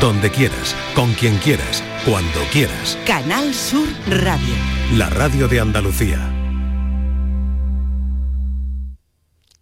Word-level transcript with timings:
donde 0.00 0.30
quieras, 0.30 0.74
con 0.94 1.12
quien 1.14 1.36
quieras, 1.38 1.82
cuando 2.04 2.40
quieras. 2.52 2.98
Canal 3.06 3.54
Sur 3.54 3.86
Radio. 4.08 4.54
La 4.94 5.08
radio 5.08 5.48
de 5.48 5.60
Andalucía. 5.60 6.30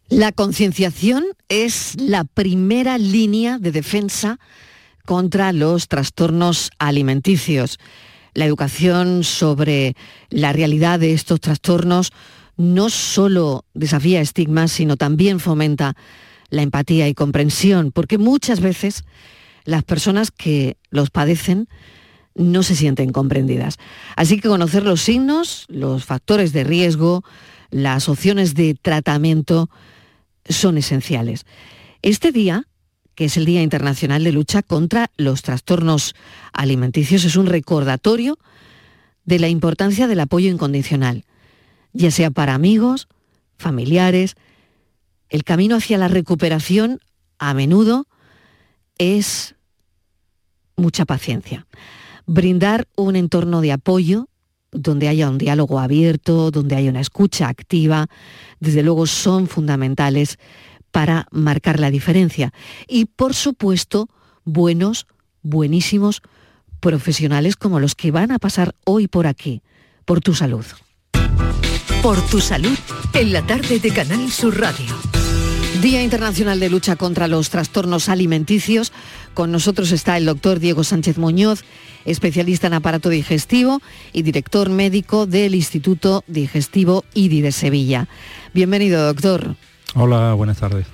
La 0.08 0.33
concienciación 0.33 1.24
es 1.49 1.95
la 1.99 2.24
primera 2.24 2.99
línea 2.99 3.58
de 3.58 3.72
defensa 3.72 4.38
contra 5.04 5.53
los 5.53 5.88
trastornos 5.88 6.71
alimenticios. 6.78 7.78
La 8.35 8.44
educación 8.44 9.24
sobre 9.24 9.96
la 10.30 10.53
realidad 10.53 11.01
de 11.01 11.12
estos 11.12 11.40
trastornos 11.40 12.12
no 12.56 12.90
solo 12.90 13.64
desafía 13.74 14.21
estigmas, 14.21 14.72
sino 14.72 14.96
también 14.96 15.40
fomenta 15.40 15.96
la 16.51 16.62
empatía 16.62 17.09
y 17.09 17.14
comprensión, 17.14 17.92
porque 17.92 18.19
muchas 18.19 18.60
veces 18.60 19.05
las 19.65 19.84
personas 19.84 20.30
que 20.30 20.77
los 20.91 21.11
padecen 21.11 21.69
no 22.34 22.62
se 22.62 22.77
sienten 22.77 23.12
comprendidas. 23.12 23.79
Así 24.16 24.41
que 24.41 24.48
conocer 24.48 24.85
los 24.85 25.02
signos, 25.02 25.66
los 25.69 26.05
factores 26.05 26.52
de 26.52 26.65
riesgo, 26.65 27.25
las 27.71 28.09
opciones 28.09 28.55
de 28.55 28.75
tratamiento 28.75 29.71
son 30.48 30.79
esenciales. 30.79 31.47
Este 32.02 32.33
día, 32.33 32.66
que 33.15 33.27
es 33.27 33.37
el 33.37 33.45
Día 33.45 33.62
Internacional 33.62 34.25
de 34.25 34.33
Lucha 34.33 34.62
contra 34.62 35.11
los 35.16 35.43
Trastornos 35.43 36.15
Alimenticios, 36.52 37.24
es 37.24 37.37
un 37.37 37.47
recordatorio 37.47 38.38
de 39.24 39.38
la 39.38 39.49
importancia 39.49 40.07
del 40.07 40.21
apoyo 40.21 40.51
incondicional, 40.51 41.24
ya 41.93 42.10
sea 42.10 42.30
para 42.30 42.55
amigos, 42.55 43.09
familiares. 43.57 44.37
El 45.29 45.45
camino 45.45 45.77
hacia 45.77 45.99
la 45.99 46.09
recuperación 46.09 47.01
a 47.38 47.55
menudo 47.55 48.07
es 49.02 49.56
mucha 50.77 51.05
paciencia. 51.05 51.66
Brindar 52.27 52.87
un 52.96 53.16
entorno 53.16 53.60
de 53.60 53.73
apoyo 53.73 54.29
donde 54.71 55.09
haya 55.09 55.29
un 55.29 55.38
diálogo 55.38 55.80
abierto, 55.80 56.51
donde 56.51 56.77
haya 56.77 56.90
una 56.90 57.01
escucha 57.01 57.49
activa, 57.49 58.07
desde 58.60 58.82
luego 58.82 59.07
son 59.07 59.49
fundamentales 59.49 60.38
para 60.90 61.27
marcar 61.30 61.80
la 61.80 61.90
diferencia. 61.90 62.52
Y 62.88 63.07
por 63.07 63.35
supuesto, 63.35 64.08
buenos, 64.44 65.06
buenísimos 65.42 66.22
profesionales 66.80 67.56
como 67.56 67.80
los 67.80 67.94
que 67.94 68.12
van 68.12 68.30
a 68.30 68.38
pasar 68.38 68.74
hoy 68.84 69.08
por 69.08 69.27
aquí, 69.27 69.62
por 70.05 70.20
tu 70.20 70.34
salud. 70.34 70.64
Por 72.02 72.20
tu 72.27 72.40
salud, 72.40 72.78
en 73.14 73.32
la 73.32 73.42
tarde 73.42 73.78
de 73.78 73.90
Canal 73.92 74.30
Sur 74.30 74.58
Radio. 74.58 75.11
Día 75.83 76.00
Internacional 76.00 76.61
de 76.61 76.70
Lucha 76.70 76.94
contra 76.94 77.27
los 77.27 77.50
Trastornos 77.50 78.08
Alimenticios. 78.08 78.92
Con 79.34 79.50
nosotros 79.50 79.91
está 79.91 80.16
el 80.16 80.27
doctor 80.27 80.61
Diego 80.61 80.84
Sánchez 80.84 81.19
Muñoz, 81.19 81.64
especialista 82.05 82.69
en 82.69 82.74
aparato 82.74 83.08
digestivo 83.08 83.83
y 84.12 84.22
director 84.22 84.70
médico 84.70 85.27
del 85.27 85.56
Instituto 85.56 86.22
Digestivo 86.28 87.05
IDI 87.14 87.41
de 87.41 87.50
Sevilla. 87.50 88.06
Bienvenido, 88.55 89.05
doctor. 89.05 89.56
Hola, 89.97 90.34
buenas 90.34 90.58
tardes. 90.58 90.86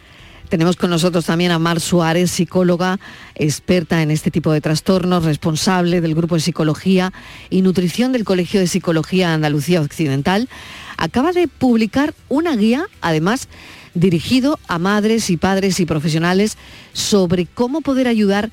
Tenemos 0.48 0.77
con 0.77 0.89
nosotros 0.89 1.27
también 1.27 1.50
a 1.50 1.58
Mar 1.58 1.80
Suárez, 1.80 2.30
psicóloga, 2.30 2.98
experta 3.34 4.00
en 4.00 4.11
este 4.11 4.30
tipo 4.30 4.52
de 4.52 4.62
trastornos, 4.62 5.27
responsable 5.27 6.00
del 6.00 6.14
Grupo 6.14 6.36
de 6.36 6.41
Psicología 6.41 7.12
y 7.50 7.61
Nutrición 7.61 8.12
del 8.12 8.25
Colegio 8.25 8.58
de 8.58 8.67
Psicología 8.67 9.34
Andalucía 9.34 9.83
Occidental. 9.83 10.48
Acaba 10.97 11.33
de 11.33 11.47
publicar 11.47 12.14
una 12.30 12.56
guía, 12.56 12.86
además, 13.02 13.48
dirigido 13.94 14.58
a 14.69 14.78
madres 14.78 15.31
y 15.31 15.36
padres 15.36 15.81
y 15.81 15.86
profesionales 15.86 16.56
sobre 16.92 17.47
cómo 17.47 17.81
poder 17.81 18.08
ayudar 18.08 18.50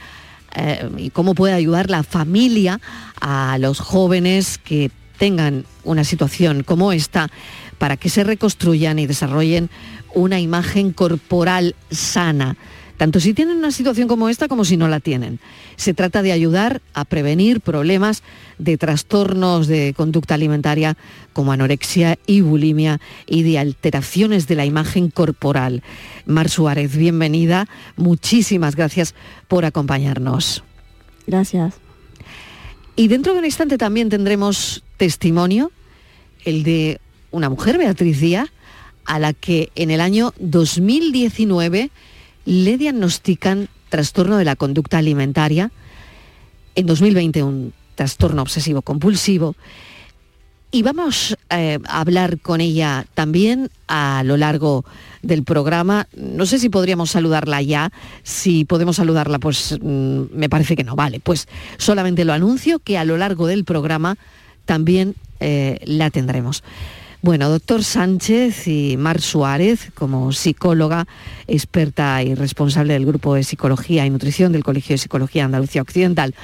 eh, 0.56 0.90
y 0.98 1.10
cómo 1.10 1.36
puede 1.36 1.54
ayudar 1.54 1.90
la 1.90 2.04
familia 2.04 2.80
a 3.20 3.58
los 3.60 3.80
jóvenes 3.80 4.58
que 4.58 4.92
tengan 5.18 5.66
una 5.84 6.04
situación 6.04 6.64
como 6.64 6.92
esta 6.92 7.30
para 7.78 7.98
que 7.98 8.10
se 8.10 8.24
reconstruyan 8.24 9.00
y 9.00 9.08
desarrollen 9.08 9.70
una 10.14 10.40
imagen 10.40 10.94
corporal 10.94 11.76
sana, 11.92 12.56
tanto 12.98 13.20
si 13.20 13.34
tienen 13.34 13.58
una 13.58 13.72
situación 13.72 14.08
como 14.08 14.30
esta 14.30 14.48
como 14.48 14.66
si 14.66 14.78
no 14.78 14.88
la 14.88 15.00
tienen. 15.00 15.40
Se 15.76 15.94
trata 15.94 16.22
de 16.22 16.32
ayudar 16.32 16.82
a 16.94 17.06
prevenir 17.06 17.62
problemas 17.62 18.24
de 18.58 18.78
trastornos 18.78 19.68
de 19.68 19.94
conducta 19.96 20.36
alimentaria 20.36 20.98
como 21.34 21.52
anorexia 21.52 22.18
y 22.26 22.42
bulimia 22.42 23.02
y 23.28 23.44
de 23.44 23.60
alteraciones 23.60 24.48
de 24.48 24.56
la 24.56 24.66
imagen 24.66 25.10
corporal. 25.10 25.84
Mar 26.26 26.50
Suárez, 26.50 26.96
bienvenida. 26.96 27.68
Muchísimas 27.98 28.76
gracias 28.76 29.14
por 29.48 29.66
acompañarnos. 29.66 30.64
Gracias. 31.28 31.76
Y 32.96 33.10
dentro 33.10 33.34
de 33.34 33.40
un 33.40 33.46
instante 33.46 33.78
también 33.78 34.10
tendremos 34.10 34.84
testimonio, 34.96 35.72
el 36.46 36.64
de 36.64 37.02
una 37.32 37.50
mujer, 37.50 37.78
Beatriz 37.78 38.22
Díaz, 38.22 38.50
a 39.04 39.20
la 39.20 39.34
que 39.34 39.70
en 39.76 39.92
el 39.92 40.00
año 40.00 40.34
2019 40.40 41.92
le 42.46 42.78
diagnostican 42.78 43.68
trastorno 43.90 44.38
de 44.38 44.46
la 44.46 44.56
conducta 44.56 44.98
alimentaria, 44.98 45.72
en 46.76 46.86
2020 46.86 47.44
un 47.44 47.74
trastorno 47.96 48.42
obsesivo 48.42 48.82
compulsivo, 48.82 49.56
y 50.76 50.82
vamos 50.82 51.38
eh, 51.52 51.80
a 51.88 52.02
hablar 52.02 52.40
con 52.42 52.60
ella 52.60 53.06
también 53.14 53.70
a 53.88 54.24
lo 54.26 54.36
largo 54.36 54.84
del 55.22 55.44
programa. 55.46 56.08
No 56.18 56.46
sé 56.46 56.60
si 56.60 56.68
podríamos 56.68 57.12
saludarla 57.12 57.62
ya. 57.62 57.94
Si 58.24 58.66
podemos 58.66 58.98
saludarla, 58.98 59.40
pues 59.40 59.80
mm, 59.82 60.24
me 60.34 60.50
parece 60.50 60.76
que 60.76 60.84
no. 60.84 60.98
Vale, 60.98 61.22
pues 61.22 61.48
solamente 61.78 62.26
lo 62.26 62.34
anuncio 62.34 62.80
que 62.80 62.98
a 62.98 63.06
lo 63.06 63.16
largo 63.16 63.48
del 63.48 63.64
programa 63.64 64.18
también 64.66 65.16
eh, 65.40 65.80
la 65.86 66.10
tendremos. 66.10 66.62
Bueno, 67.26 67.50
doctor 67.50 67.84
Sánchez 67.84 68.68
y 68.68 68.98
Mar 68.98 69.20
Suárez, 69.20 69.90
como 69.96 70.32
psicóloga, 70.32 71.08
experta 71.48 72.22
y 72.22 72.36
responsable 72.36 72.94
del 72.94 73.08
Grupo 73.08 73.34
de 73.34 73.44
Psicología 73.44 74.06
y 74.06 74.12
Nutrición 74.12 74.52
del 74.52 74.64
Colegio 74.64 74.94
de 74.94 75.00
Psicología 75.00 75.44
Andalucía 75.44 75.82
Occidental, 75.82 76.36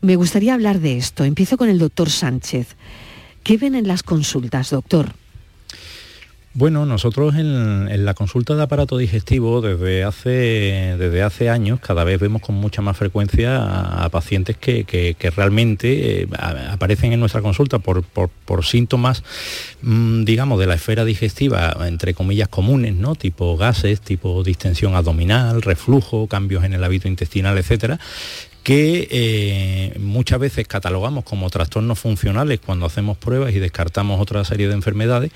me 0.00 0.16
gustaría 0.16 0.54
hablar 0.54 0.80
de 0.80 0.96
esto. 0.96 1.22
Empiezo 1.22 1.56
con 1.56 1.68
el 1.68 1.78
doctor 1.78 2.10
Sánchez. 2.10 2.74
¿Qué 3.44 3.58
ven 3.58 3.76
en 3.76 3.86
las 3.86 4.02
consultas, 4.02 4.70
doctor? 4.70 5.14
Bueno, 6.58 6.86
nosotros 6.86 7.36
en, 7.36 8.04
la 8.04 8.14
consulta 8.14 8.56
de 8.56 8.64
aparato 8.64 8.98
digestivo 8.98 9.60
desde 9.60 10.02
hace, 10.02 10.96
desde 10.98 11.22
hace 11.22 11.50
años 11.50 11.78
cada 11.78 12.02
vez 12.02 12.18
vemos 12.18 12.42
con 12.42 12.56
mucha 12.56 12.82
más 12.82 12.96
frecuencia 12.96 14.02
a, 14.02 14.08
pacientes 14.08 14.56
que, 14.56 15.16
realmente 15.36 16.22
eh, 16.22 16.28
aparecen 16.68 17.12
en 17.12 17.20
nuestra 17.20 17.42
consulta 17.42 17.78
por, 17.78 18.64
síntomas, 18.64 19.22
mm, 19.82 20.24
digamos, 20.24 20.58
de 20.58 20.66
la 20.66 20.74
esfera 20.74 21.04
digestiva, 21.04 21.76
entre 21.86 22.12
comillas, 22.12 22.48
comunes, 22.48 22.96
¿no? 22.96 23.14
Tipo 23.14 23.56
gases, 23.56 24.00
tipo 24.00 24.42
distensión 24.42 24.96
abdominal, 24.96 25.62
reflujo, 25.62 26.26
cambios 26.26 26.64
en 26.64 26.72
el 26.72 26.82
hábito 26.82 27.06
intestinal, 27.06 27.56
etcétera, 27.56 28.00
que 28.68 29.08
eh, 29.10 29.98
muchas 29.98 30.38
veces 30.38 30.68
catalogamos 30.68 31.24
como 31.24 31.48
trastornos 31.48 31.98
funcionales 31.98 32.60
cuando 32.60 32.84
hacemos 32.84 33.16
pruebas 33.16 33.54
y 33.54 33.60
descartamos 33.60 34.20
otra 34.20 34.44
serie 34.44 34.68
de 34.68 34.74
enfermedades, 34.74 35.30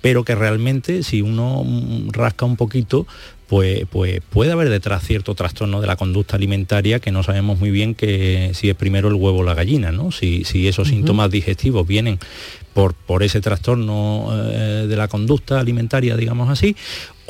pero 0.00 0.24
que 0.24 0.34
realmente 0.34 1.02
si 1.02 1.20
uno 1.20 1.66
rasca 2.12 2.46
un 2.46 2.56
poquito, 2.56 3.06
pues, 3.46 3.84
pues, 3.90 4.22
puede 4.30 4.52
haber 4.52 4.70
detrás 4.70 5.06
cierto 5.06 5.34
trastorno 5.34 5.82
de 5.82 5.86
la 5.86 5.96
conducta 5.96 6.36
alimentaria 6.36 6.98
que 6.98 7.12
no 7.12 7.22
sabemos 7.22 7.58
muy 7.58 7.70
bien 7.70 7.94
que 7.94 8.52
si 8.54 8.70
es 8.70 8.74
primero 8.74 9.08
el 9.08 9.14
huevo 9.16 9.40
o 9.40 9.42
la 9.42 9.52
gallina, 9.52 9.92
¿no? 9.92 10.10
Si, 10.10 10.46
esos 10.66 10.88
síntomas 10.88 11.30
digestivos 11.30 11.86
vienen 11.86 12.18
por, 12.72 12.94
por 12.94 13.22
ese 13.22 13.42
trastorno 13.42 14.30
eh, 14.32 14.86
de 14.88 14.96
la 14.96 15.08
conducta 15.08 15.60
alimentaria, 15.60 16.16
digamos 16.16 16.48
así, 16.48 16.74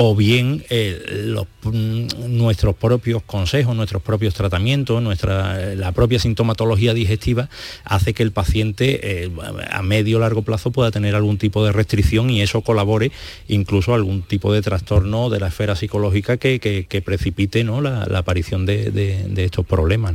o 0.00 0.14
bien 0.14 0.64
eh, 0.70 1.34
mm, 1.64 2.36
nuestros 2.36 2.76
propios 2.76 3.20
consejos, 3.24 3.74
nuestros 3.74 4.00
propios 4.00 4.32
tratamientos, 4.32 5.02
nuestra, 5.02 5.74
la 5.74 5.90
propia 5.90 6.20
sintomatología 6.20 6.94
digestiva 6.94 7.48
hace 7.82 8.14
que 8.14 8.22
el 8.22 8.30
paciente 8.30 9.24
eh, 9.24 9.30
a 9.72 9.82
medio 9.82 10.18
o 10.18 10.20
largo 10.20 10.42
plazo 10.42 10.70
pueda 10.70 10.92
tener 10.92 11.16
algún 11.16 11.36
tipo 11.36 11.64
de 11.64 11.72
restricción 11.72 12.30
y 12.30 12.42
eso 12.42 12.60
colabore 12.60 13.10
incluso 13.48 13.92
algún 13.92 14.22
tipo 14.22 14.52
de 14.52 14.62
trastorno 14.62 15.30
de 15.30 15.40
la 15.40 15.48
esfera 15.48 15.74
psicológica 15.74 16.36
que, 16.36 17.02
precipite 17.04 17.64
¿no? 17.64 17.80
la, 17.80 18.04
aparición 18.04 18.66
de, 18.66 19.32
estos 19.36 19.66
problemas. 19.66 20.14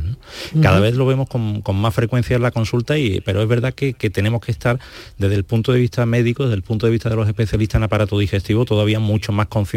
Cada 0.62 0.80
vez 0.80 0.94
lo 0.94 1.04
vemos 1.04 1.28
con, 1.28 1.62
más 1.76 1.94
frecuencia 1.94 2.36
en 2.36 2.42
la 2.42 2.52
consulta, 2.52 2.96
y, 2.96 3.20
pero 3.20 3.42
es 3.42 3.48
verdad 3.48 3.74
que, 3.74 3.92
que 3.92 4.08
tenemos 4.08 4.40
que 4.40 4.50
estar 4.50 4.78
desde 5.18 5.34
el 5.34 5.44
punto 5.44 5.72
de 5.72 5.80
vista 5.80 6.06
médico, 6.06 6.44
desde 6.44 6.56
el 6.56 6.62
punto 6.62 6.86
de 6.86 6.92
vista 6.92 7.10
de 7.10 7.16
los 7.16 7.28
especialistas 7.28 7.80
en 7.80 7.82
aparato 7.82 8.18
digestivo, 8.18 8.64
todavía 8.64 8.98
mucho 8.98 9.32
más 9.32 9.48
conscientes 9.48 9.73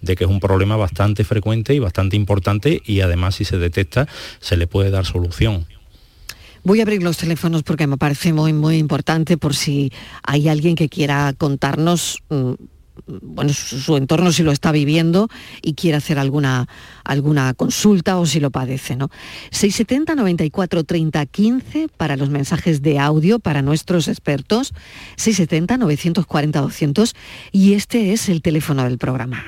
de 0.00 0.16
que 0.16 0.24
es 0.24 0.30
un 0.30 0.40
problema 0.40 0.76
bastante 0.76 1.24
frecuente 1.24 1.74
y 1.74 1.78
bastante 1.78 2.16
importante 2.16 2.82
y 2.84 3.00
además 3.00 3.36
si 3.36 3.44
se 3.44 3.58
detecta 3.58 4.06
se 4.40 4.56
le 4.56 4.66
puede 4.66 4.90
dar 4.90 5.04
solución. 5.04 5.66
Voy 6.62 6.80
a 6.80 6.82
abrir 6.82 7.02
los 7.02 7.16
teléfonos 7.16 7.62
porque 7.62 7.86
me 7.86 7.96
parece 7.96 8.32
muy, 8.32 8.52
muy 8.52 8.78
importante 8.78 9.36
por 9.36 9.54
si 9.54 9.92
hay 10.24 10.48
alguien 10.48 10.74
que 10.74 10.88
quiera 10.88 11.32
contarnos 11.38 12.22
mm, 12.28 12.54
bueno, 13.06 13.52
su, 13.52 13.96
entorno 13.96 14.32
si 14.32 14.42
lo 14.42 14.52
está 14.52 14.72
viviendo 14.72 15.28
y 15.62 15.74
quiere 15.74 15.96
hacer 15.96 16.18
alguna, 16.18 16.68
alguna 17.04 17.54
consulta 17.54 18.18
o 18.18 18.26
si 18.26 18.40
lo 18.40 18.50
padece, 18.50 18.96
¿no? 18.96 19.10
670 19.50 20.14
94 20.14 20.84
30 20.84 21.26
15 21.26 21.88
para 21.96 22.16
los 22.16 22.30
mensajes 22.30 22.82
de 22.82 22.98
audio 22.98 23.38
para 23.38 23.62
nuestros 23.62 24.08
expertos, 24.08 24.72
670 25.16 25.76
940 25.76 26.60
200 26.60 27.14
y 27.52 27.74
este 27.74 28.12
es 28.12 28.28
el 28.28 28.42
teléfono 28.42 28.84
del 28.84 28.98
programa. 28.98 29.44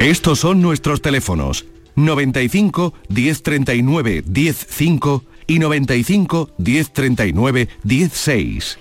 Estos 0.00 0.40
son 0.40 0.60
nuestros 0.60 1.00
teléfonos 1.00 1.64
95 1.96 2.92
1039 3.08 4.24
105 4.32 5.24
y 5.46 5.58
95 5.58 6.50
1039 6.58 7.68
16. 7.82 8.78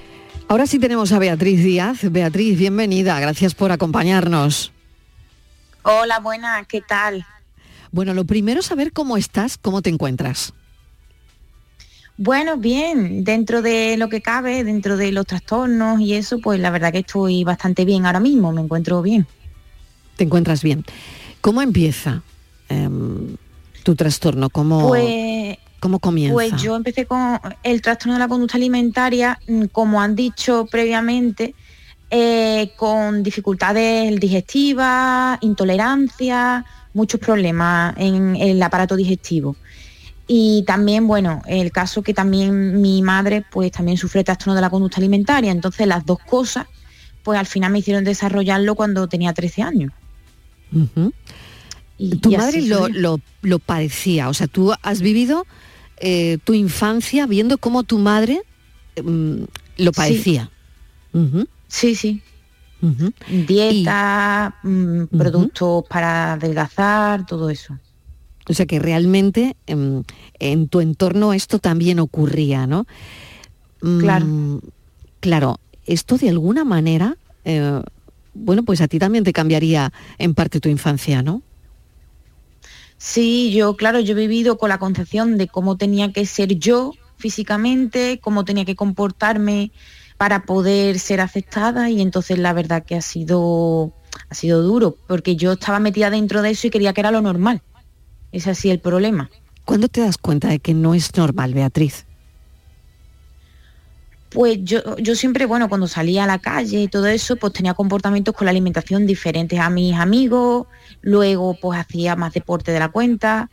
Ahora 0.47 0.67
sí 0.67 0.77
tenemos 0.77 1.11
a 1.11 1.19
Beatriz 1.19 1.63
Díaz. 1.63 2.11
Beatriz, 2.11 2.57
bienvenida. 2.57 3.19
Gracias 3.19 3.55
por 3.55 3.71
acompañarnos. 3.71 4.71
Hola, 5.81 6.19
buena, 6.19 6.63
¿qué 6.65 6.81
tal? 6.81 7.25
Bueno, 7.91 8.13
lo 8.13 8.25
primero 8.25 8.59
es 8.59 8.67
saber 8.67 8.91
cómo 8.91 9.17
estás, 9.17 9.57
cómo 9.57 9.81
te 9.81 9.89
encuentras. 9.89 10.53
Bueno, 12.17 12.57
bien, 12.57 13.23
dentro 13.23 13.61
de 13.61 13.97
lo 13.97 14.07
que 14.07 14.21
cabe, 14.21 14.63
dentro 14.63 14.97
de 14.97 15.11
los 15.11 15.25
trastornos 15.25 15.99
y 15.99 16.13
eso, 16.13 16.39
pues 16.39 16.59
la 16.59 16.69
verdad 16.69 16.91
que 16.91 16.99
estoy 16.99 17.43
bastante 17.43 17.83
bien 17.83 18.05
ahora 18.05 18.19
mismo, 18.19 18.51
me 18.51 18.61
encuentro 18.61 19.01
bien. 19.01 19.27
Te 20.15 20.23
encuentras 20.23 20.61
bien. 20.61 20.85
¿Cómo 21.41 21.61
empieza 21.61 22.21
em, 22.69 23.35
tu 23.83 23.95
trastorno? 23.95 24.49
¿Cómo, 24.49 24.87
pues, 24.89 25.57
¿Cómo 25.85 25.99
comienza? 25.99 26.33
Pues 26.33 26.59
yo 26.59 26.75
empecé 26.75 27.05
con 27.05 27.39
el 27.61 27.79
trastorno 27.83 28.13
de 28.13 28.19
la 28.19 28.27
conducta 28.27 28.57
alimentaria, 28.57 29.39
mm, 29.47 29.65
como 29.65 30.01
han 30.01 30.15
dicho 30.15 30.65
previamente, 30.65 31.53
eh, 32.09 32.71
con 32.75 33.21
dificultades 33.21 34.19
digestivas, 34.19 35.37
intolerancia, 35.41 36.65
muchos 36.95 37.19
problemas 37.19 37.93
en 37.97 38.35
el 38.35 38.63
aparato 38.63 38.95
digestivo. 38.95 39.57
Y 40.25 40.63
también, 40.65 41.05
bueno, 41.05 41.43
el 41.45 41.71
caso 41.71 42.01
que 42.01 42.15
también 42.15 42.81
mi 42.81 43.03
madre 43.03 43.45
pues 43.47 43.71
también 43.71 43.99
sufre 43.99 44.23
trastorno 44.23 44.55
de 44.55 44.61
la 44.61 44.71
conducta 44.71 44.97
alimentaria. 44.97 45.51
Entonces 45.51 45.85
las 45.85 46.03
dos 46.03 46.17
cosas 46.17 46.65
pues 47.21 47.37
al 47.37 47.45
final 47.45 47.71
me 47.71 47.77
hicieron 47.77 48.03
desarrollarlo 48.03 48.73
cuando 48.73 49.07
tenía 49.07 49.33
13 49.33 49.61
años. 49.61 49.91
y, 51.99 52.15
tu 52.17 52.31
madre 52.31 52.63
lo, 52.63 53.19
lo, 53.43 53.59
padecía, 53.59 54.29
o 54.29 54.33
sea, 54.33 54.47
tú 54.47 54.73
has 54.81 55.01
vivido 55.01 55.45
eh, 55.97 56.37
tu 56.43 56.53
infancia 56.53 57.25
viendo 57.25 57.57
cómo 57.57 57.83
tu 57.83 57.97
madre 57.97 58.41
mm, 59.01 59.43
lo 59.77 59.91
padecía. 59.91 60.49
Sí, 61.67 61.95
sí. 61.95 62.21
Dieta, 63.47 64.55
mm, 64.63 65.05
productos 65.05 65.85
para 65.89 66.33
adelgazar, 66.33 67.25
todo 67.25 67.49
eso. 67.49 67.77
O 68.47 68.53
sea 68.53 68.65
que 68.65 68.79
realmente 68.79 69.55
em, 69.65 70.03
en, 70.39 70.67
tu 70.67 70.81
entorno 70.81 71.33
esto 71.33 71.59
también 71.59 71.99
ocurría, 71.99 72.67
¿no? 72.67 72.85
Claro. 73.79 74.25
Mm, 74.25 74.59
claro, 75.19 75.59
esto 75.85 76.17
de 76.17 76.29
alguna 76.29 76.63
manera, 76.63 77.17
eh, 77.43 77.81
bueno, 78.33 78.63
pues 78.63 78.81
a 78.81 78.87
ti 78.87 78.99
también 78.99 79.23
te 79.23 79.33
cambiaría 79.33 79.91
en 80.17 80.35
parte 80.35 80.59
tu 80.59 80.69
infancia, 80.69 81.23
¿no? 81.23 81.41
Sí, 82.97 83.51
yo, 83.53 83.75
claro, 83.75 83.99
yo 83.99 84.13
he 84.13 84.15
vivido 84.15 84.57
con 84.57 84.69
la 84.69 84.77
concepción 84.77 85.37
de 85.37 85.47
cómo 85.47 85.77
tenía 85.77 86.11
que 86.11 86.25
ser 86.25 86.55
yo 86.55 86.93
físicamente, 87.17 88.19
cómo 88.21 88.45
tenía 88.45 88.65
que 88.65 88.75
comportarme 88.75 89.71
para 90.17 90.43
poder 90.43 90.99
ser 90.99 91.21
aceptada 91.21 91.89
y 91.89 92.01
entonces 92.01 92.39
la 92.39 92.53
verdad 92.53 92.83
que 92.85 92.95
ha 92.95 93.01
sido, 93.01 93.93
ha 94.29 94.35
sido 94.35 94.61
duro, 94.61 94.97
porque 95.07 95.35
yo 95.35 95.53
estaba 95.53 95.79
metida 95.79 96.09
dentro 96.09 96.41
de 96.41 96.51
eso 96.51 96.67
y 96.67 96.69
quería 96.69 96.93
que 96.93 97.01
era 97.01 97.11
lo 97.11 97.21
normal. 97.21 97.61
Es 98.31 98.47
así 98.47 98.69
el 98.69 98.79
problema. 98.79 99.29
¿Cuándo 99.65 99.87
te 99.87 100.01
das 100.01 100.17
cuenta 100.17 100.47
de 100.47 100.59
que 100.59 100.73
no 100.73 100.93
es 100.93 101.15
normal, 101.15 101.53
Beatriz? 101.53 102.04
Pues 104.35 104.59
yo, 104.63 104.97
yo 104.97 105.15
siempre, 105.15 105.45
bueno, 105.45 105.69
cuando 105.69 105.87
salía 105.87 106.25
a 106.25 106.27
la 106.27 106.39
calle 106.39 106.81
y 106.81 106.87
todo 106.89 107.05
eso, 107.05 107.37
pues 107.37 107.53
tenía 107.53 107.73
comportamientos 107.73 108.35
con 108.35 108.43
la 108.43 108.51
alimentación 108.51 109.07
diferentes 109.07 109.57
a 109.57 109.69
mis 109.69 109.95
amigos, 109.95 110.67
luego 111.01 111.57
pues 111.61 111.79
hacía 111.79 112.17
más 112.17 112.33
deporte 112.33 112.73
de 112.73 112.79
la 112.79 112.89
cuenta 112.89 113.49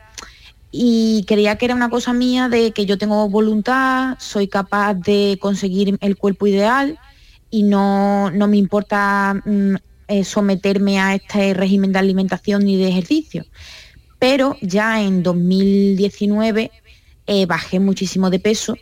y 0.73 1.25
creía 1.29 1.57
que 1.57 1.67
era 1.67 1.77
una 1.77 1.89
cosa 1.89 2.13
mía 2.13 2.49
de 2.49 2.73
que 2.73 2.85
yo 2.85 2.99
tengo 2.99 3.29
voluntad, 3.29 4.17
soy 4.19 4.49
capaz 4.49 4.95
de 4.95 5.39
conseguir 5.41 5.97
el 6.01 6.17
cuerpo 6.17 6.49
ideal 6.49 6.99
y 7.49 7.63
no, 7.63 8.33
me 8.33 8.57
importa 8.57 9.41
mm, 9.45 9.77
eh, 10.09 10.25
someterme 10.25 10.99
a 10.99 11.15
este 11.15 11.55
régimen 11.55 11.93
de 11.93 12.01
alimentación 12.01 12.65
ni 12.65 12.77
de 12.77 12.89
ejercicio. 12.89 13.47
Pero 14.19 14.57
ya 14.63 15.01
en 15.01 15.23
2019 15.23 16.73
eh, 17.29 17.47
bajé 17.47 17.79
muchísimo 17.79 18.31
de 18.31 18.41
peso 18.41 18.77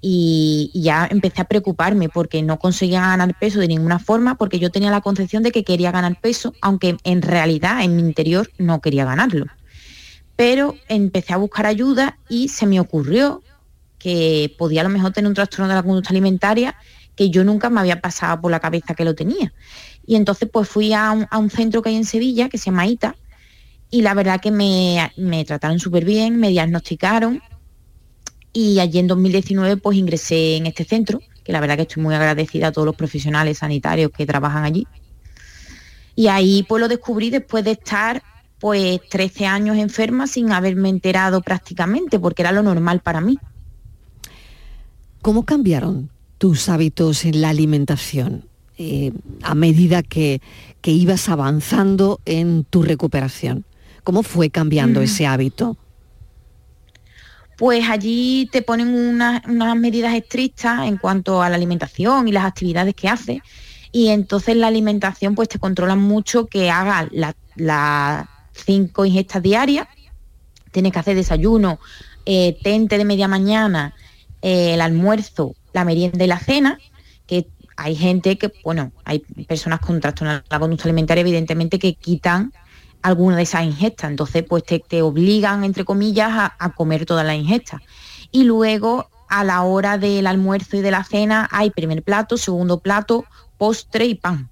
y, 0.00 0.70
ya 0.74 1.08
empecé 1.10 1.42
a 1.42 1.48
preocuparme 1.48 2.08
porque 2.08 2.42
no 2.42 2.58
conseguía 2.58 3.00
ganar 3.00 3.36
peso 3.38 3.60
de 3.60 3.68
ninguna 3.68 3.98
forma, 3.98 4.36
porque 4.36 4.58
yo 4.58 4.70
tenía 4.70 4.90
la 4.90 5.00
concepción 5.00 5.42
de 5.42 5.50
que 5.50 5.64
quería 5.64 5.90
ganar 5.90 6.20
peso, 6.20 6.54
aunque 6.60 6.96
en 7.04 7.22
realidad 7.22 7.82
en 7.82 7.96
mi 7.96 8.02
interior 8.02 8.50
no 8.58 8.80
quería 8.80 9.04
ganarlo. 9.04 9.46
Pero 10.36 10.76
empecé 10.88 11.32
a 11.32 11.38
buscar 11.38 11.66
ayuda 11.66 12.18
y 12.28 12.48
se 12.48 12.66
me 12.66 12.78
ocurrió 12.78 13.42
que 13.98 14.54
podía 14.56 14.82
a 14.82 14.84
lo 14.84 14.90
mejor 14.90 15.12
tener 15.12 15.28
un 15.28 15.34
trastorno 15.34 15.66
de 15.66 15.74
la 15.74 15.82
conducta 15.82 16.10
alimentaria 16.10 16.76
que 17.16 17.30
yo 17.30 17.42
nunca 17.42 17.68
me 17.68 17.80
había 17.80 18.00
pasado 18.00 18.40
por 18.40 18.52
la 18.52 18.60
cabeza 18.60 18.94
que 18.94 19.04
lo 19.04 19.16
tenía. 19.16 19.52
Y 20.06 20.14
entonces 20.14 20.48
pues 20.52 20.68
fui 20.68 20.92
a 20.92 21.10
un, 21.10 21.50
centro 21.50 21.82
que 21.82 21.88
hay 21.88 21.96
en 21.96 22.04
Sevilla, 22.04 22.48
que 22.48 22.58
se 22.58 22.66
llama 22.66 22.86
ITA, 22.86 23.16
y 23.90 24.02
la 24.02 24.14
verdad 24.14 24.40
que 24.40 24.52
me, 24.52 25.12
me 25.16 25.44
trataron 25.44 25.80
súper 25.80 26.04
bien, 26.04 26.38
me 26.38 26.50
diagnosticaron 26.50 27.42
y 28.52 28.78
allí 28.80 28.98
en 28.98 29.06
2019 29.06 29.76
pues 29.76 29.96
ingresé 29.96 30.56
en 30.56 30.66
este 30.66 30.84
centro, 30.84 31.20
que 31.44 31.52
la 31.52 31.60
verdad 31.60 31.76
que 31.76 31.82
estoy 31.82 32.02
muy 32.02 32.14
agradecida 32.14 32.68
a 32.68 32.72
todos 32.72 32.86
los 32.86 32.96
profesionales 32.96 33.58
sanitarios 33.58 34.10
que 34.10 34.26
trabajan 34.26 34.64
allí. 34.64 34.86
Y 36.14 36.28
ahí 36.28 36.64
pues 36.68 36.80
lo 36.80 36.88
descubrí 36.88 37.30
después 37.30 37.64
de 37.64 37.72
estar 37.72 38.22
pues 38.58 39.00
13 39.08 39.46
años 39.46 39.76
enferma 39.76 40.26
sin 40.26 40.52
haberme 40.52 40.88
enterado 40.88 41.42
prácticamente, 41.42 42.18
porque 42.18 42.42
era 42.42 42.52
lo 42.52 42.62
normal 42.62 43.00
para 43.00 43.20
mí. 43.20 43.38
¿Cómo 45.22 45.44
cambiaron 45.44 46.10
tus 46.38 46.68
hábitos 46.68 47.24
en 47.24 47.40
la 47.40 47.50
alimentación 47.50 48.44
eh, 48.76 49.12
a 49.42 49.54
medida 49.54 50.02
que, 50.02 50.40
ibas 50.84 51.28
avanzando 51.28 52.20
en 52.24 52.64
tu 52.64 52.82
recuperación? 52.82 53.64
¿Cómo 54.04 54.22
fue 54.22 54.50
cambiando 54.50 55.00
mm. 55.00 55.02
ese 55.04 55.26
hábito? 55.26 55.76
Pues 57.58 57.88
allí 57.90 58.48
te 58.52 58.62
ponen 58.62 58.94
unas, 58.94 59.42
medidas 59.76 60.14
estrictas 60.14 60.86
en 60.86 60.96
cuanto 60.96 61.42
a 61.42 61.50
la 61.50 61.56
alimentación 61.56 62.28
y 62.28 62.32
las 62.32 62.44
actividades 62.44 62.94
que 62.94 63.08
haces. 63.08 63.40
Y 63.90 64.08
entonces 64.08 64.56
la 64.56 64.68
alimentación 64.68 65.34
pues 65.34 65.48
te 65.48 65.58
controlan 65.58 65.98
mucho 65.98 66.46
que 66.46 66.70
hagas 66.70 67.08
las 67.56 68.26
cinco 68.52 69.04
ingestas 69.04 69.42
diarias. 69.42 69.88
Tienes 70.70 70.92
que 70.92 70.98
hacer 71.00 71.16
desayuno, 71.16 71.80
eh, 72.24 72.56
tente 72.62 72.96
de 72.96 73.04
media 73.04 73.26
mañana, 73.26 73.92
eh, 74.40 74.74
el 74.74 74.80
almuerzo, 74.80 75.56
la 75.72 75.84
merienda 75.84 76.24
y 76.24 76.28
la 76.28 76.38
cena, 76.38 76.78
que 77.26 77.48
hay 77.76 77.96
gente 77.96 78.38
que, 78.38 78.52
bueno, 78.62 78.92
hay 79.04 79.18
personas 79.48 79.80
con 79.80 80.00
trastorno 80.00 80.42
la 80.48 80.58
conducta 80.60 80.84
alimentaria 80.84 81.22
evidentemente 81.22 81.80
que 81.80 81.94
quitan 81.94 82.52
alguna 83.02 83.36
de 83.36 83.42
esas 83.42 83.64
ingestas. 83.64 84.10
Entonces, 84.10 84.44
pues 84.48 84.64
te, 84.64 85.02
obligan, 85.02 85.64
entre 85.64 85.84
comillas, 85.84 86.52
a, 86.58 86.72
comer 86.74 87.06
toda 87.06 87.24
la 87.24 87.34
ingesta. 87.34 87.80
Y 88.30 88.44
luego, 88.44 89.08
a 89.28 89.44
la 89.44 89.62
hora 89.62 89.98
del 89.98 90.26
almuerzo 90.26 90.76
y 90.76 90.80
de 90.80 90.90
la 90.90 91.04
cena, 91.04 91.48
hay 91.50 91.70
primer 91.70 92.02
plato, 92.02 92.36
segundo 92.36 92.80
plato, 92.80 93.24
postre 93.56 94.06
y 94.06 94.14
pan. 94.14 94.50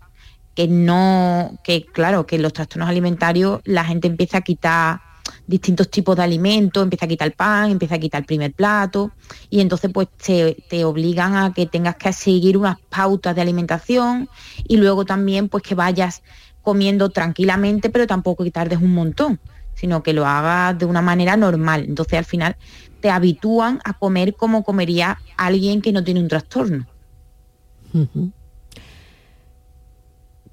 Que 0.55 0.69
no, 0.69 1.59
que 1.63 1.85
claro, 1.85 2.27
que 2.27 2.39
los 2.39 2.53
trastornos 2.53 2.89
alimentarios 2.89 3.61
la 3.65 3.85
gente 3.85 4.09
empieza 4.09 4.39
a 4.39 4.41
quitar 4.41 5.01
distintos 5.47 5.91
tipos 5.91 6.17
de 6.17 6.23
alimentos, 6.23 6.83
empieza 6.83 7.05
a 7.05 7.09
quitar 7.09 7.29
el 7.29 7.35
pan, 7.35 7.71
empieza 7.71 7.97
a 7.97 7.99
quitar 7.99 8.21
el 8.21 8.27
primer 8.27 8.53
plato 8.53 9.13
y 9.51 9.61
entonces 9.61 9.91
pues 9.93 10.09
te, 10.09 10.57
te, 10.69 10.85
obligan 10.85 11.37
a 11.37 11.53
que 11.53 11.67
tengas 11.67 11.97
que 11.97 12.13
seguir 12.13 12.57
unas 12.57 12.79
pautas 12.89 13.35
de 13.35 13.43
alimentación 13.43 14.29
y 14.67 14.77
luego 14.77 15.05
también 15.05 15.49
pues 15.49 15.63
que 15.63 15.75
vayas 15.75 16.23
comiendo 16.67 17.11
tranquilamente, 17.11 17.91
pero 17.91 18.09
tampoco 18.09 18.43
que 18.43 18.51
tardes 18.51 18.81
un 18.83 18.93
montón, 18.93 19.39
sino 19.77 20.03
que 20.03 20.13
lo 20.13 20.27
hagas 20.27 20.77
de 20.77 20.85
una 20.85 21.01
manera 21.01 21.37
normal. 21.37 21.85
Entonces 21.87 22.19
al 22.19 22.25
final 22.25 22.57
te 23.01 23.09
habitúan 23.09 23.79
a 23.85 23.93
comer 23.93 24.35
como 24.35 24.65
comería 24.65 25.17
alguien 25.37 25.81
que 25.81 25.93
no 25.93 26.03
tiene 26.03 26.19
un 26.19 26.27
trastorno. 26.27 26.85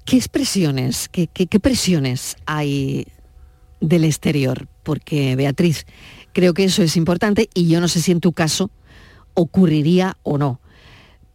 ¿Qué 0.04 0.16
expresiones, 0.16 1.08
qué, 1.08 1.26
presiones 1.60 2.36
hay 2.46 3.08
del 3.80 4.04
exterior? 4.04 4.68
Porque 4.84 5.34
Beatriz, 5.34 5.84
creo 6.32 6.54
que 6.54 6.62
eso 6.62 6.84
es 6.84 6.96
importante 6.96 7.50
y 7.54 7.66
yo 7.66 7.80
no 7.80 7.88
sé 7.88 8.00
si 8.00 8.12
en 8.12 8.20
tu 8.20 8.32
caso 8.32 8.70
ocurriría 9.34 10.16
o 10.22 10.38
no. 10.38 10.60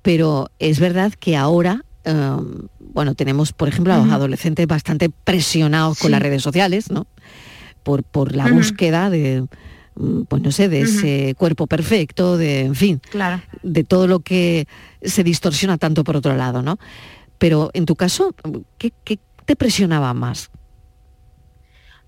Pero 0.03 0.51
es 0.57 0.79
verdad 0.79 1.11
que 1.19 1.35
ahora 1.35 1.83
em, 2.05 2.69
bueno, 2.99 3.15
tenemos, 3.15 3.53
por 3.53 3.69
ejemplo, 3.69 3.93
a 3.93 3.97
los 3.97 4.11
adolescentes 4.11 4.67
bastante 4.67 5.09
presionados 5.09 5.99
con 5.99 6.11
las 6.11 6.21
redes 6.21 6.41
sociales, 6.41 6.91
¿no? 6.91 7.07
Por, 7.81 8.03
por 8.03 8.35
la 8.35 8.51
búsqueda 8.51 9.09
de, 9.09 9.45
mm, 9.95 10.23
pues 10.23 10.41
no 10.41 10.51
sé, 10.51 10.67
de 10.67 10.81
ese 10.81 11.33
cuerpo 11.37 11.65
perfecto, 11.65 12.35
de, 12.35 12.59
en 12.59 12.75
fin, 12.75 13.01
claro. 13.09 13.41
de 13.63 13.85
todo 13.85 14.05
lo 14.05 14.19
que 14.19 14.67
se 15.01 15.23
distorsiona 15.23 15.77
tanto 15.77 16.03
por 16.03 16.17
otro 16.17 16.35
lado, 16.35 16.61
¿no? 16.61 16.77
Pero 17.37 17.69
en 17.73 17.85
tu 17.85 17.95
caso, 17.95 18.35
¿qué, 18.77 18.91
te 19.45 19.55
presionaba 19.55 20.13
más? 20.13 20.51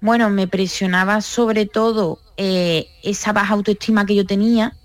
Bueno, 0.02 0.30
me 0.30 0.50
presionaba 0.50 1.22
sobre 1.22 1.68
todo 1.68 2.20
eh, 2.36 2.88
esa 3.02 3.32
baja 3.32 3.54
autoestima 3.54 4.06
que 4.06 4.16
yo 4.16 4.26
tenía, 4.26 4.76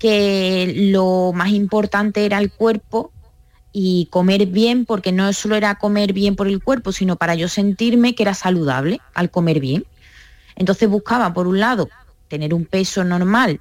que 0.00 0.74
lo 0.90 1.30
más 1.32 1.50
importante 1.50 2.26
era 2.26 2.40
el 2.40 2.50
cuerpo 2.50 3.12
y 3.78 4.06
comer 4.06 4.46
bien, 4.46 4.86
porque 4.86 5.12
no 5.12 5.30
solo 5.34 5.54
era 5.54 5.74
comer 5.74 6.14
bien 6.14 6.34
por 6.34 6.48
el 6.48 6.62
cuerpo, 6.62 6.92
sino 6.92 7.16
para 7.16 7.34
yo 7.34 7.46
sentirme 7.46 8.14
que 8.14 8.22
era 8.22 8.32
saludable 8.32 9.02
al 9.12 9.30
comer 9.30 9.60
bien. 9.60 9.84
Entonces 10.54 10.88
buscaba, 10.88 11.34
por 11.34 11.46
un 11.46 11.60
lado, 11.60 11.90
tener 12.28 12.54
un 12.54 12.64
peso 12.64 13.04
normal, 13.04 13.60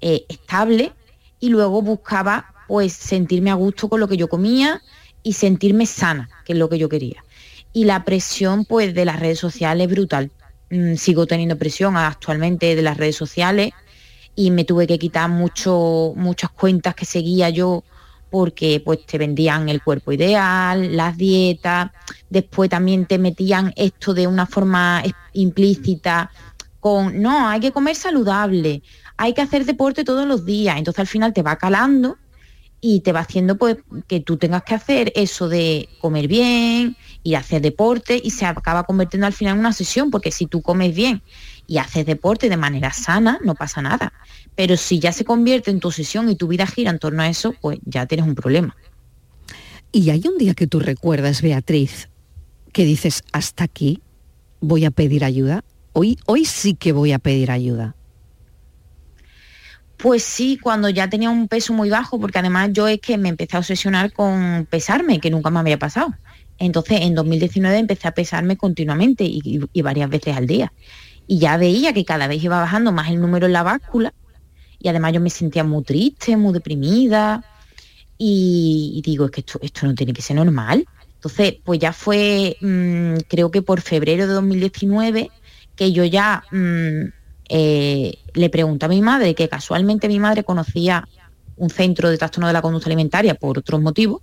eh, 0.00 0.24
estable, 0.28 0.92
y 1.40 1.48
luego 1.48 1.82
buscaba 1.82 2.54
pues 2.68 2.92
sentirme 2.92 3.50
a 3.50 3.54
gusto 3.54 3.88
con 3.88 3.98
lo 3.98 4.06
que 4.06 4.16
yo 4.16 4.28
comía 4.28 4.82
y 5.24 5.32
sentirme 5.32 5.84
sana, 5.84 6.30
que 6.44 6.52
es 6.52 6.58
lo 6.60 6.68
que 6.68 6.78
yo 6.78 6.88
quería. 6.88 7.24
Y 7.72 7.86
la 7.86 8.04
presión 8.04 8.64
pues 8.64 8.94
de 8.94 9.04
las 9.04 9.18
redes 9.18 9.40
sociales 9.40 9.88
es 9.88 9.92
brutal. 9.92 10.30
Mm, 10.70 10.94
sigo 10.94 11.26
teniendo 11.26 11.58
presión 11.58 11.96
actualmente 11.96 12.76
de 12.76 12.82
las 12.82 12.96
redes 12.96 13.16
sociales 13.16 13.72
y 14.36 14.52
me 14.52 14.62
tuve 14.64 14.86
que 14.86 15.00
quitar 15.00 15.28
mucho, 15.28 16.12
muchas 16.14 16.50
cuentas 16.50 16.94
que 16.94 17.04
seguía 17.04 17.50
yo 17.50 17.82
porque 18.30 18.80
pues 18.84 19.04
te 19.04 19.18
vendían 19.18 19.68
el 19.68 19.82
cuerpo 19.82 20.12
ideal, 20.12 20.96
las 20.96 21.16
dietas, 21.16 21.90
después 22.28 22.70
también 22.70 23.06
te 23.06 23.18
metían 23.18 23.72
esto 23.76 24.14
de 24.14 24.26
una 24.26 24.46
forma 24.46 25.02
implícita 25.32 26.30
con, 26.78 27.20
no, 27.20 27.48
hay 27.48 27.60
que 27.60 27.72
comer 27.72 27.96
saludable, 27.96 28.82
hay 29.16 29.34
que 29.34 29.42
hacer 29.42 29.64
deporte 29.64 30.04
todos 30.04 30.26
los 30.26 30.46
días, 30.46 30.78
entonces 30.78 31.00
al 31.00 31.06
final 31.06 31.32
te 31.32 31.42
va 31.42 31.56
calando 31.56 32.16
y 32.80 33.00
te 33.00 33.12
va 33.12 33.20
haciendo 33.20 33.56
pues 33.56 33.76
que 34.06 34.20
tú 34.20 34.38
tengas 34.38 34.62
que 34.62 34.74
hacer 34.74 35.12
eso 35.14 35.48
de 35.48 35.88
comer 36.00 36.28
bien 36.28 36.96
y 37.22 37.34
hacer 37.34 37.60
deporte 37.60 38.18
y 38.22 38.30
se 38.30 38.46
acaba 38.46 38.84
convirtiendo 38.84 39.26
al 39.26 39.34
final 39.34 39.54
en 39.54 39.60
una 39.60 39.72
sesión, 39.72 40.10
porque 40.10 40.32
si 40.32 40.46
tú 40.46 40.62
comes 40.62 40.94
bien 40.94 41.22
y 41.70 41.78
haces 41.78 42.04
deporte 42.04 42.48
de 42.48 42.56
manera 42.56 42.92
sana, 42.92 43.38
no 43.44 43.54
pasa 43.54 43.80
nada. 43.80 44.12
Pero 44.56 44.76
si 44.76 44.98
ya 44.98 45.12
se 45.12 45.24
convierte 45.24 45.70
en 45.70 45.78
tu 45.78 45.92
sesión 45.92 46.28
y 46.28 46.34
tu 46.34 46.48
vida 46.48 46.66
gira 46.66 46.90
en 46.90 46.98
torno 46.98 47.22
a 47.22 47.28
eso, 47.28 47.54
pues 47.60 47.78
ya 47.84 48.06
tienes 48.06 48.26
un 48.26 48.34
problema. 48.34 48.74
¿Y 49.92 50.10
hay 50.10 50.20
un 50.26 50.36
día 50.36 50.54
que 50.54 50.66
tú 50.66 50.80
recuerdas, 50.80 51.42
Beatriz, 51.42 52.08
que 52.72 52.84
dices, 52.84 53.22
hasta 53.30 53.62
aquí 53.62 54.02
voy 54.60 54.84
a 54.84 54.90
pedir 54.90 55.24
ayuda? 55.24 55.62
Hoy, 55.92 56.18
hoy 56.26 56.44
sí 56.44 56.74
que 56.74 56.90
voy 56.90 57.12
a 57.12 57.20
pedir 57.20 57.52
ayuda. 57.52 57.94
Pues 59.96 60.24
sí, 60.24 60.58
cuando 60.60 60.88
ya 60.88 61.08
tenía 61.08 61.30
un 61.30 61.46
peso 61.46 61.72
muy 61.72 61.88
bajo, 61.88 62.18
porque 62.18 62.40
además 62.40 62.70
yo 62.72 62.88
es 62.88 63.00
que 63.00 63.16
me 63.16 63.28
empecé 63.28 63.56
a 63.56 63.60
obsesionar 63.60 64.12
con 64.12 64.66
pesarme, 64.68 65.20
que 65.20 65.30
nunca 65.30 65.50
me 65.50 65.60
había 65.60 65.78
pasado. 65.78 66.16
Entonces 66.58 67.02
en 67.02 67.14
2019 67.14 67.78
empecé 67.78 68.08
a 68.08 68.12
pesarme 68.12 68.56
continuamente 68.56 69.22
y, 69.22 69.60
y 69.72 69.82
varias 69.82 70.10
veces 70.10 70.36
al 70.36 70.48
día. 70.48 70.72
Y 71.30 71.38
ya 71.38 71.56
veía 71.58 71.92
que 71.92 72.04
cada 72.04 72.26
vez 72.26 72.42
iba 72.42 72.58
bajando 72.58 72.90
más 72.90 73.08
el 73.08 73.20
número 73.20 73.46
en 73.46 73.52
la 73.52 73.62
báscula 73.62 74.12
y 74.80 74.88
además 74.88 75.12
yo 75.12 75.20
me 75.20 75.30
sentía 75.30 75.62
muy 75.62 75.84
triste, 75.84 76.36
muy 76.36 76.52
deprimida 76.52 77.44
y, 78.18 79.00
digo, 79.04 79.26
es 79.26 79.30
que 79.30 79.42
esto, 79.42 79.60
esto 79.62 79.86
no 79.86 79.94
tiene 79.94 80.12
que 80.12 80.22
ser 80.22 80.34
normal. 80.34 80.84
Entonces, 81.14 81.54
pues 81.62 81.78
ya 81.78 81.92
fue, 81.92 82.56
mm, 82.60 83.28
creo 83.28 83.52
que 83.52 83.62
por 83.62 83.80
febrero 83.80 84.26
de 84.26 84.32
2019, 84.32 85.30
que 85.76 85.92
yo 85.92 86.04
ya 86.04 86.42
mm, 86.50 87.12
eh, 87.48 88.18
le 88.34 88.50
pregunté 88.50 88.86
a 88.86 88.88
mi 88.88 89.00
madre, 89.00 89.36
que 89.36 89.48
casualmente 89.48 90.08
mi 90.08 90.18
madre 90.18 90.42
conocía 90.42 91.06
un 91.54 91.70
centro 91.70 92.10
de 92.10 92.18
trastorno 92.18 92.48
de 92.48 92.54
la 92.54 92.62
conducta 92.62 92.88
alimentaria 92.88 93.36
por 93.36 93.56
otros 93.56 93.80
motivos, 93.80 94.22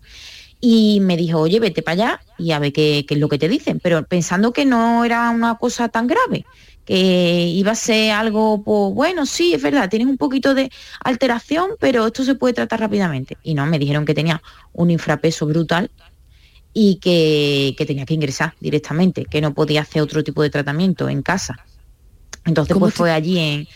y 0.60 1.00
me 1.02 1.18
dijo, 1.18 1.40
oye, 1.40 1.60
vete 1.60 1.82
para 1.82 1.94
allá 1.94 2.22
y 2.38 2.52
a 2.52 2.60
ver 2.60 2.74
qué, 2.74 3.06
qué, 3.08 3.14
es 3.16 3.20
lo 3.20 3.30
que 3.30 3.38
te 3.38 3.48
dicen, 3.48 3.80
pero 3.82 4.04
pensando 4.06 4.54
que 4.54 4.66
no 4.66 5.06
era 5.06 5.30
una 5.30 5.56
cosa 5.56 5.90
tan 5.90 6.08
grave 6.08 6.46
que 6.88 7.50
iba 7.50 7.74
a 7.74 7.76
ser 7.76 8.12
algo, 8.12 8.64
pues, 8.64 8.94
bueno, 8.96 9.26
sí, 9.26 9.54
es 9.54 9.62
verdad, 9.62 9.90
tienes 9.90 10.08
un 10.08 10.16
poquito 10.16 10.56
de 10.56 10.72
alteración, 11.04 11.72
pero 11.82 12.08
esto 12.08 12.24
se 12.24 12.36
puede 12.36 12.54
tratar 12.54 12.80
rápidamente. 12.80 13.38
Y 13.44 13.56
no, 13.56 13.66
me 13.66 13.78
dijeron 13.78 14.06
que 14.06 14.14
tenía 14.14 14.42
un 14.72 14.90
infrapeso 14.90 15.46
brutal 15.46 15.92
y 16.72 16.96
que, 16.96 17.76
tenía 17.86 18.06
que 18.06 18.14
ingresar 18.14 18.54
directamente, 18.62 19.26
que 19.26 19.42
no 19.42 19.54
podía 19.54 19.82
hacer 19.82 20.02
otro 20.02 20.24
tipo 20.24 20.42
de 20.42 20.50
tratamiento 20.50 21.10
en 21.10 21.24
casa. 21.24 21.58
Entonces, 22.46 22.78
pues 22.80 22.94
fue 22.94 23.12
allí 23.12 23.38
en, 23.38 23.68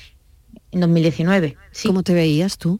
en 0.71 0.79
2019. 0.79 1.57
¿Cómo 1.83 2.03
te 2.03 2.13
veías 2.13 2.57
tú? 2.57 2.79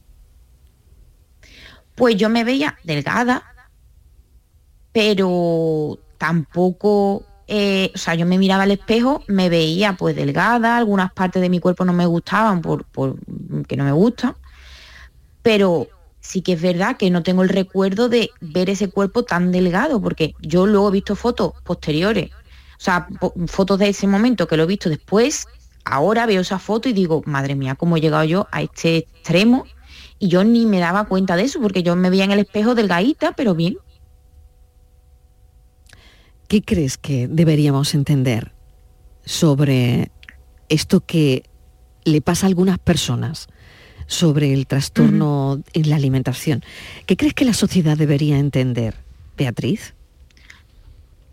Pues 1.96 2.16
yo 2.16 2.30
me 2.30 2.46
veía 2.46 2.78
delgada, 2.86 3.51
pero 4.92 5.98
tampoco 6.18 7.26
eh, 7.54 7.92
o 7.94 7.98
sea, 7.98 8.16
yo 8.16 8.26
me 8.26 8.38
miraba 8.38 8.64
al 8.64 8.72
espejo, 8.72 9.26
me 9.28 9.50
veía 9.50 9.98
pues 9.98 10.16
delgada, 10.16 10.78
algunas 10.78 11.12
partes 11.12 11.42
de 11.42 11.50
mi 11.50 11.60
cuerpo 11.60 11.84
no 11.84 11.92
me 11.92 12.06
gustaban 12.06 12.62
por, 12.62 12.86
que 13.68 13.76
no 13.76 13.84
me 13.84 13.92
gustan, 13.92 14.38
pero 15.42 15.90
sí 16.22 16.42
que 16.42 16.54
es 16.54 16.62
verdad 16.62 16.96
que 16.96 17.10
no 17.10 17.24
tengo 17.24 17.44
el 17.44 17.50
recuerdo 17.50 18.08
de 18.08 18.30
ver 18.40 18.70
ese 18.70 18.90
cuerpo 18.90 19.24
tan 19.24 19.52
delgado, 19.52 20.02
porque 20.02 20.34
yo 20.40 20.66
luego 20.66 20.88
he 20.88 20.94
visto 20.94 21.18
fotos 21.18 21.52
posteriores, 21.66 22.32
o 22.32 22.84
sea, 22.84 23.10
fotos 23.48 23.80
de 23.80 23.90
ese 23.90 24.08
momento 24.08 24.48
que 24.48 24.56
lo 24.56 24.64
he 24.64 24.68
visto 24.68 24.88
después, 24.88 25.46
ahora 25.84 26.26
veo 26.26 26.40
esa 26.40 26.58
foto 26.58 26.88
y 26.88 26.94
digo, 26.94 27.22
madre 27.26 27.56
mía, 27.56 27.76
cómo 27.76 27.98
he 27.98 28.02
llegado 28.02 28.24
yo 28.24 28.48
a 28.54 28.62
este 28.62 28.96
extremo, 28.96 29.66
y 30.20 30.30
yo 30.30 30.46
ni 30.46 30.66
me 30.66 30.80
daba 30.80 31.04
cuenta 31.04 31.36
de 31.36 31.44
eso, 31.44 31.60
porque 31.60 31.84
yo 31.84 31.98
me 31.98 32.10
veía 32.10 32.24
en 32.24 32.32
el 32.32 32.40
espejo 32.40 32.76
delgadita, 32.76 33.34
pero 33.34 33.56
bien. 33.56 33.78
¿Qué 36.52 36.62
crees 36.62 36.98
que 36.98 37.30
deberíamos 37.30 37.94
entender 37.94 38.52
sobre 39.24 40.12
esto 40.68 41.00
que 41.00 41.44
le 42.04 42.20
pasa 42.20 42.46
a 42.46 42.50
algunas 42.50 42.78
personas 42.78 43.48
sobre 44.06 44.52
el 44.52 44.68
trastorno 44.68 45.64
en 45.72 45.90
la 45.90 45.96
alimentación? 45.96 46.62
¿Qué 47.06 47.16
crees 47.16 47.34
que 47.36 47.46
la 47.46 47.54
sociedad 47.54 47.96
debería 47.96 48.38
entender, 48.38 48.96
Beatriz? 49.38 49.94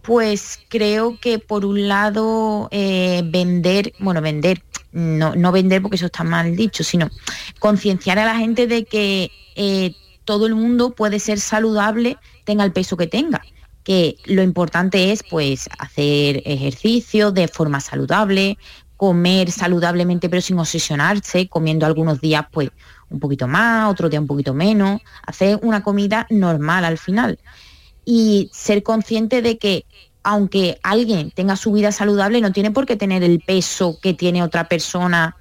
Pues 0.02 0.60
creo 0.68 1.18
que 1.18 1.40
por 1.40 1.64
un 1.64 1.88
lado 1.88 2.68
eh, 2.70 3.22
vender, 3.24 3.94
bueno, 3.98 4.22
vender, 4.22 4.62
no, 4.92 5.34
no, 5.34 5.50
vender 5.50 5.82
porque 5.82 5.96
eso 5.96 6.06
está 6.06 6.22
mal 6.22 6.54
dicho, 6.54 6.84
sino 6.84 7.10
concienciar 7.58 8.20
a 8.20 8.24
la 8.24 8.36
gente 8.36 8.68
de 8.68 8.84
que 8.84 9.32
eh, 9.56 9.96
todo 10.24 10.46
el 10.46 10.54
mundo 10.54 10.94
puede 10.94 11.18
ser 11.18 11.40
saludable, 11.40 12.18
tenga 12.44 12.62
el 12.62 12.70
peso 12.70 12.96
que 12.96 13.08
tenga 13.08 13.42
que 13.88 14.18
lo 14.26 14.42
importante 14.42 15.12
es 15.12 15.22
pues 15.22 15.66
hacer 15.78 16.42
ejercicio 16.44 17.32
de 17.32 17.48
forma 17.48 17.80
saludable, 17.80 18.58
comer 18.98 19.50
saludablemente 19.50 20.28
pero 20.28 20.42
sin 20.42 20.58
obsesionarse, 20.58 21.48
comiendo 21.48 21.86
algunos 21.86 22.20
días 22.20 22.44
pues 22.52 22.68
un 23.08 23.18
poquito 23.18 23.48
más, 23.48 23.90
otro 23.90 24.10
día 24.10 24.20
un 24.20 24.26
poquito 24.26 24.52
menos, 24.52 25.00
hacer 25.26 25.58
una 25.62 25.82
comida 25.82 26.26
normal 26.28 26.84
al 26.84 26.98
final. 26.98 27.38
Y 28.04 28.50
ser 28.52 28.82
consciente 28.82 29.40
de 29.40 29.56
que 29.56 29.86
aunque 30.22 30.78
alguien 30.82 31.30
tenga 31.30 31.56
su 31.56 31.72
vida 31.72 31.90
saludable, 31.90 32.42
no 32.42 32.52
tiene 32.52 32.70
por 32.70 32.84
qué 32.84 32.94
tener 32.94 33.24
el 33.24 33.40
peso 33.40 33.98
que 34.02 34.12
tiene 34.12 34.42
otra 34.42 34.68
persona 34.68 35.34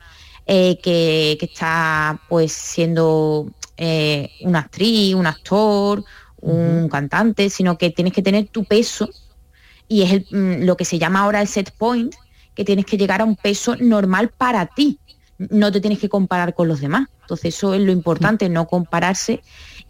eh, 0.46 0.80
que, 0.82 1.38
está 1.42 2.22
pues 2.30 2.54
siendo 2.54 3.48
eh, 3.76 4.30
una 4.40 4.60
actriz, 4.60 5.16
un 5.16 5.28
actor 5.28 6.06
un 6.54 6.90
cantante, 6.90 7.50
sino 7.50 7.78
que 7.78 7.90
tienes 7.90 8.14
que 8.14 8.22
tener 8.22 8.48
tu 8.48 8.64
peso 8.64 9.10
y 9.88 10.04
es 10.04 10.32
mm, 10.32 10.64
lo 10.64 10.78
que 10.78 10.86
se 10.86 11.00
llama 11.00 11.22
ahora 11.22 11.42
el 11.42 11.48
set 11.48 11.72
point, 11.72 12.14
que 12.56 12.66
tienes 12.66 12.86
que 12.86 12.98
llegar 12.98 13.22
a 13.22 13.26
un 13.26 13.36
peso 13.36 13.76
normal 13.78 14.30
para 14.36 14.66
ti. 14.66 15.00
No 15.38 15.72
te 15.72 15.80
tienes 15.80 16.00
que 16.00 16.10
comparar 16.10 16.56
con 16.56 16.68
los 16.68 16.82
demás. 16.82 17.08
Entonces 17.22 17.56
eso 17.56 17.74
es 17.74 17.82
lo 17.82 17.92
importante, 17.92 18.50
no 18.50 18.68
compararse 18.68 19.42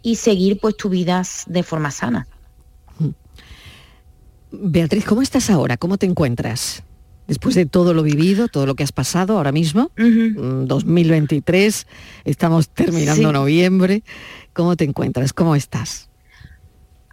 y 0.02 0.16
seguir 0.16 0.58
pues 0.60 0.76
tu 0.76 0.88
vida 0.88 1.22
de 1.46 1.62
forma 1.62 1.90
sana. 1.90 2.26
Beatriz, 4.50 5.04
¿cómo 5.04 5.22
estás 5.22 5.50
ahora? 5.50 5.76
¿Cómo 5.76 5.98
te 5.98 6.06
encuentras? 6.06 6.82
Después 7.26 7.54
de 7.54 7.66
todo 7.66 7.92
lo 7.92 8.02
vivido, 8.02 8.48
todo 8.48 8.64
lo 8.64 8.74
que 8.74 8.82
has 8.82 8.92
pasado 8.92 9.36
ahora 9.36 9.52
mismo, 9.52 9.90
2023, 9.96 11.86
mm, 11.86 12.28
estamos 12.30 12.70
terminando 12.70 13.32
noviembre. 13.32 14.02
¿Cómo 14.54 14.76
te 14.76 14.84
encuentras? 14.84 15.34
¿Cómo 15.34 15.54
estás? 15.54 16.08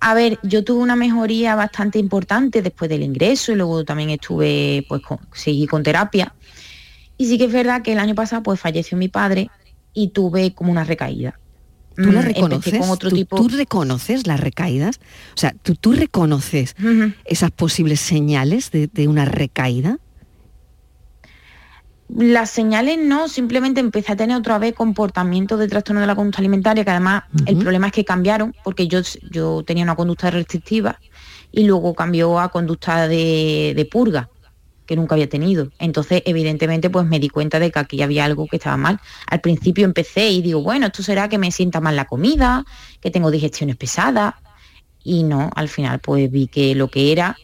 A 0.01 0.13
ver, 0.13 0.39
yo 0.43 0.63
tuve 0.63 0.81
una 0.81 0.95
mejoría 0.95 1.55
bastante 1.55 1.99
importante 1.99 2.61
después 2.61 2.89
del 2.89 3.03
ingreso 3.03 3.51
y 3.51 3.55
luego 3.55 3.83
también 3.83 4.09
estuve, 4.09 4.85
pues 4.87 5.01
seguí 5.33 5.67
con 5.67 5.83
terapia. 5.83 6.33
Y 7.17 7.27
sí 7.27 7.37
que 7.37 7.45
es 7.45 7.53
verdad 7.53 7.81
que 7.81 7.93
el 7.93 7.99
año 7.99 8.13
pasado 8.13 8.43
pues 8.43 8.59
falleció 8.59 8.97
mi 8.97 9.07
padre 9.07 9.49
y 9.93 10.09
tuve 10.09 10.53
como 10.53 10.71
una 10.71 10.83
recaída. 10.83 11.39
¿Tú 11.95 12.11
la 12.11 12.21
mm, 12.21 12.25
reconoces? 12.25 12.77
Con 12.77 12.89
otro 12.89 13.09
¿Tú, 13.09 13.15
tipo... 13.15 13.37
¿Tú, 13.37 13.47
reconoces 13.47 14.27
las 14.27 14.39
recaídas? 14.39 14.99
O 15.33 15.37
sea, 15.37 15.55
¿tú, 15.61 15.75
tú 15.75 15.93
reconoces 15.93 16.75
esas 17.23 17.51
posibles 17.51 18.01
señales 18.01 18.69
de, 18.71 19.07
una 19.07 19.25
recaída? 19.25 19.99
Las 22.07 22.51
señales 22.51 22.99
no, 22.99 23.27
simplemente 23.27 23.79
empecé 23.79 24.13
a 24.13 24.15
tener 24.15 24.37
otra 24.37 24.59
vez 24.59 24.73
comportamiento 24.75 25.57
de 25.57 25.67
trastorno 25.67 26.01
de 26.01 26.07
la 26.07 26.15
conducta 26.15 26.39
alimentaria, 26.39 26.83
que 26.83 26.91
además 26.91 27.23
el 27.45 27.57
problema 27.57 27.87
es 27.87 27.93
que 27.93 28.05
cambiaron, 28.05 28.53
porque 28.63 28.87
yo, 28.87 28.99
yo 29.31 29.63
tenía 29.63 29.83
una 29.83 29.95
conducta 29.95 30.29
restrictiva 30.29 30.99
y 31.51 31.63
luego 31.63 31.95
cambió 31.95 32.39
a 32.39 32.49
conducta 32.49 33.07
de 33.07 33.89
purga 33.91 34.29
que 34.85 34.95
nunca 34.95 35.15
había 35.15 35.29
tenido. 35.29 35.71
Entonces, 35.79 36.21
evidentemente, 36.25 36.89
pues 36.89 37.05
me 37.05 37.19
di 37.19 37.29
cuenta 37.29 37.59
de 37.59 37.71
que 37.71 37.79
aquí 37.79 38.01
había 38.01 38.25
algo 38.25 38.47
que 38.47 38.57
estaba 38.57 38.77
mal. 38.77 38.99
Al 39.27 39.41
principio 39.41 39.85
empecé 39.85 40.29
y 40.29 40.41
digo, 40.41 40.61
bueno, 40.61 40.87
esto 40.87 41.03
será 41.03 41.27
que 41.27 41.37
me 41.37 41.51
sienta 41.51 41.81
mal 41.81 41.95
la 41.95 42.05
comida, 42.05 42.65
que 43.01 43.11
tengo 43.11 43.31
digestiones 43.31 43.75
pesadas. 43.75 44.35
Y 45.03 45.23
no, 45.23 45.49
al 45.55 45.69
final 45.69 45.99
pues 45.99 46.31
vi 46.31 46.47
que 46.47 46.75
lo 46.75 46.87
que 46.87 47.11
era 47.11 47.35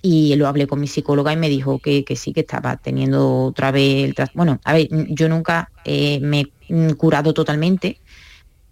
y 0.00 0.34
lo 0.36 0.46
hablé 0.46 0.66
con 0.66 0.80
mi 0.80 0.86
psicóloga 0.86 1.32
y 1.32 1.36
me 1.36 1.48
dijo 1.48 1.78
que, 1.78 2.04
sí, 2.16 2.32
que 2.32 2.40
estaba 2.40 2.76
teniendo 2.76 3.44
otra 3.44 3.70
vez 3.70 4.04
el 4.04 4.14
Bueno, 4.34 4.60
a 4.64 4.72
ver, 4.72 4.88
yo 4.90 5.28
nunca 5.28 5.70
eh, 5.84 6.20
me 6.20 6.52
he 6.68 6.94
curado 6.94 7.34
totalmente, 7.34 8.00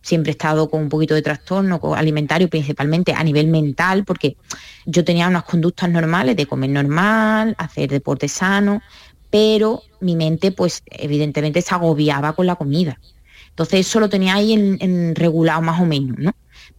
siempre 0.02 0.30
he 0.30 0.32
estado 0.32 0.70
con 0.70 0.82
un 0.82 0.88
poquito 0.88 1.14
de 1.14 1.22
trastorno 1.22 1.80
alimentario, 1.94 2.48
principalmente 2.48 3.12
a 3.12 3.24
nivel 3.24 3.48
mental, 3.48 4.04
porque 4.04 4.36
yo 4.84 5.04
tenía 5.04 5.26
unas 5.26 5.42
conductas 5.42 5.90
normales 5.90 6.36
de 6.36 6.46
comer 6.46 6.70
normal, 6.70 7.56
hacer 7.58 7.90
deporte 7.90 8.28
sano, 8.28 8.80
pero 9.30 9.82
mi 10.00 10.14
mente 10.14 10.52
pues 10.52 10.82
evidentemente 10.86 11.60
se 11.60 11.74
agobiaba 11.74 12.34
con 12.34 12.46
la 12.46 12.54
comida. 12.54 13.00
Entonces 13.48 13.86
eso 13.86 13.98
lo 14.00 14.08
tenía 14.08 14.34
ahí 14.34 14.52
en, 14.52 15.14
regulado 15.16 15.62
más 15.62 15.80
o 15.80 15.86
menos, 15.86 16.18
¿no? 16.18 16.32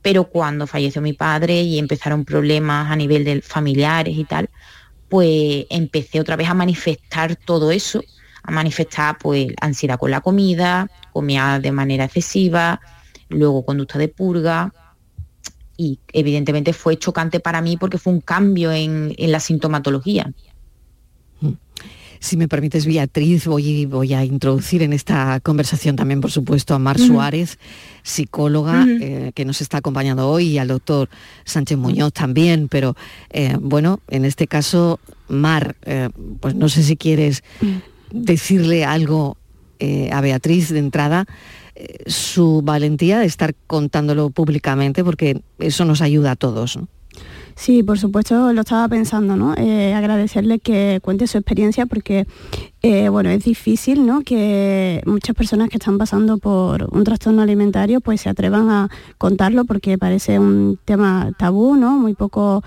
Pero 0.07 0.29
cuando 0.29 0.67
falleció 0.67 1.01
mi 1.01 1.11
padre 1.11 1.63
y 1.63 1.77
empezaron 1.77 2.23
problemas 2.23 2.89
a 2.89 2.95
nivel 2.95 3.25
de 3.25 3.41
familiares 3.41 4.17
y 4.17 4.23
tal, 4.23 4.49
pues 5.09 5.65
empecé 5.69 6.21
otra 6.21 6.37
vez 6.37 6.47
a 6.47 6.53
manifestar 6.53 7.35
todo 7.35 7.71
eso, 7.71 8.01
a 8.41 8.51
manifestar 8.51 9.17
pues 9.17 9.49
ansiedad 9.59 9.99
con 9.99 10.09
la 10.09 10.21
comida, 10.21 10.89
comía 11.11 11.59
de 11.59 11.73
manera 11.73 12.05
excesiva, 12.05 12.79
luego 13.27 13.65
conducta 13.65 13.99
de 13.99 14.07
purga 14.07 14.73
y 15.75 15.99
evidentemente 16.13 16.71
fue 16.71 16.97
chocante 16.97 17.41
para 17.41 17.59
mí 17.59 17.75
porque 17.75 17.97
fue 17.97 18.13
un 18.13 18.21
cambio 18.21 18.71
en, 18.71 19.13
la 19.17 19.41
sintomatología. 19.41 20.31
Si 22.19 22.37
me 22.37 22.47
permites, 22.47 22.85
Beatriz, 22.85 23.45
voy, 23.45 23.85
voy, 23.85 24.13
a 24.13 24.23
introducir 24.23 24.81
en 24.81 24.93
esta 24.93 25.39
conversación 25.41 25.95
también, 25.95 26.21
por 26.21 26.31
supuesto, 26.31 26.73
a 26.73 26.79
Mar 26.79 26.97
Suárez, 26.99 27.59
psicóloga, 28.03 28.85
eh, 28.87 29.31
que 29.35 29.45
nos 29.45 29.61
está 29.61 29.77
acompañando 29.77 30.27
hoy, 30.29 30.47
y 30.47 30.57
al 30.57 30.69
doctor 30.69 31.09
Sánchez 31.45 31.77
Muñoz 31.77 32.13
también, 32.13 32.67
pero 32.67 32.95
eh, 33.29 33.55
bueno, 33.59 33.99
en 34.07 34.25
este 34.25 34.47
caso, 34.47 34.99
Mar, 35.27 35.75
eh, 35.83 36.09
pues 36.39 36.55
no 36.55 36.69
sé 36.69 36.83
si 36.83 36.97
quieres 36.97 37.43
decirle 38.11 38.85
algo 38.85 39.37
a 40.11 40.21
Beatriz 40.21 40.69
de 40.69 40.79
entrada 40.79 41.27
su 42.07 42.63
valentía 42.63 43.19
de 43.19 43.27
estar 43.27 43.53
contándolo 43.67 44.31
públicamente, 44.31 45.03
porque 45.03 45.41
eso 45.59 45.85
nos 45.85 46.01
ayuda 46.01 46.31
a 46.31 46.35
todos. 46.35 46.79
Sí, 47.57 47.81
por 47.81 47.97
supuesto, 47.97 48.53
lo 48.53 48.61
estaba 48.61 48.87
pensando, 48.87 49.35
¿no? 49.35 49.55
Eh, 49.57 49.95
agradecerle 49.95 50.59
que 50.59 50.99
cuente 51.01 51.25
su 51.25 51.39
experiencia 51.39 51.87
porque, 51.87 52.27
eh, 52.83 53.09
bueno, 53.09 53.31
es 53.31 53.43
difícil, 53.43 54.05
¿no? 54.05 54.21
Que 54.21 55.01
muchas 55.07 55.35
personas 55.35 55.67
que 55.69 55.77
están 55.77 55.97
pasando 55.97 56.37
por 56.37 56.87
un 56.91 57.03
trastorno 57.03 57.41
alimentario 57.41 57.99
pues 57.99 58.21
se 58.21 58.29
atrevan 58.29 58.69
a 58.69 58.89
contarlo 59.17 59.65
porque 59.65 59.97
parece 59.97 60.37
un 60.37 60.77
tema 60.85 61.31
tabú, 61.35 61.75
¿no? 61.75 61.97
Muy 61.97 62.13
poco 62.13 62.63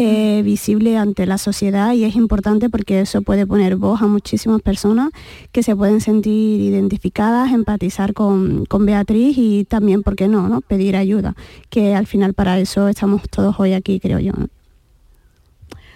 eh, 0.00 0.42
visible 0.42 0.96
ante 0.96 1.26
la 1.26 1.38
sociedad 1.38 1.92
y 1.92 2.04
es 2.04 2.14
importante 2.14 2.70
porque 2.70 3.00
eso 3.00 3.20
puede 3.22 3.48
poner 3.48 3.74
voz 3.74 4.00
a 4.00 4.06
muchísimas 4.06 4.62
personas 4.62 5.10
que 5.50 5.64
se 5.64 5.74
pueden 5.74 6.00
sentir 6.00 6.60
identificadas, 6.60 7.52
empatizar 7.52 8.14
con, 8.14 8.64
Beatriz 8.80 9.36
y 9.36 9.64
también, 9.64 10.04
¿por 10.04 10.14
qué 10.14 10.28
no, 10.28 10.48
no? 10.48 10.60
Pedir 10.60 10.94
ayuda, 10.94 11.34
que 11.68 11.96
al 11.96 12.06
final 12.06 12.32
para 12.32 12.60
eso 12.60 12.86
estamos 12.86 13.22
todos 13.28 13.58
hoy 13.58 13.72
aquí, 13.72 13.98
creo 13.98 14.20
yo. 14.20 14.32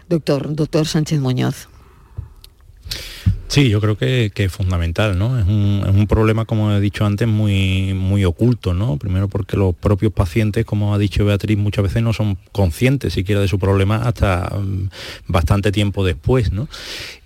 Doctor, 0.08 0.52
doctor 0.54 0.86
Sánchez 0.86 1.20
Muñoz. 1.20 1.68
Sí, 3.52 3.68
yo 3.68 3.82
creo 3.82 3.98
que, 3.98 4.32
es 4.34 4.50
fundamental, 4.50 5.18
¿no? 5.18 5.38
Es 5.38 5.44
un, 5.46 6.06
problema, 6.08 6.46
como 6.46 6.72
he 6.72 6.80
dicho 6.80 7.04
antes, 7.04 7.28
muy, 7.28 7.92
muy 7.92 8.24
oculto, 8.24 8.72
¿no? 8.72 8.96
Primero 8.96 9.28
porque 9.28 9.58
los 9.58 9.74
propios 9.74 10.10
pacientes, 10.10 10.64
como 10.64 10.94
ha 10.94 10.98
dicho 10.98 11.24
Beatriz, 11.26 11.58
muchas 11.58 11.84
veces 11.84 12.02
no 12.02 12.14
son 12.14 12.38
conscientes 12.50 13.12
siquiera 13.12 13.42
de 13.42 13.48
su 13.48 13.58
problema 13.58 13.96
hasta 13.96 14.58
mm, 14.58 14.88
bastante 15.28 15.70
tiempo 15.70 16.02
después, 16.02 16.50
¿no? 16.50 16.66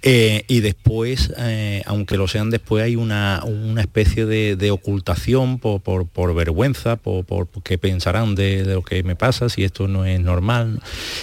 Eh, 0.03 0.45
y 0.47 0.61
después, 0.61 1.33
eh, 1.37 1.83
aunque 1.87 2.17
lo 2.17 2.29
sean 2.29 2.51
después, 2.51 2.85
hay 2.85 2.95
una, 2.95 3.43
especie 3.79 4.27
de, 4.27 4.71
ocultación 4.71 5.59
por, 5.59 6.35
vergüenza, 6.35 6.97
por, 6.97 7.49
qué 7.65 7.79
pensarán 7.79 8.35
de, 8.35 8.65
lo 8.65 8.83
que 8.83 9.03
me 9.03 9.17
pasa, 9.17 9.49
si 9.49 9.65
esto 9.65 9.89
no 9.89 10.05
es 10.05 10.21
normal. 10.21 10.81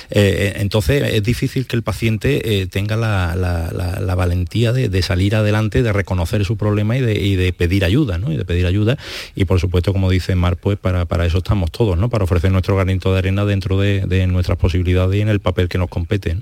Eh, 0.09 0.53
entonces 0.57 1.13
es 1.13 1.23
difícil 1.23 1.65
que 1.65 1.75
el 1.75 1.83
paciente 1.83 2.67
tenga 2.71 2.97
la, 2.97 4.15
valentía 4.15 4.62
de, 4.71 5.01
salir 5.01 5.35
adelante, 5.35 5.83
de 5.83 5.91
reconocer 5.91 6.45
su 6.45 6.55
problema 6.57 6.97
y 6.97 7.35
de, 7.35 7.53
pedir 7.53 7.83
ayuda, 7.83 8.17
¿no? 8.17 8.31
Y 8.31 8.37
de 8.37 8.45
pedir 8.45 8.65
ayuda. 8.65 8.97
Y 9.35 9.45
por 9.45 9.59
supuesto, 9.59 9.91
como 9.91 10.09
dice 10.09 10.35
Mar, 10.35 10.57
pues 10.57 10.77
para, 10.77 11.25
eso 11.25 11.39
estamos 11.39 11.71
todos, 11.71 11.97
¿no? 11.97 12.09
Para 12.09 12.23
ofrecer 12.23 12.51
nuestro 12.51 12.75
granito 12.75 13.11
de 13.11 13.19
arena 13.19 13.45
dentro 13.45 13.79
de, 13.79 14.27
nuestras 14.27 14.57
posibilidades 14.57 15.17
y 15.17 15.21
en 15.21 15.29
el 15.29 15.39
papel 15.39 15.67
que 15.67 15.77
nos 15.77 15.89
compete. 15.89 16.37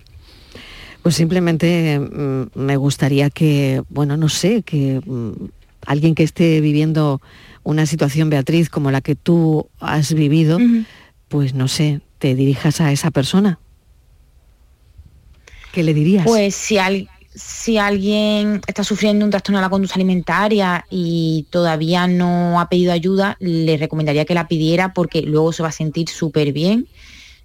Pues 1.01 1.15
simplemente 1.15 1.99
mm, 1.99 2.60
me 2.60 2.77
gustaría 2.77 3.31
que, 3.31 3.81
bueno, 3.89 4.17
no 4.17 4.29
sé, 4.29 4.62
que 4.62 5.01
mm, 5.03 5.31
alguien 5.88 6.13
que 6.13 6.23
esté 6.23 6.62
viviendo 6.62 7.21
una 7.63 7.86
situación, 7.86 8.29
Beatriz, 8.29 8.69
como 8.69 8.91
la 8.91 9.01
que 9.01 9.15
tú 9.15 9.67
has 9.79 10.13
vivido, 10.13 10.60
pues 11.27 11.53
no 11.53 11.67
sé, 11.67 12.01
te 12.19 12.36
dirijas 12.36 12.81
a 12.81 12.91
esa 12.91 13.10
persona. 13.12 13.60
¿Qué 15.71 15.84
le 15.84 15.93
dirías? 15.93 16.25
Pues 16.25 16.55
si, 16.55 16.77
si 17.33 17.77
alguien 17.77 18.61
está 18.67 18.83
sufriendo 18.83 19.25
un 19.25 19.31
trastorno 19.31 19.59
de 19.59 19.63
la 19.63 19.69
conducta 19.69 19.95
alimentaria 19.95 20.85
y 20.89 21.47
todavía 21.49 22.07
no 22.07 22.59
ha 22.59 22.69
pedido 22.69 22.91
ayuda, 22.91 23.37
le 23.39 23.77
recomendaría 23.77 24.25
que 24.25 24.33
la 24.33 24.47
pidiera 24.47 24.93
porque 24.93 25.21
luego 25.21 25.53
se 25.53 25.63
va 25.63 25.69
a 25.69 25.73
sentir 25.73 26.09
súper 26.09 26.51
bien 26.51 26.87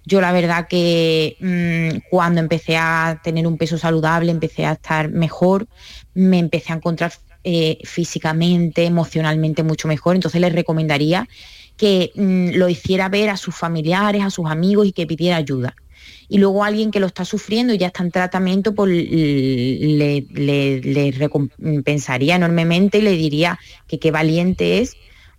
yo 0.07 0.21
la 0.21 0.31
verdad 0.31 0.67
que 0.69 1.35
mm, 1.41 2.07
cuando 2.09 2.39
empecé 2.39 2.77
a 2.77 3.19
tener 3.21 3.45
un 3.45 3.57
peso 3.57 3.77
saludable, 3.77 4.31
empecé 4.31 4.65
a 4.65 4.71
estar 4.71 5.09
mejor, 5.09 5.67
me 6.13 6.39
empecé 6.39 6.71
a 6.71 6.77
encontrar 6.77 7.11
eh, 7.43 7.79
físicamente, 7.83 8.85
emocionalmente 8.85 9.63
mucho 9.63 9.89
mejor. 9.89 10.15
Entonces 10.15 10.39
les 10.39 10.53
recomendaría 10.53 11.27
que 11.75 12.11
mm, 12.15 12.51
lo 12.57 12.69
hiciera 12.69 13.09
ver 13.09 13.29
a 13.29 13.35
sus 13.35 13.53
familiares, 13.53 14.23
a 14.23 14.29
sus 14.29 14.49
amigos 14.49 14.87
y 14.87 14.93
que 14.93 15.05
pidiera 15.05 15.35
ayuda. 15.35 15.75
Y 16.29 16.39
luego 16.39 16.63
alguien 16.63 16.91
que 16.91 16.99
lo 16.99 17.07
está 17.07 17.25
sufriendo 17.25 17.73
y 17.73 17.77
ya 17.77 17.87
está 17.87 18.03
en 18.03 18.11
tratamiento, 18.11 18.75
pues 18.75 18.89
le, 18.89 20.25
recompensaría 21.17 22.35
enormemente 22.35 22.97
y 22.99 23.01
le 23.01 23.11
diría 23.11 23.59
que 23.87 23.99
qué 23.99 24.11
valiente 24.11 24.79
es 24.79 24.95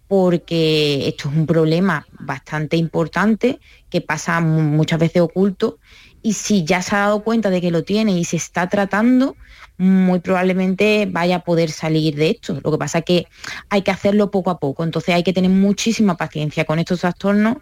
porque 0.09 1.07
esto 1.07 1.29
es 1.29 1.37
un 1.37 1.47
problema 1.47 2.07
bastante 2.19 2.79
importante 2.79 3.61
que 3.91 4.01
pasa 4.01 4.41
muchas 4.41 4.99
veces 4.99 5.21
oculto 5.21 5.79
y 6.23 6.33
si 6.33 6.65
ya 6.65 6.83
se 6.83 6.97
ha 6.97 7.01
dado 7.01 7.23
cuenta 7.23 7.51
de 7.51 7.61
que 7.61 7.71
lo 7.71 7.85
tiene 7.85 8.19
y 8.19 8.25
se 8.25 8.37
está 8.37 8.69
tratando, 8.69 9.37
muy 9.77 10.21
probablemente 10.21 11.07
vaya 11.11 11.37
a 11.37 11.45
poder 11.45 11.71
salir 11.71 12.17
de 12.17 12.31
esto. 12.31 12.61
Lo 12.65 12.73
que 12.73 12.79
pasa 12.79 12.99
es 12.99 13.05
que 13.05 13.27
hay 13.69 13.83
que 13.83 13.91
hacerlo 13.91 14.31
poco 14.31 14.51
a 14.51 14.59
poco, 14.59 14.83
entonces 14.83 15.15
hay 15.15 15.23
que 15.23 15.33
tener 15.33 15.51
muchísima 15.51 16.17
paciencia 16.17 16.65
con 16.65 16.79
estos 16.79 17.01
trastornos. 17.01 17.59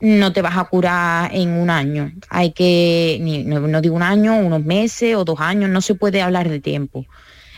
No 0.00 0.32
te 0.32 0.42
vas 0.42 0.56
a 0.56 0.64
curar 0.64 1.34
en 1.34 1.50
un 1.50 1.70
año, 1.70 2.12
hay 2.28 2.52
que, 2.52 3.18
no, 3.46 3.80
digo 3.80 3.96
un 3.96 4.02
año, 4.02 4.36
unos 4.36 4.64
meses 4.64 5.16
o 5.16 5.24
dos 5.24 5.40
años, 5.40 5.70
no 5.70 5.80
se 5.80 5.94
puede 5.96 6.22
hablar 6.22 6.48
de 6.48 6.60
tiempo. 6.60 7.04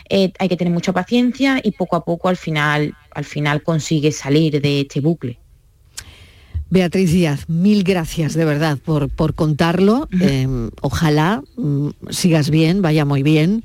Eh, 0.09 0.33
hay 0.39 0.49
que 0.49 0.57
tener 0.57 0.73
mucha 0.73 0.91
paciencia 0.91 1.59
y 1.63 1.71
poco 1.71 1.95
a 1.95 2.03
poco 2.03 2.29
al 2.29 2.37
final, 2.37 2.95
al 3.11 3.25
final 3.25 3.63
consigue 3.63 4.11
salir 4.11 4.59
de 4.59 4.81
este 4.81 4.99
bucle. 5.01 5.39
Beatriz 6.71 7.11
Díaz, 7.11 7.49
mil 7.49 7.83
gracias 7.83 8.33
de 8.33 8.45
verdad 8.45 8.77
por, 8.77 9.09
por 9.09 9.35
contarlo. 9.35 10.07
Em, 10.19 10.71
ojalá 10.81 11.43
mm, 11.57 11.89
sigas 12.09 12.49
bien, 12.49 12.81
vaya 12.81 13.05
muy 13.05 13.23
bien 13.23 13.63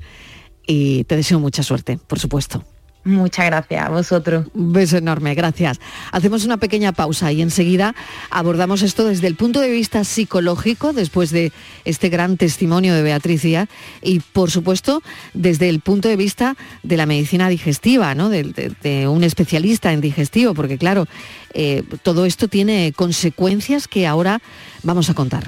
y 0.67 1.05
te 1.05 1.15
deseo 1.15 1.39
mucha 1.39 1.63
suerte, 1.63 1.97
por 2.05 2.19
supuesto. 2.19 2.63
Muchas 3.03 3.45
gracias 3.45 3.85
a 3.85 3.89
vosotros. 3.89 4.47
Un 4.53 4.73
beso 4.73 4.97
enorme, 4.97 5.33
gracias. 5.33 5.79
Hacemos 6.11 6.43
una 6.43 6.57
pequeña 6.57 6.91
pausa 6.91 7.31
y 7.31 7.41
enseguida 7.41 7.95
abordamos 8.29 8.81
esto 8.81 9.05
desde 9.05 9.27
el 9.27 9.35
punto 9.35 9.61
de 9.61 9.69
vista 9.69 10.03
psicológico, 10.03 10.91
después 10.91 11.31
de 11.31 11.53
este 11.85 12.09
gran 12.09 12.35
testimonio 12.35 12.93
de 12.93 13.03
Beatriz 13.03 13.43
Díaz, 13.43 13.69
y 14.01 14.19
por 14.19 14.51
supuesto 14.51 15.01
desde 15.33 15.69
el 15.69 15.79
punto 15.79 16.09
de 16.09 16.17
vista 16.17 16.57
de 16.83 16.97
la 16.97 17.05
medicina 17.05 17.47
digestiva, 17.47 18.13
¿no? 18.13 18.27
de, 18.29 19.07
un 19.07 19.23
especialista 19.23 19.93
en 19.93 20.01
digestivo, 20.01 20.53
porque 20.53 20.77
claro, 20.77 21.07
eh, 21.53 21.83
todo 22.03 22.25
esto 22.25 22.49
tiene 22.49 22.91
consecuencias 22.93 23.87
que 23.87 24.05
ahora 24.05 24.41
vamos 24.83 25.09
a 25.09 25.13
contar. 25.13 25.47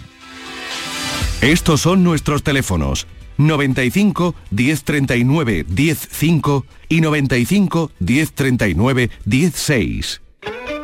Estos 1.41 1.81
son 1.81 2.03
nuestros 2.03 2.41
teléfonos 2.43 3.05
95 3.39 4.36
1039 4.52 5.65
105 5.67 6.65
y 6.89 7.02
95 7.02 7.91
1039 7.99 9.10
16. 9.25 10.21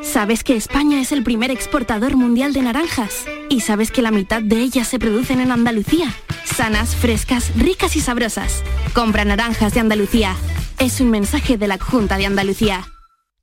¿Sabes 0.02 0.44
que 0.44 0.56
España 0.56 1.02
es 1.02 1.12
el 1.12 1.24
primer 1.24 1.52
exportador 1.52 2.16
mundial 2.16 2.54
de 2.54 2.62
naranjas? 2.62 3.26
¿Y 3.50 3.62
sabes 3.62 3.92
que 3.92 4.02
la 4.02 4.12
mitad 4.12 4.42
de 4.42 4.62
ellas 4.62 4.88
se 4.88 5.00
producen 5.00 5.42
en 5.42 5.52
Andalucía? 5.52 6.14
Sanas, 6.46 6.96
frescas, 6.96 7.52
ricas 7.58 7.96
y 7.96 8.02
sabrosas. 8.02 8.64
Compra 8.94 9.26
naranjas 9.26 9.74
de 9.74 9.82
Andalucía. 9.82 10.36
Es 10.80 11.02
un 11.02 11.10
mensaje 11.10 11.58
de 11.58 11.68
la 11.68 11.78
Junta 11.78 12.18
de 12.18 12.26
Andalucía. 12.28 12.86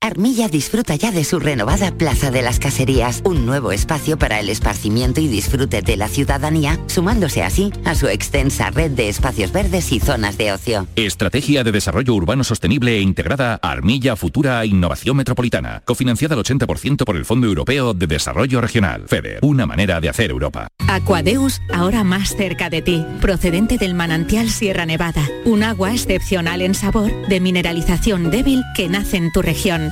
Armilla 0.02 0.48
disfruta 0.48 0.96
ya 0.96 1.12
de 1.12 1.22
su 1.22 1.38
renovada 1.38 1.92
Plaza 1.92 2.32
de 2.32 2.42
las 2.42 2.58
Caserías, 2.58 3.22
un 3.24 3.46
nuevo 3.46 3.70
espacio 3.70 4.18
para 4.18 4.40
el 4.40 4.48
esparcimiento 4.48 5.20
y 5.20 5.28
disfrute 5.28 5.80
de 5.80 5.96
la 5.96 6.08
ciudadanía, 6.08 6.80
sumándose 6.86 7.44
así 7.44 7.72
a 7.84 7.94
su 7.94 8.08
extensa 8.08 8.70
red 8.70 8.90
de 8.90 9.08
espacios 9.08 9.52
verdes 9.52 9.92
y 9.92 10.00
zonas 10.00 10.36
de 10.36 10.52
ocio. 10.52 10.88
Estrategia 10.96 11.62
de 11.62 11.70
Desarrollo 11.70 12.14
Urbano 12.14 12.42
Sostenible 12.42 12.96
e 12.96 13.00
Integrada 13.00 13.60
Armilla 13.62 14.16
Futura 14.16 14.66
Innovación 14.66 15.16
Metropolitana, 15.16 15.82
cofinanciada 15.84 16.34
al 16.34 16.42
80% 16.42 17.04
por 17.04 17.16
el 17.16 17.24
Fondo 17.24 17.46
Europeo 17.46 17.94
de 17.94 18.08
Desarrollo 18.08 18.60
Regional, 18.60 19.04
FEDER, 19.06 19.38
una 19.42 19.66
manera 19.66 20.00
de 20.00 20.08
hacer 20.08 20.32
Europa. 20.32 20.66
Aquadeus, 20.88 21.62
ahora 21.72 22.02
más 22.02 22.34
cerca 22.36 22.70
de 22.70 22.82
ti, 22.82 23.06
procedente 23.20 23.78
del 23.78 23.94
manantial 23.94 24.50
Sierra 24.50 24.84
Nevada, 24.84 25.22
un 25.44 25.62
agua 25.62 25.92
excepcional 25.92 26.60
en 26.60 26.74
sabor, 26.74 27.12
de 27.28 27.38
mineralización 27.38 28.32
débil 28.32 28.64
que 28.74 28.88
nace 28.88 29.16
en 29.16 29.30
tu 29.30 29.42
región. 29.42 29.91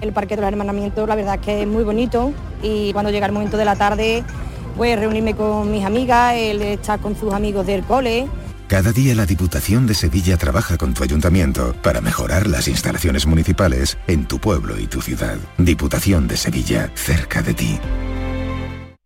El 0.00 0.12
Parque 0.12 0.36
de 0.36 0.42
los 0.42 0.48
Hermanamientos 0.48 1.08
la 1.08 1.14
verdad 1.14 1.36
es 1.36 1.40
que 1.40 1.62
es 1.62 1.68
muy 1.68 1.84
bonito 1.84 2.32
y 2.62 2.92
cuando 2.92 3.10
llega 3.10 3.26
el 3.26 3.32
momento 3.32 3.56
de 3.56 3.64
la 3.64 3.76
tarde 3.76 4.24
pues 4.76 4.98
reunirme 4.98 5.34
con 5.34 5.70
mis 5.70 5.84
amigas, 5.84 6.34
él 6.36 6.60
estar 6.62 7.00
con 7.00 7.16
sus 7.16 7.32
amigos 7.32 7.66
del 7.66 7.84
cole. 7.84 8.26
Cada 8.66 8.92
día 8.92 9.14
la 9.14 9.26
Diputación 9.26 9.86
de 9.86 9.94
Sevilla 9.94 10.36
trabaja 10.36 10.78
con 10.78 10.94
tu 10.94 11.04
ayuntamiento 11.04 11.74
para 11.82 12.00
mejorar 12.00 12.46
las 12.46 12.66
instalaciones 12.66 13.26
municipales 13.26 13.98
en 14.06 14.26
tu 14.26 14.38
pueblo 14.38 14.78
y 14.78 14.86
tu 14.86 15.00
ciudad. 15.00 15.36
Diputación 15.58 16.26
de 16.26 16.36
Sevilla, 16.36 16.90
cerca 16.94 17.42
de 17.42 17.54
ti. 17.54 17.78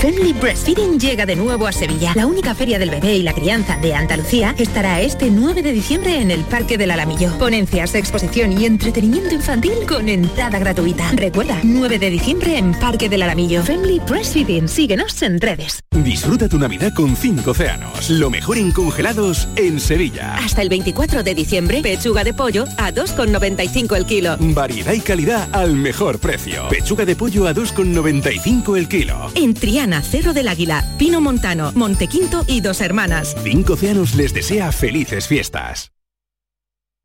Family 0.00 0.32
Breastfeeding 0.32 1.00
llega 1.00 1.26
de 1.26 1.34
nuevo 1.34 1.66
a 1.66 1.72
Sevilla. 1.72 2.12
La 2.14 2.26
única 2.26 2.54
feria 2.54 2.78
del 2.78 2.88
bebé 2.88 3.16
y 3.16 3.22
la 3.24 3.32
crianza 3.32 3.76
de 3.78 3.94
Andalucía 3.94 4.54
estará 4.56 5.00
este 5.00 5.28
9 5.28 5.60
de 5.60 5.72
diciembre 5.72 6.20
en 6.20 6.30
el 6.30 6.44
Parque 6.44 6.78
del 6.78 6.92
Alamillo. 6.92 7.36
Ponencias, 7.36 7.96
exposición 7.96 8.52
y 8.52 8.64
entretenimiento 8.64 9.34
infantil 9.34 9.72
con 9.88 10.08
entrada 10.08 10.60
gratuita. 10.60 11.10
Recuerda, 11.14 11.58
9 11.64 11.98
de 11.98 12.10
diciembre 12.10 12.58
en 12.58 12.74
Parque 12.74 13.08
del 13.08 13.22
Alamillo. 13.22 13.64
Family 13.64 14.00
Breastfeeding. 14.08 14.68
Síguenos 14.68 15.20
en 15.22 15.40
redes. 15.40 15.80
Disfruta 15.90 16.48
tu 16.48 16.60
Navidad 16.60 16.94
con 16.94 17.16
5 17.16 17.50
océanos. 17.50 18.08
Lo 18.08 18.30
mejor 18.30 18.56
en 18.56 18.70
congelados 18.70 19.48
en 19.56 19.80
Sevilla. 19.80 20.36
Hasta 20.36 20.62
el 20.62 20.68
24 20.68 21.24
de 21.24 21.34
diciembre, 21.34 21.82
pechuga 21.82 22.22
de 22.22 22.34
pollo 22.34 22.66
a 22.76 22.92
2,95 22.92 23.96
el 23.96 24.06
kilo. 24.06 24.36
Variedad 24.38 24.92
y 24.92 25.00
calidad 25.00 25.48
al 25.50 25.74
mejor 25.74 26.20
precio. 26.20 26.68
Pechuga 26.68 27.04
de 27.04 27.16
pollo 27.16 27.48
a 27.48 27.52
2,95 27.52 28.78
el 28.78 28.88
kilo. 28.88 29.32
En 29.34 29.54
Triana 29.54 29.87
Cerro 30.02 30.32
del 30.32 30.48
Águila, 30.48 30.84
Pino 30.98 31.20
Montano, 31.20 31.72
Montequinto 31.74 32.44
y 32.46 32.60
Dos 32.60 32.80
Hermanas. 32.80 33.36
Cinco 33.42 33.74
Océanos 33.74 34.14
les 34.14 34.32
desea 34.32 34.72
felices 34.72 35.26
fiestas. 35.26 35.97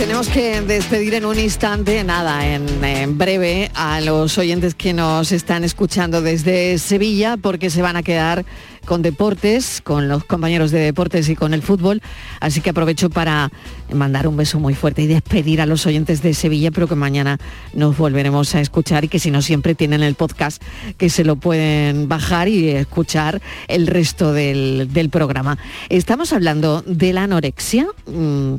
tenemos 0.00 0.30
que 0.30 0.62
despedir 0.62 1.12
en 1.12 1.26
un 1.26 1.38
instante, 1.38 2.02
nada, 2.04 2.46
en, 2.46 3.18
breve, 3.18 3.70
a 3.74 4.00
los 4.00 4.38
oyentes 4.38 4.74
que 4.74 4.94
nos 4.94 5.30
están 5.30 5.62
escuchando 5.62 6.22
desde 6.22 6.78
Sevilla, 6.78 7.36
porque 7.36 7.68
se 7.68 7.82
van 7.82 7.96
a 7.96 8.02
quedar 8.02 8.46
con 8.86 9.02
deportes, 9.02 9.82
con 9.84 10.08
los 10.08 10.24
compañeros 10.24 10.70
de 10.70 10.78
deportes 10.78 11.28
y 11.28 11.36
con 11.36 11.52
el 11.52 11.60
fútbol. 11.60 12.00
Así 12.40 12.62
que 12.62 12.70
aprovecho 12.70 13.10
para 13.10 13.52
mandar 13.92 14.26
un 14.26 14.38
beso 14.38 14.58
muy 14.58 14.72
fuerte 14.74 15.02
y 15.02 15.06
despedir 15.06 15.60
a 15.60 15.66
los 15.66 15.84
oyentes 15.84 16.22
de 16.22 16.32
Sevilla, 16.32 16.70
pero 16.70 16.88
que 16.88 16.94
mañana 16.94 17.36
nos 17.74 17.98
volveremos 17.98 18.54
a 18.54 18.62
escuchar 18.62 19.04
y 19.04 19.08
que 19.08 19.18
si 19.18 19.30
no 19.30 19.42
siempre 19.42 19.74
tienen 19.74 20.02
el 20.02 20.14
podcast 20.14 20.62
que 20.96 21.10
se 21.10 21.24
lo 21.24 21.36
pueden 21.36 22.08
bajar 22.08 22.48
y 22.48 22.70
escuchar 22.70 23.42
el 23.68 23.86
resto 23.86 24.32
del, 24.32 24.88
del 24.94 25.10
programa. 25.10 25.58
Estamos 25.90 26.32
hablando 26.32 26.82
de 26.86 27.12
la 27.12 27.24
anorexia. 27.24 27.86
Mm, 28.06 28.54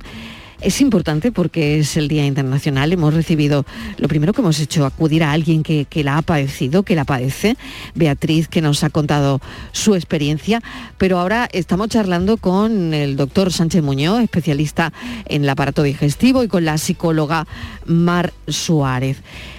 Es 0.61 0.79
importante 0.79 1.31
porque 1.31 1.79
es 1.79 1.97
el 1.97 2.07
Día 2.07 2.23
Internacional. 2.23 2.93
Hemos 2.93 3.15
recibido, 3.15 3.65
lo 3.97 4.07
primero 4.07 4.31
que 4.31 4.41
hemos 4.41 4.59
hecho, 4.59 4.85
acudir 4.85 5.23
a 5.23 5.31
alguien 5.31 5.63
que, 5.63 5.87
la 6.03 6.17
ha 6.17 6.21
padecido, 6.21 6.83
que 6.83 6.95
la 6.95 7.03
padece, 7.03 7.57
Beatriz, 7.95 8.47
que 8.47 8.61
nos 8.61 8.83
ha 8.83 8.91
contado 8.91 9.41
su 9.71 9.95
experiencia. 9.95 10.61
Pero 10.99 11.17
ahora 11.17 11.49
estamos 11.51 11.87
charlando 11.89 12.37
con 12.37 12.93
el 12.93 13.15
doctor 13.15 13.51
Sánchez 13.51 13.81
Muñoz, 13.81 14.21
especialista 14.21 14.93
en 15.25 15.43
el 15.43 15.49
aparato 15.49 15.81
digestivo, 15.81 16.43
y 16.43 16.47
con 16.47 16.63
la 16.63 16.77
psicóloga 16.77 17.47
Mar 17.87 18.31
Suárez. 18.47 19.17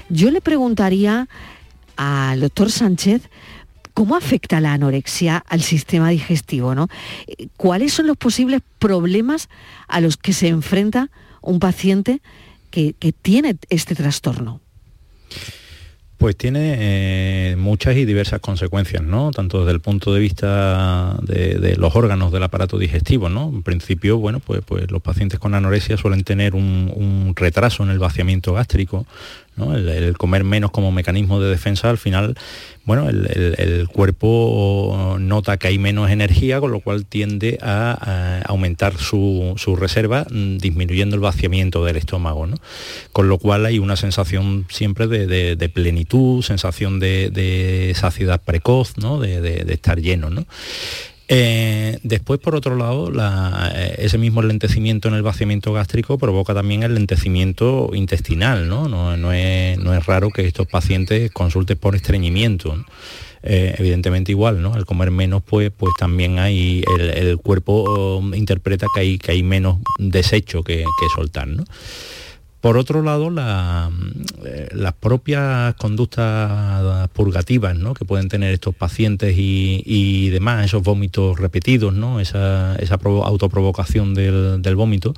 Yo 0.09 0.31
le 0.31 0.41
preguntaría 0.41 1.27
al 1.97 2.41
doctor 2.41 2.71
Sánchez 2.71 3.23
¿Cómo 3.95 4.17
afecta 4.17 4.61
la 4.61 4.73
anorexia 4.73 5.45
al 5.49 5.61
sistema 5.63 6.09
digestivo? 6.09 6.75
¿no? 6.75 6.89
¿Cuáles 7.57 7.93
son 7.93 8.07
los 8.07 8.17
posibles 8.17 8.61
problemas 8.79 9.49
a 9.89 10.01
los 10.01 10.17
que 10.17 10.33
se 10.33 10.49
enfrenta 10.49 11.11
un 11.43 11.59
paciente 11.59 12.23
que, 12.71 12.95
tiene 13.23 13.57
este 13.69 13.95
trastorno? 13.95 14.61
Pues 16.17 16.37
tiene 16.37 16.77
eh, 16.79 17.57
muchas 17.57 17.97
y 17.97 18.05
diversas 18.05 18.41
consecuencias, 18.41 19.03
¿no? 19.03 19.33
Tanto 19.33 19.61
desde 19.61 19.73
el 19.73 19.81
punto 19.81 20.15
de 20.15 20.21
vista 20.21 21.19
de, 21.21 21.75
los 21.77 21.97
órganos 21.97 22.33
del 22.33 22.45
aparato 22.45 22.79
digestivo, 22.79 23.29
¿no? 23.29 23.49
En 23.49 23.65
principio, 23.65 24.19
bueno, 24.19 24.39
pues, 24.39 24.63
pues 24.65 24.89
los 24.91 25.03
pacientes 25.03 25.41
con 25.41 25.55
anorexia 25.55 25.97
suelen 25.97 26.23
tener 26.23 26.55
un 26.55 27.33
retraso 27.35 27.83
en 27.83 27.91
el 27.91 27.99
vaciamiento 27.99 28.53
gástrico, 28.53 29.05
el, 29.57 30.17
comer 30.17 30.45
menos 30.45 30.71
como 30.71 30.93
mecanismo 30.93 31.41
de 31.41 31.51
defensa, 31.51 31.91
al 31.91 31.99
final, 31.99 32.35
bueno, 32.85 33.09
el, 33.09 33.89
cuerpo 33.93 35.17
nota 35.21 35.57
que 35.57 35.69
hay 35.69 35.79
menos 35.79 36.11
energía, 36.11 36.61
con 36.61 36.73
lo 36.73 36.81
cual 36.81 37.05
tiende 37.07 37.59
a, 37.63 38.43
aumentar 38.47 38.97
su, 38.97 39.55
reserva, 39.79 40.27
mm, 40.31 40.59
disminuyendo 40.59 41.17
el 41.17 41.21
vaciamiento 41.21 41.85
del 41.85 41.97
estómago, 41.97 42.49
Con 43.13 43.29
lo 43.29 43.39
cual 43.39 43.67
hay 43.67 43.79
una 43.79 43.97
sensación 43.97 44.67
siempre 44.71 45.07
de, 45.07 45.69
plenitud, 45.69 46.43
sensación 46.43 46.99
de, 46.99 47.93
saciedad 47.95 48.41
precoz, 48.43 48.97
¿no? 48.99 49.21
de, 49.21 49.65
estar 49.69 50.01
lleno, 50.01 50.31
¿no? 50.31 50.47
Eh, 51.35 51.99
después, 52.03 52.39
por 52.41 52.55
otro 52.55 52.77
lado, 52.77 53.11
eh, 53.75 53.95
ese 53.99 54.19
mismo 54.19 54.43
lentecimiento 54.43 55.09
en 55.09 55.15
el 55.15 55.23
vaciamiento 55.23 55.73
gástrico 55.73 56.19
provoca 56.19 56.53
también 56.53 56.83
el 56.83 56.95
lentecimiento 56.95 57.91
intestinal, 57.95 58.69
¿no? 58.69 58.87
No, 58.87 59.33
es, 59.33 60.07
raro 60.07 60.29
que 60.29 60.47
estos 60.47 60.67
pacientes 60.67 61.31
consulten 61.31 61.79
por 61.79 61.97
estreñimiento. 61.97 62.85
Eh, 63.45 63.75
evidentemente 63.79 64.31
igual, 64.31 64.61
¿no? 64.61 64.75
Al 64.75 64.85
comer 64.85 65.11
menos, 65.11 65.43
pues, 65.43 65.73
pues 65.75 65.95
también 65.99 66.39
hay, 66.39 66.85
el, 66.99 67.39
cuerpo 67.39 68.23
interpreta 68.35 68.87
que 68.95 69.01
hay, 69.01 69.19
que 69.19 69.33
hay 69.33 69.43
menos 69.43 69.79
desecho 69.99 70.63
que, 70.63 70.85
que 70.85 71.07
soltar, 71.17 71.49
¿no? 71.49 71.65
Por 72.63 72.77
otro 72.77 73.03
lado, 73.03 73.29
eh, 74.45 74.69
las 74.71 74.93
propias 74.93 75.75
conductas 75.75 77.09
purgativas 77.09 77.77
que 77.99 78.05
pueden 78.05 78.29
tener 78.29 78.55
estos 78.55 78.73
pacientes 78.73 79.35
y, 79.37 80.31
demás, 80.31 80.67
esos 80.67 80.81
vómitos 80.81 81.41
repetidos, 81.41 81.93
¿no? 81.93 82.21
esa, 82.21 82.77
autoprovocación 82.77 84.15
del, 84.15 84.77
vómito, 84.77 85.13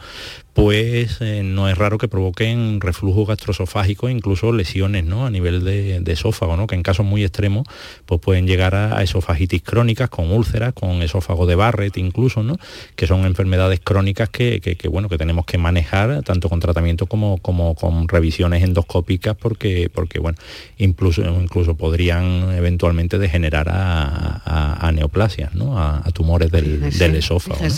pues 0.54 1.18
eh, 1.20 1.42
no 1.44 1.68
es 1.68 1.76
raro 1.76 1.98
que 1.98 2.06
provoquen 2.06 2.80
reflujo 2.80 3.26
gastroesofágico, 3.26 4.08
incluso 4.08 4.52
lesiones 4.52 5.04
¿no? 5.04 5.26
a 5.26 5.30
nivel 5.30 5.64
de, 5.64 6.02
esófago, 6.06 6.56
¿no? 6.56 6.68
que 6.68 6.76
en 6.76 6.84
casos 6.84 7.04
muy 7.04 7.24
extremos 7.24 7.66
pues 8.06 8.20
pueden 8.20 8.46
llegar 8.46 8.76
a, 8.76 9.02
esofagitis 9.02 9.62
crónicas 9.62 10.08
con 10.10 10.30
úlceras, 10.30 10.72
con 10.72 11.02
esófago 11.02 11.46
de 11.46 11.56
Barrett 11.56 11.96
incluso, 11.96 12.44
¿no? 12.44 12.56
que 12.94 13.08
son 13.08 13.24
enfermedades 13.24 13.80
crónicas 13.80 14.28
que, 14.28 14.78
bueno, 14.88 15.08
que 15.08 15.18
tenemos 15.18 15.44
que 15.44 15.58
manejar 15.58 16.22
tanto 16.22 16.48
con 16.48 16.60
tratamiento 16.60 17.06
como, 17.06 17.38
como 17.38 17.74
con 17.74 18.06
revisiones 18.06 18.62
endoscópicas 18.62 19.34
porque, 19.34 19.90
porque 19.92 20.20
bueno, 20.20 20.38
incluso, 20.78 21.22
incluso 21.22 21.76
podrían 21.76 22.54
eventualmente 22.54 23.18
degenerar 23.18 23.66
a, 23.70 24.92
neoplasias, 24.94 25.52
¿no? 25.56 25.80
a, 25.80 26.04
tumores 26.12 26.52
del, 26.52 26.84
esófago. 27.16 27.58
O 27.66 27.70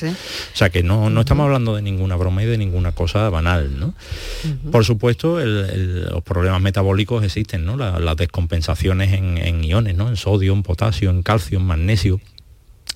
sea 0.52 0.68
que 0.68 0.82
no, 0.82 1.08
no 1.08 1.20
estamos 1.20 1.44
hablando 1.44 1.74
de 1.74 1.80
ninguna 1.80 2.16
broma 2.16 2.42
y 2.42 2.46
de 2.46 2.65
ninguna 2.66 2.92
cosa 2.92 3.29
banal. 3.31 3.79
¿no? 3.79 3.94
Por 4.70 4.85
supuesto, 4.85 5.40
los 5.40 6.22
problemas 6.22 6.61
metabólicos 6.61 7.24
existen, 7.24 7.64
¿no? 7.64 7.76
las 7.76 8.16
descompensaciones 8.16 9.12
en, 9.12 9.38
en, 9.38 9.64
iones, 9.64 9.96
¿no? 9.96 10.09
en 10.09 10.16
sodio, 10.16 10.52
en 10.52 10.62
potasio, 10.62 11.11
en 11.11 11.22
calcio, 11.22 11.59
en 11.59 11.66
magnesio 11.66 12.20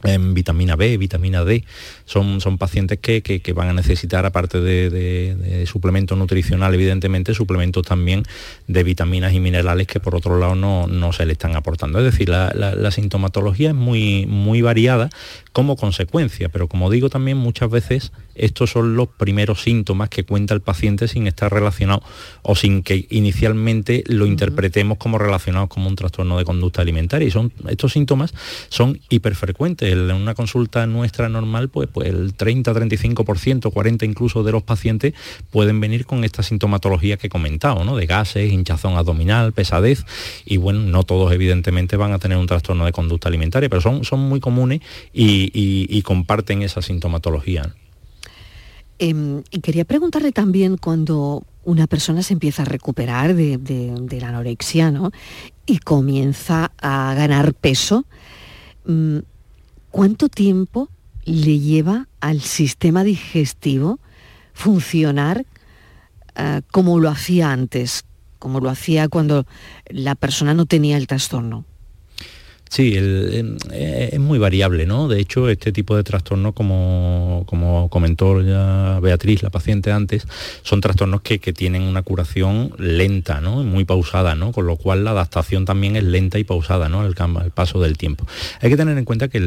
en 0.04 0.34
vitamina 0.34 0.76
B, 0.76 0.96
vitamina 0.96 1.44
D, 1.44 1.64
son, 2.04 2.40
son 2.40 2.58
pacientes 2.58 2.98
que, 2.98 3.52
van 3.54 3.68
a 3.68 3.72
necesitar, 3.72 4.26
aparte 4.26 4.60
de, 4.60 5.64
suplemento 5.66 6.16
nutricional, 6.16 6.74
evidentemente, 6.74 7.34
suplementos 7.34 7.86
también 7.86 8.22
de 8.66 8.82
vitaminas 8.82 9.32
y 9.32 9.40
minerales 9.40 9.86
que 9.86 10.00
por 10.00 10.14
otro 10.14 10.38
lado 10.38 10.54
no, 10.54 11.12
se 11.12 11.26
le 11.26 11.32
están 11.32 11.56
aportando. 11.56 11.98
Es 11.98 12.04
decir, 12.04 12.28
la, 12.28 12.90
sintomatología 12.90 13.70
es 13.70 13.74
muy, 13.74 14.26
muy 14.26 14.62
variada 14.62 15.10
como 15.52 15.76
consecuencia, 15.76 16.48
pero 16.48 16.68
como 16.68 16.90
digo 16.90 17.08
también 17.10 17.36
muchas 17.36 17.70
veces 17.70 18.12
estos 18.34 18.70
son 18.70 18.96
los 18.96 19.08
primeros 19.08 19.62
síntomas 19.62 20.08
que 20.08 20.24
cuenta 20.24 20.54
el 20.54 20.60
paciente 20.60 21.08
sin 21.08 21.26
estar 21.26 21.52
relacionado 21.52 22.02
o 22.42 22.56
sin 22.56 22.82
que 22.82 23.06
inicialmente 23.10 24.02
lo 24.06 24.26
interpretemos 24.26 24.98
como 24.98 25.18
relacionados 25.18 25.68
como 25.68 25.88
un 25.88 25.96
trastorno 25.96 26.38
de 26.38 26.44
conducta 26.44 26.82
alimentaria. 26.82 27.28
Y 27.28 27.30
son, 27.30 27.52
estos 27.68 27.92
síntomas 27.92 28.32
son 28.68 29.00
hiperfrecuentes. 29.10 29.89
En 29.90 30.10
una 30.10 30.34
consulta 30.34 30.86
nuestra 30.86 31.28
normal, 31.28 31.68
pues, 31.68 31.88
pues 31.92 32.08
el 32.08 32.34
30, 32.34 32.72
35%, 32.72 33.72
40 33.72 34.04
incluso 34.04 34.42
de 34.42 34.52
los 34.52 34.62
pacientes 34.62 35.14
pueden 35.50 35.80
venir 35.80 36.06
con 36.06 36.24
esta 36.24 36.42
sintomatología 36.42 37.16
que 37.16 37.26
he 37.26 37.30
comentado, 37.30 37.84
¿no? 37.84 37.96
De 37.96 38.06
gases, 38.06 38.52
hinchazón 38.52 38.96
abdominal, 38.96 39.52
pesadez. 39.52 40.04
Y 40.44 40.56
bueno, 40.56 40.80
no 40.80 41.04
todos 41.04 41.32
evidentemente 41.32 41.96
van 41.96 42.12
a 42.12 42.18
tener 42.18 42.38
un 42.38 42.46
trastorno 42.46 42.84
de 42.84 42.92
conducta 42.92 43.28
alimentaria, 43.28 43.68
pero 43.68 43.80
son, 43.80 44.04
son 44.04 44.20
muy 44.20 44.40
comunes 44.40 44.80
y 45.12 46.02
comparten 46.02 46.62
esa 46.62 46.82
sintomatología. 46.82 47.74
Em, 49.00 49.42
y 49.50 49.60
quería 49.60 49.86
preguntarle 49.86 50.30
también 50.30 50.76
cuando 50.76 51.42
una 51.64 51.86
persona 51.86 52.22
se 52.22 52.34
empieza 52.34 52.62
a 52.62 52.64
recuperar 52.66 53.34
de, 53.34 54.18
la 54.20 54.28
anorexia 54.28 54.92
y 55.64 55.78
comienza 55.78 56.70
a 56.82 57.14
ganar 57.14 57.54
peso, 57.54 58.04
mm, 58.84 59.20
¿cuánto 59.90 60.28
tiempo 60.28 60.88
le 61.24 61.58
lleva 61.58 62.08
al 62.20 62.40
sistema 62.40 63.04
digestivo 63.04 63.98
funcionar 64.52 65.44
eh, 66.36 66.62
como 66.70 66.98
lo 66.98 67.08
hacía 67.10 67.52
antes, 67.52 68.04
como 68.38 68.60
lo 68.60 68.70
hacía 68.70 69.08
cuando 69.08 69.46
la 69.88 70.14
persona 70.14 70.54
no 70.54 70.66
tenía 70.66 70.96
el 70.96 71.06
trastorno? 71.06 71.64
Sí, 72.70 72.92
eh, 72.94 74.10
es 74.12 74.20
muy 74.20 74.38
variable, 74.38 74.86
¿no? 74.86 75.08
De 75.08 75.18
hecho, 75.18 75.48
este 75.48 75.72
tipo 75.72 75.96
de 75.96 76.04
trastornos, 76.04 76.54
como, 76.54 77.42
como 77.46 77.90
comentó 77.90 78.40
ya 78.42 79.00
Beatriz, 79.00 79.42
la 79.42 79.50
paciente 79.50 79.90
antes, 79.90 80.24
son 80.62 80.80
trastornos 80.80 81.20
que, 81.20 81.40
tienen 81.50 81.82
una 81.82 82.02
curación 82.02 82.72
lenta, 82.78 83.40
¿no? 83.40 83.64
Muy 83.64 83.84
pausada, 83.84 84.36
¿no? 84.36 84.52
Con 84.52 84.68
lo 84.68 84.76
cual 84.76 85.02
la 85.02 85.10
adaptación 85.10 85.64
también 85.64 85.96
es 85.96 86.04
lenta 86.04 86.38
y 86.38 86.44
pausada, 86.44 86.88
¿no? 86.88 87.04
El, 87.04 87.16
paso 87.52 87.80
del 87.80 87.98
tiempo. 87.98 88.24
Hay 88.60 88.70
que 88.70 88.76
tener 88.76 88.96
en 88.96 89.04
cuenta 89.04 89.26
que, 89.26 89.40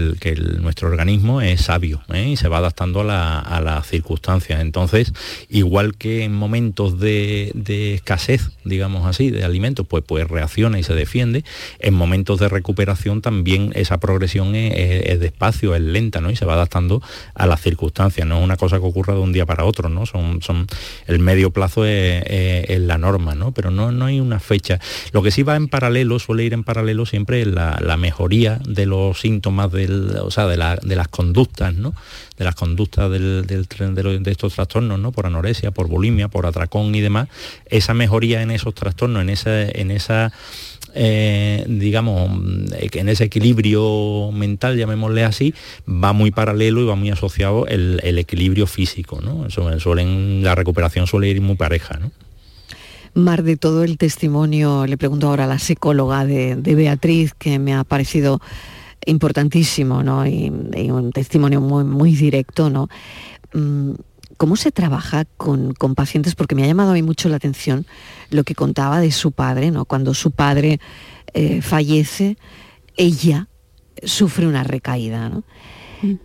nuestro 0.60 0.90
organismo 0.90 1.40
es 1.40 1.62
sabio 1.62 2.02
¿eh? 2.14 2.28
y 2.28 2.36
se 2.36 2.50
va 2.50 2.58
adaptando 2.58 3.10
a, 3.10 3.62
las 3.64 3.88
circunstancias. 3.88 4.60
Entonces, 4.60 5.14
igual 5.48 5.96
que 5.96 6.26
en 6.26 6.34
momentos 6.34 7.00
de, 7.00 7.54
escasez, 7.96 8.50
digamos 8.66 9.08
así, 9.08 9.32
de 9.32 9.46
alimentos, 9.46 9.88
pues, 9.88 10.04
pues 10.06 10.28
reacciona 10.28 10.78
y 10.78 10.84
se 10.84 10.94
defiende, 10.94 11.46
en 11.80 11.94
momentos 11.94 12.42
de 12.42 12.50
recuperación 12.50 13.13
también 13.22 13.72
esa 13.76 14.00
progresión 14.00 14.56
es, 14.56 15.20
despacio, 15.20 15.76
es 15.76 15.82
lenta, 15.82 16.22
¿no? 16.22 16.32
Y 16.32 16.36
se 16.36 16.46
va 16.46 16.54
adaptando 16.54 17.02
a 17.36 17.48
las 17.48 17.62
circunstancias, 17.62 18.28
no 18.28 18.38
es 18.38 18.44
una 18.44 18.58
cosa 18.58 18.80
que 18.80 18.86
ocurra 18.86 19.14
de 19.14 19.20
un 19.20 19.34
día 19.34 19.46
para 19.46 19.66
otro, 19.66 19.90
¿no? 19.90 20.06
Son, 20.06 20.42
son, 20.42 20.68
el 21.08 21.20
medio 21.20 21.52
plazo 21.52 21.86
es, 21.86 22.80
la 22.80 22.98
norma, 22.98 23.36
¿no? 23.36 23.52
Pero 23.52 23.72
no, 23.72 23.92
no 23.92 24.06
hay 24.06 24.20
una 24.20 24.40
fecha. 24.40 24.80
Lo 25.12 25.22
que 25.22 25.32
sí 25.32 25.44
va 25.44 25.56
en 25.56 25.68
paralelo, 25.68 26.20
suele 26.20 26.44
ir 26.44 26.54
en 26.54 26.64
paralelo 26.64 27.06
siempre 27.06 27.46
la, 27.46 27.80
la 27.82 27.98
mejoría 27.98 28.60
de 28.68 28.86
los 28.86 29.20
síntomas 29.20 29.72
del, 29.72 30.18
o 30.18 30.32
sea, 30.32 30.48
de, 30.48 30.58
las 30.58 31.08
conductas, 31.08 31.74
¿no? 31.74 31.94
de 32.38 32.46
las 32.46 32.56
conductas 32.56 33.12
del, 33.12 33.46
del, 33.46 33.68
de, 33.68 34.20
de, 34.20 34.32
estos 34.32 34.56
trastornos, 34.56 35.00
¿no? 35.00 35.12
por 35.12 35.26
anorexia, 35.26 35.72
por 35.72 35.88
bulimia, 35.88 36.28
por 36.28 36.46
atracón 36.46 36.94
y 36.96 37.02
demás, 37.02 37.28
esa 37.66 37.94
mejoría 37.94 38.42
en 38.42 38.52
esos 38.52 38.74
trastornos, 38.74 39.22
en 39.22 39.30
esa, 39.30 39.62
en 39.62 39.92
esa 39.92 40.32
eh, 40.96 41.66
digamos, 41.68 42.30
en 42.72 43.10
ese 43.10 43.26
equilibrio 43.26 44.32
mental, 44.32 44.78
llamémosle 44.78 45.24
así, 45.24 45.54
va 45.88 46.14
muy 46.14 46.32
paralelo 46.32 46.82
y 46.82 46.86
va 46.86 46.96
muy 46.96 47.10
asociado 47.10 47.66
el, 47.68 48.00
equilibrio 48.18 48.68
físico, 48.68 49.20
¿no? 49.22 49.50
Suelen, 49.50 50.44
la 50.44 50.56
recuperación 50.56 51.08
suele 51.08 51.30
ir 51.30 51.42
muy 51.42 51.56
pareja, 51.56 51.98
¿no? 51.98 52.12
Mar, 53.16 53.44
de 53.44 53.58
todo 53.58 53.84
el 53.84 53.98
testimonio, 53.98 54.88
le 54.88 54.98
pregunto 54.98 55.28
ahora 55.28 55.44
a 55.44 55.48
la 55.48 55.60
psicóloga 55.60 56.26
de, 56.26 56.56
Beatriz, 56.56 57.34
que 57.34 57.60
me 57.60 57.74
ha 57.74 57.84
parecido 57.84 58.42
importantísimo, 59.06 60.04
¿no? 60.04 60.26
Y, 60.26 60.50
un 60.50 61.12
testimonio 61.12 61.62
muy, 61.62 61.84
muy 61.84 62.16
directo, 62.16 62.70
¿no? 62.70 62.90
Mm, 63.54 63.94
¿Cómo 64.38 64.56
se 64.56 64.72
trabaja 64.72 65.26
con, 65.38 65.74
pacientes? 65.96 66.36
Porque 66.36 66.56
me 66.56 66.64
ha 66.64 66.68
llamado 66.68 66.92
a 66.92 66.94
mí 66.94 67.04
mucho 67.04 67.30
la 67.30 67.38
atención 67.38 67.86
lo 68.30 68.44
que 68.44 68.56
contaba 68.56 69.00
de 69.00 69.12
su 69.12 69.32
padre, 69.32 69.72
¿no? 69.72 69.86
Cuando 69.86 70.14
su 70.14 70.32
padre 70.32 70.80
eh, 71.34 71.62
fallece, 71.62 72.38
ella 72.98 73.48
sufre 74.04 74.48
una 74.48 74.64
recaída, 74.64 75.30
¿no? 75.30 75.44
Mm. 76.02 76.16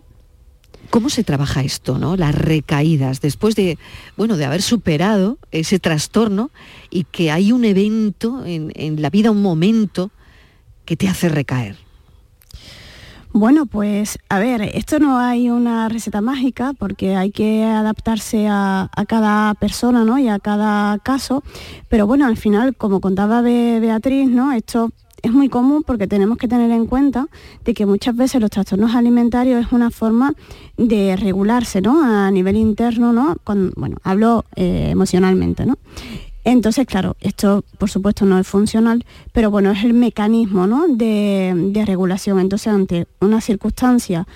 ¿Cómo 0.90 1.10
se 1.10 1.22
trabaja 1.22 1.62
esto, 1.62 1.98
no? 1.98 2.16
Las 2.16 2.34
recaídas 2.34 3.20
después 3.20 3.54
de, 3.54 3.78
bueno, 4.16 4.38
de 4.38 4.46
haber 4.46 4.62
superado 4.62 5.38
ese 5.50 5.78
trastorno 5.78 6.50
y 6.90 7.04
que 7.04 7.30
hay 7.30 7.52
un 7.52 7.66
evento 7.66 8.44
en, 8.46 8.72
en 8.74 9.02
la 9.02 9.10
vida, 9.10 9.30
un 9.30 9.42
momento 9.42 10.10
que 10.86 10.96
te 10.96 11.08
hace 11.08 11.28
recaer. 11.28 11.87
Bueno, 13.38 13.66
pues 13.66 14.18
a 14.28 14.40
ver, 14.40 14.62
esto 14.62 14.98
no 14.98 15.16
hay 15.16 15.48
una 15.48 15.88
receta 15.88 16.20
mágica 16.20 16.72
porque 16.76 17.14
hay 17.14 17.30
que 17.30 17.62
adaptarse 17.62 18.48
a, 18.50 18.90
cada 19.06 19.54
persona 19.54 20.02
¿no? 20.02 20.18
y 20.18 20.26
a 20.26 20.40
cada 20.40 20.98
caso, 20.98 21.44
pero 21.88 22.04
bueno, 22.08 22.26
al 22.26 22.36
final, 22.36 22.74
como 22.74 23.00
contaba 23.00 23.40
Beatriz, 23.40 24.28
¿no? 24.28 24.50
esto 24.50 24.90
es 25.22 25.30
muy 25.30 25.48
común 25.48 25.84
porque 25.86 26.08
tenemos 26.08 26.36
que 26.36 26.48
tener 26.48 26.72
en 26.72 26.86
cuenta 26.86 27.28
de 27.64 27.74
que 27.74 27.86
muchas 27.86 28.16
veces 28.16 28.40
los 28.40 28.50
trastornos 28.50 28.96
alimentarios 28.96 29.64
es 29.66 29.72
una 29.72 29.92
forma 29.92 30.34
de 30.76 31.14
regularse 31.14 31.80
¿no? 31.80 32.02
a 32.02 32.32
nivel 32.32 32.56
interno, 32.56 33.12
¿no? 33.12 33.36
bueno, 33.76 33.98
hablo 34.02 34.46
eh, 34.56 34.88
emocionalmente, 34.90 35.64
¿no? 35.64 35.78
Entonces, 36.48 36.86
claro, 36.86 37.14
esto 37.20 37.62
por 37.76 37.90
supuesto 37.90 38.24
no 38.24 38.38
es 38.38 38.46
funcional, 38.46 39.04
pero 39.32 39.50
bueno, 39.50 39.70
es 39.70 39.84
el 39.84 39.92
mecanismo 39.92 40.66
de, 40.88 41.82
regulación. 41.84 42.40
Entonces, 42.40 42.68
ante 42.68 43.06
una 43.20 43.42
circunstancia 43.42 44.26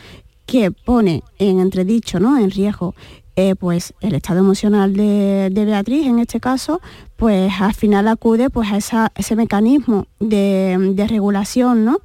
que 0.44 0.70
pone 0.70 1.22
en 1.38 1.58
entredicho, 1.58 2.20
¿no? 2.20 2.36
en 2.36 2.50
riesgo, 2.50 2.94
eh, 3.34 3.54
pues 3.54 3.94
el 4.02 4.14
estado 4.14 4.40
emocional 4.40 4.92
de, 4.92 5.50
Beatriz, 5.54 6.06
en 6.06 6.18
este 6.18 6.38
caso, 6.38 6.82
pues 7.16 7.50
al 7.58 7.72
final 7.72 8.06
acude 8.08 8.50
pues, 8.50 8.68
a 8.92 9.10
ese 9.14 9.34
mecanismo 9.34 10.06
de, 10.20 10.92
de 10.94 11.06
regulación, 11.06 11.86
¿no? 11.86 11.96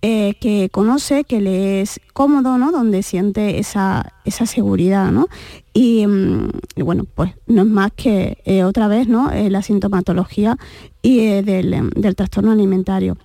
Eh, 0.00 0.34
que 0.40 0.68
conoce, 0.70 1.24
que 1.24 1.40
le 1.40 1.80
es 1.80 2.00
cómodo, 2.12 2.56
¿no? 2.56 2.70
Donde 2.70 3.02
siente 3.02 3.58
esa, 3.58 4.12
esa 4.24 4.46
seguridad, 4.46 5.10
¿no? 5.10 5.26
Y, 5.74 6.06
mm, 6.06 6.50
bueno, 6.84 7.04
pues 7.16 7.32
no 7.48 7.62
es 7.62 7.68
más 7.68 7.90
que 7.96 8.38
eh, 8.44 8.62
otra 8.62 8.86
vez, 8.86 9.08
¿no? 9.08 9.32
Eh, 9.32 9.50
la 9.50 9.60
sintomatología 9.60 10.56
y, 11.02 11.18
del, 11.42 11.90
del, 11.96 12.14
trastorno 12.14 12.52
alimentario. 12.52 13.16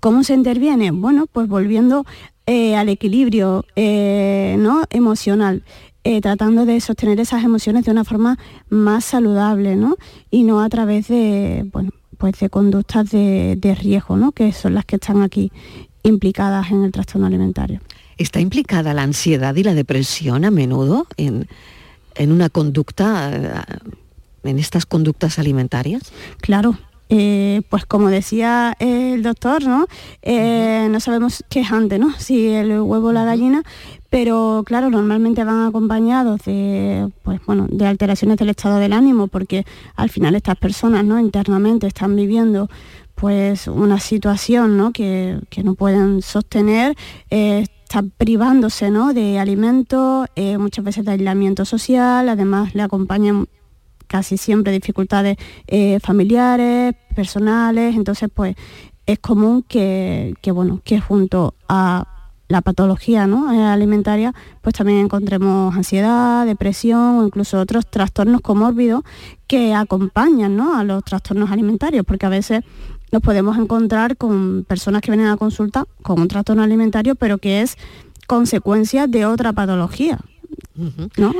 ¿Cómo 0.00 0.22
se 0.22 0.34
interviene? 0.34 0.90
Bueno, 0.90 1.26
pues 1.32 1.48
volviendo 1.48 2.04
al 2.46 2.88
equilibrio 2.88 3.64
¿no? 3.76 4.82
emocional. 4.90 5.64
tratando 6.22 6.64
de 6.64 6.80
sostener 6.80 7.18
esas 7.18 7.42
emociones 7.42 7.84
de 7.84 7.90
una 7.90 8.04
forma 8.04 8.38
más 8.68 9.04
saludable, 9.04 9.76
¿no? 9.76 9.96
Y 10.30 10.44
no 10.44 10.60
a 10.60 10.68
través 10.68 11.08
de, 11.08 11.68
bueno, 11.72 11.90
pues 12.16 12.38
de 12.38 12.50
conductas 12.50 13.10
de, 13.10 13.56
de, 13.56 13.74
riesgo, 13.74 14.16
¿no? 14.16 14.32
que 14.32 14.52
son 14.52 14.74
las 14.74 14.84
que 14.84 14.96
están 14.96 15.22
aquí 15.22 15.52
implicadas 16.02 16.70
en 16.70 16.84
el 16.84 16.92
trastorno 16.92 17.26
alimentario. 17.26 17.80
¿Está 18.16 18.40
implicada 18.40 18.94
la 18.94 19.02
ansiedad 19.02 19.54
y 19.56 19.62
la 19.62 19.74
depresión 19.74 20.44
a 20.44 20.50
menudo 20.50 21.06
en, 21.16 21.46
una 22.18 22.48
conducta, 22.48 23.30
eh, 23.32 23.78
en 24.44 24.58
estas 24.58 24.86
conductas 24.86 25.38
alimentarias? 25.38 26.02
Claro, 26.40 26.78
eh, 27.10 27.60
pues 27.68 27.84
como 27.84 28.08
decía 28.08 28.74
el 28.80 29.22
doctor, 29.22 29.62
¿no? 29.64 29.86
Eh, 30.22 30.88
no 30.90 30.98
sabemos 31.00 31.44
qué 31.50 31.60
es 31.60 31.70
antes, 31.70 32.00
¿no? 32.00 32.12
Si 32.18 32.48
el 32.48 32.80
huevo 32.80 33.08
o 33.08 33.12
la 33.12 33.24
gallina, 33.24 33.62
pero 34.10 34.62
claro, 34.64 34.90
normalmente 34.90 35.44
van 35.44 35.66
acompañados 35.66 36.44
de, 36.44 37.10
pues, 37.22 37.40
bueno, 37.46 37.66
de 37.70 37.86
alteraciones 37.86 38.36
del 38.36 38.50
estado 38.50 38.78
del 38.78 38.92
ánimo, 38.92 39.28
porque 39.28 39.64
al 39.96 40.10
final 40.10 40.34
estas 40.34 40.56
personas, 40.56 41.04
¿no? 41.04 41.18
Internamente 41.18 41.86
están 41.86 42.14
viviendo 42.16 42.68
pues 43.16 43.66
una 43.66 43.98
situación 43.98 44.92
que, 44.92 45.40
no 45.64 45.74
pueden 45.74 46.20
sostener, 46.20 46.94
eh, 47.30 47.64
están 47.82 48.10
privándose 48.10 48.90
¿no? 48.90 49.14
de 49.14 49.38
alimentos, 49.38 50.28
eh, 50.36 50.58
muchas 50.58 50.84
veces 50.84 51.04
de 51.04 51.12
aislamiento 51.12 51.64
social, 51.64 52.28
además 52.28 52.74
le 52.74 52.82
acompañan 52.82 53.46
casi 54.06 54.36
siempre 54.36 54.72
dificultades 54.72 55.38
eh, 55.66 55.98
familiares, 56.00 56.94
personales, 57.14 57.96
entonces 57.96 58.28
pues 58.32 58.54
es 59.06 59.18
común 59.20 59.62
que, 59.62 60.34
bueno, 60.52 60.80
que 60.84 61.00
junto 61.00 61.54
a 61.68 62.15
la 62.48 62.60
patología 62.60 63.26
¿no? 63.26 63.48
alimentaria, 63.72 64.32
pues 64.62 64.74
también 64.74 64.98
encontremos 64.98 65.74
ansiedad, 65.74 66.46
depresión 66.46 67.18
o 67.18 67.26
incluso 67.26 67.58
otros 67.58 67.86
trastornos 67.86 68.40
comórbidos 68.40 69.02
que 69.46 69.74
acompañan 69.74 70.60
a 70.60 70.84
los 70.84 71.04
trastornos 71.04 71.50
alimentarios, 71.50 72.04
porque 72.06 72.26
a 72.26 72.30
veces 72.30 72.62
nos 73.12 73.22
podemos 73.22 73.56
encontrar 73.56 74.16
con 74.16 74.64
personas 74.66 75.02
que 75.02 75.10
vienen 75.10 75.28
a 75.28 75.36
consulta 75.36 75.84
con 76.02 76.20
un 76.20 76.28
trastorno 76.28 76.62
alimentario, 76.62 77.14
pero 77.14 77.38
que 77.38 77.62
es 77.62 77.76
consecuencia 78.26 79.06
de 79.06 79.26
otra 79.26 79.52
patología. 79.52 80.18
¿no? 81.16 81.34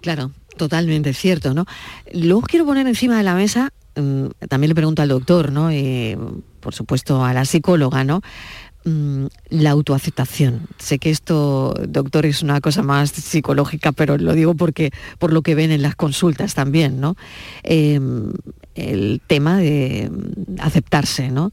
Claro, 0.00 0.32
totalmente 0.56 1.12
cierto, 1.12 1.54
¿no? 1.54 1.66
Luego 2.12 2.42
quiero 2.42 2.64
poner 2.64 2.86
encima 2.86 3.16
de 3.16 3.22
la 3.22 3.34
mesa, 3.34 3.72
mm, 3.96 4.26
también 4.48 4.68
le 4.70 4.74
pregunto 4.74 5.02
al 5.02 5.08
doctor, 5.08 5.52
¿no? 5.52 5.72
Y, 5.72 6.16
por 6.60 6.74
supuesto 6.74 7.24
a 7.24 7.32
la 7.32 7.44
psicóloga, 7.44 8.04
¿no? 8.04 8.22
Mm, 8.84 9.26
la 9.50 9.72
autoaceptación. 9.72 10.66
Sé 10.78 10.98
que 10.98 11.10
esto, 11.10 11.74
doctor, 11.86 12.24
es 12.24 12.42
una 12.42 12.62
cosa 12.62 12.82
más 12.82 13.10
psicológica, 13.10 13.92
pero 13.92 14.16
lo 14.16 14.32
digo 14.32 14.54
porque 14.54 14.90
por 15.18 15.34
lo 15.34 15.42
que 15.42 15.54
ven 15.54 15.70
en 15.70 15.82
las 15.82 15.96
consultas 15.96 16.54
también, 16.54 16.98
¿no? 16.98 17.14
Em, 17.62 18.32
el 18.74 19.20
tema 19.26 19.58
de 19.58 20.10
aceptarse, 20.58 21.30
¿no? 21.30 21.52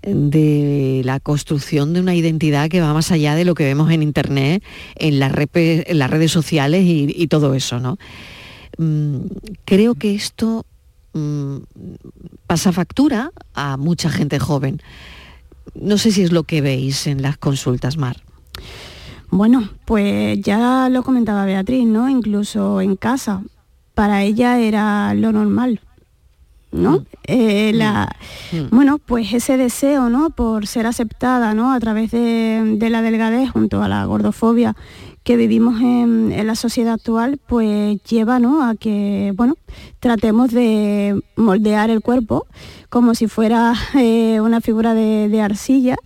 de 0.00 1.02
la 1.04 1.18
construcción 1.18 1.92
de 1.92 2.00
una 2.00 2.14
identidad 2.14 2.68
que 2.68 2.80
va 2.80 2.94
más 2.94 3.10
allá 3.10 3.34
de 3.34 3.44
lo 3.44 3.54
que 3.54 3.64
vemos 3.64 3.90
en 3.90 4.04
internet, 4.04 4.62
en 4.94 5.18
las, 5.18 5.32
redes, 5.32 5.84
en 5.88 5.98
las 5.98 6.08
redes 6.08 6.30
sociales 6.30 6.84
y, 6.86 7.26
todo 7.26 7.52
eso, 7.54 7.80
¿no? 7.80 7.98
Mm, 8.78 9.26
creo 9.64 9.96
que 9.96 10.14
esto 10.14 10.64
pasa 12.46 12.72
factura 12.72 13.32
a 13.54 13.76
mucha 13.76 14.08
gente 14.08 14.38
joven. 14.38 14.80
No 15.74 15.98
sé 15.98 16.12
si 16.12 16.22
es 16.22 16.32
lo 16.32 16.44
que 16.44 16.60
veis 16.60 17.06
en 17.06 17.22
las 17.22 17.38
consultas, 17.38 17.96
Mar. 17.96 18.22
Bueno, 19.30 19.68
pues 19.84 20.40
ya 20.40 20.88
lo 20.88 21.02
comentaba 21.02 21.44
Beatriz, 21.44 21.86
¿no? 21.86 22.08
Incluso 22.08 22.80
en 22.80 22.96
casa, 22.96 23.42
para 23.94 24.22
ella 24.22 24.58
era 24.58 25.12
lo 25.14 25.32
normal, 25.32 25.80
¿no? 26.72 27.00
Mm. 27.00 27.06
Eh, 27.24 27.72
la, 27.74 28.16
mm. 28.52 28.74
Bueno, 28.74 28.98
pues 28.98 29.32
ese 29.34 29.56
deseo, 29.56 30.08
¿no? 30.08 30.30
Por 30.30 30.66
ser 30.66 30.86
aceptada, 30.86 31.52
¿no? 31.52 31.72
A 31.72 31.80
través 31.80 32.10
de, 32.10 32.76
de 32.78 32.90
la 32.90 33.02
delgadez 33.02 33.50
junto 33.50 33.82
a 33.82 33.88
la 33.88 34.04
gordofobia 34.06 34.76
que 35.28 35.36
vivimos 35.36 35.78
en, 35.82 36.46
la 36.46 36.54
sociedad 36.54 36.94
actual, 36.94 37.38
pues 37.46 38.02
lleva 38.04 38.38
¿no? 38.38 38.66
a 38.66 38.76
que 38.76 39.34
bueno, 39.36 39.56
tratemos 40.00 40.50
de 40.52 41.22
moldear 41.36 41.90
el 41.90 42.00
cuerpo 42.00 42.46
como 42.88 43.14
si 43.14 43.26
fuera 43.26 43.74
eh, 43.94 44.40
una 44.40 44.62
figura 44.62 44.94
de, 44.94 45.42
arcilla 45.42 45.96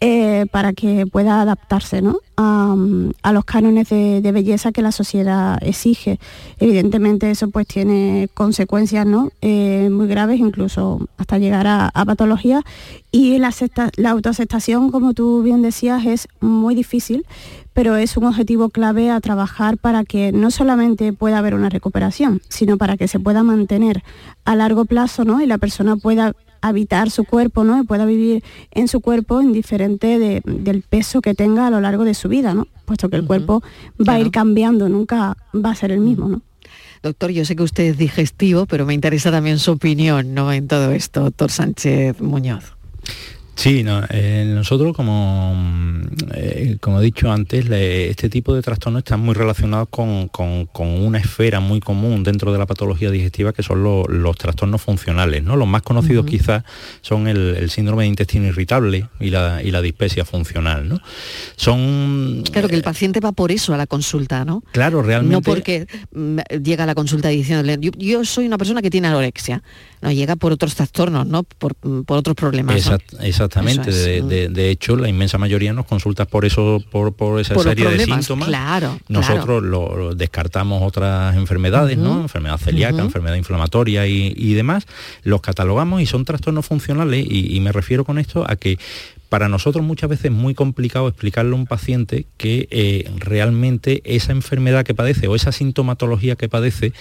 eh, 0.00 0.46
para 0.50 0.72
que 0.72 1.06
pueda 1.06 1.42
adaptarse 1.42 2.00
¿no? 2.00 2.20
a, 2.36 3.32
los 3.32 3.44
cánones 3.44 3.90
de, 3.90 4.32
belleza 4.32 4.72
que 4.72 4.80
la 4.80 4.92
sociedad 4.92 5.58
exige. 5.60 6.18
Evidentemente 6.58 7.30
eso 7.30 7.50
pues 7.50 7.66
tiene 7.66 8.28
consecuencias 8.32 9.04
¿no? 9.04 9.30
Eh, 9.42 9.88
muy 9.90 10.06
graves, 10.06 10.40
incluso 10.40 11.06
hasta 11.18 11.36
llegar 11.36 11.66
a, 11.66 11.90
a 11.92 12.04
patologías. 12.06 12.62
Y 13.12 13.38
la, 13.38 13.52
la 13.96 14.10
autoaceptación, 14.10 14.90
como 14.90 15.12
tú 15.12 15.42
bien 15.42 15.60
decías, 15.60 16.06
es 16.06 16.28
muy 16.40 16.74
difícil 16.74 17.26
pero 17.72 17.96
es 17.96 18.16
un 18.16 18.24
objetivo 18.24 18.68
clave 18.68 19.10
a 19.10 19.20
trabajar 19.20 19.78
para 19.78 20.04
que 20.04 20.32
no 20.32 20.50
solamente 20.50 21.12
pueda 21.12 21.38
haber 21.38 21.54
una 21.54 21.68
recuperación, 21.68 22.42
sino 22.48 22.76
para 22.76 22.96
que 22.96 23.08
se 23.08 23.20
pueda 23.20 23.42
mantener 23.42 24.02
a 24.44 24.56
largo 24.56 24.84
plazo 24.84 25.24
¿no? 25.24 25.40
y 25.40 25.46
la 25.46 25.58
persona 25.58 25.96
pueda 25.96 26.34
habitar 26.60 27.10
su 27.10 27.24
cuerpo 27.24 27.64
¿no? 27.64 27.80
y 27.80 27.84
pueda 27.84 28.04
vivir 28.04 28.42
en 28.70 28.88
su 28.88 29.00
cuerpo 29.00 29.40
indiferente 29.40 30.18
del 30.18 30.82
peso 30.82 31.20
que 31.20 31.34
tenga 31.34 31.66
a 31.66 31.70
lo 31.70 31.80
largo 31.80 32.04
de 32.04 32.14
su 32.14 32.28
vida, 32.28 32.54
¿no? 32.54 32.66
puesto 32.84 33.08
que 33.08 33.16
el 33.16 33.26
cuerpo 33.26 33.62
va 34.06 34.14
a 34.14 34.20
ir 34.20 34.30
cambiando, 34.30 34.88
nunca 34.88 35.36
va 35.54 35.70
a 35.70 35.74
ser 35.74 35.92
el 35.92 36.00
mismo. 36.00 36.28
¿no? 36.28 36.42
Doctor, 37.02 37.30
yo 37.30 37.44
sé 37.44 37.56
que 37.56 37.62
usted 37.62 37.84
es 37.84 37.98
digestivo, 37.98 38.66
pero 38.66 38.84
me 38.84 38.94
interesa 38.94 39.30
también 39.30 39.58
su 39.58 39.72
opinión 39.72 40.34
¿no? 40.34 40.52
en 40.52 40.68
todo 40.68 40.90
esto, 40.92 41.22
doctor 41.22 41.50
Sánchez 41.50 42.20
Muñoz. 42.20 42.74
Sí, 43.60 43.84
eh, 44.08 44.44
nosotros 44.48 44.96
como, 44.96 45.54
eh, 46.32 46.78
como 46.80 46.98
he 46.98 47.04
dicho 47.04 47.30
antes, 47.30 47.66
este 47.70 48.30
tipo 48.30 48.54
de 48.54 48.62
trastornos 48.62 49.00
están 49.00 49.20
muy 49.20 49.34
relacionados 49.34 49.88
con, 49.90 50.30
una 50.78 51.18
esfera 51.18 51.60
muy 51.60 51.78
común 51.78 52.24
dentro 52.24 52.54
de 52.54 52.58
la 52.58 52.64
patología 52.64 53.10
digestiva 53.10 53.52
que 53.52 53.62
son 53.62 53.82
los 53.82 54.36
trastornos 54.38 54.80
funcionales. 54.80 55.42
¿no? 55.42 55.56
Los 55.56 55.68
más 55.68 55.82
conocidos 55.82 56.24
quizás 56.24 56.64
son 57.02 57.28
el, 57.28 57.68
síndrome 57.68 58.04
de 58.04 58.08
intestino 58.08 58.46
irritable 58.46 59.08
y 59.20 59.28
la, 59.28 59.62
y 59.62 59.70
la 59.72 59.82
dispepsia 59.82 60.24
funcional. 60.24 60.88
¿no? 60.88 60.98
Son, 61.56 62.42
claro 62.50 62.66
que 62.66 62.76
el 62.76 62.82
paciente 62.82 63.20
va 63.20 63.32
por 63.32 63.52
eso 63.52 63.74
a 63.74 63.76
la 63.76 63.86
consulta, 63.86 64.42
¿no? 64.46 64.62
Claro, 64.72 65.02
realmente. 65.02 65.34
No 65.34 65.42
porque 65.42 65.86
mm, 66.12 66.38
llega 66.62 66.84
a 66.84 66.86
la 66.86 66.94
consulta 66.94 67.28
diciéndole, 67.28 67.76
yo, 67.78 68.24
soy 68.24 68.46
una 68.46 68.56
persona 68.56 68.80
que 68.80 68.88
tiene 68.88 69.08
anorexia. 69.08 69.62
No, 70.00 70.10
llega 70.10 70.34
por 70.36 70.50
otros 70.50 70.74
trastornos, 70.74 71.26
¿no? 71.26 71.42
Por, 71.42 71.76
otros 72.06 72.34
problemas. 72.34 72.90
Exactamente. 73.58 74.48
de, 74.48 74.70
hecho, 74.70 74.96
la 74.96 75.08
inmensa 75.08 75.38
mayoría 75.38 75.72
nos 75.72 75.86
consulta 75.86 76.24
por 76.24 76.44
eso, 76.44 76.82
por, 76.90 77.40
esa 77.40 77.54
serie 77.58 77.88
de 77.88 78.04
síntomas. 78.04 78.48
Claro. 78.48 78.98
Nosotros 79.08 79.62
Lo, 79.62 80.14
descartamos 80.14 80.82
otras 80.82 81.36
enfermedades, 81.36 81.98
¿no? 81.98 82.20
Enfermedad 82.20 82.58
celíaca, 82.58 83.02
enfermedad 83.02 83.36
inflamatoria 83.36 84.06
y, 84.06 84.54
demás. 84.54 84.86
Los 85.22 85.40
catalogamos 85.40 86.00
y 86.02 86.06
son 86.06 86.24
trastornos 86.24 86.66
funcionales 86.66 87.26
y 87.28 87.58
me 87.60 87.72
refiero 87.72 88.04
con 88.04 88.18
esto 88.18 88.44
a 88.48 88.56
que 88.56 88.78
para 89.30 89.48
nosotros 89.48 89.84
muchas 89.84 90.10
veces 90.10 90.26
es 90.26 90.32
muy 90.32 90.54
complicado 90.54 91.06
explicarle 91.06 91.52
a 91.52 91.54
un 91.54 91.66
paciente 91.66 92.26
que 92.36 92.66
eh, 92.72 93.08
realmente 93.16 94.02
esa 94.04 94.32
enfermedad 94.32 94.84
que 94.84 94.92
padece 94.92 95.28
o 95.28 95.36
esa 95.36 95.52
sintomatología 95.52 96.34
que 96.34 96.48
padece 96.48 96.92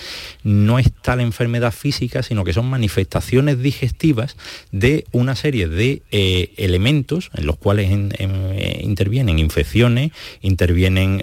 no 0.43 0.77
es 0.77 0.91
tal 1.01 1.21
enfermedad 1.21 1.73
física, 1.73 2.21
sino 2.21 2.43
que 2.43 2.53
son 2.53 2.69
manifestaciones 2.69 3.59
digestivas 3.59 4.37
de 4.71 5.05
una 5.11 5.35
serie 5.35 5.67
de 5.67 6.03
eh, 6.11 6.53
elementos 6.57 7.31
en 7.33 7.47
los 7.47 7.57
cuales 7.57 7.89
eh, 7.91 8.81
intervienen 8.83 9.39
infecciones, 9.39 10.11
intervienen 10.41 11.21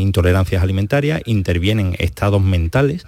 intolerancias 0.00 0.62
alimentarias, 0.62 1.20
intervienen 1.26 1.94
estados 1.98 2.40
mentales, 2.40 3.04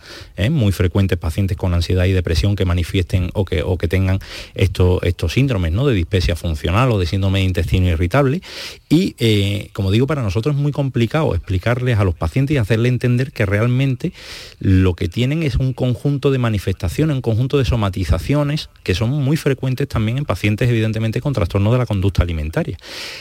muy 0.51 0.73
frecuentes 0.73 1.17
pacientes 1.17 1.57
con 1.57 1.73
ansiedad 1.73 2.05
y 2.05 2.13
depresión 2.13 2.55
que 2.55 2.67
manifiesten 2.67 3.31
o 3.33 3.47
que, 3.47 3.63
o 3.63 3.79
que 3.79 3.89
tengan 3.89 4.19
estos, 4.55 5.03
estos 5.05 5.33
síndromes 5.33 5.73
¿no? 5.73 5.87
de 5.87 5.95
dispepsia 5.95 6.37
funcional 6.37 6.91
o 6.91 6.99
de 6.99 7.14
síndrome 7.15 7.41
de 7.41 7.45
intestino 7.47 7.89
irritable 7.89 8.43
y, 8.89 9.15
eh, 9.19 9.71
como 9.73 9.91
digo, 9.91 10.07
para 10.07 10.23
nosotros 10.23 10.55
es 10.55 10.61
muy 10.61 10.73
complicado 10.73 11.35
explicarles 11.35 11.99
a 11.99 12.05
los 12.05 12.15
pacientes 12.15 12.55
y 12.55 12.59
hacerles 12.59 12.91
entender 12.91 13.33
que 13.33 13.47
realmente 13.47 14.13
lo 14.59 14.95
que 14.95 15.09
tienen 15.09 15.43
es 15.43 15.57
un 15.57 15.73
conjunto 15.73 16.31
de 16.31 16.39
manifestaciones, 16.39 17.15
un 17.15 17.23
conjunto 17.23 17.59
de 17.59 17.65
somatizaciones 17.65 18.71
que 18.83 18.95
son 18.95 19.11
muy 19.11 19.37
frecuentes 19.37 19.89
también 19.89 20.19
en 20.19 20.25
pacientes 20.25 20.69
evidentemente 20.69 21.21
con 21.21 21.33
trastorno 21.33 21.73
de 21.73 21.79
la 21.79 21.87
conducta 21.87 22.23
alimentaria. 22.23 22.77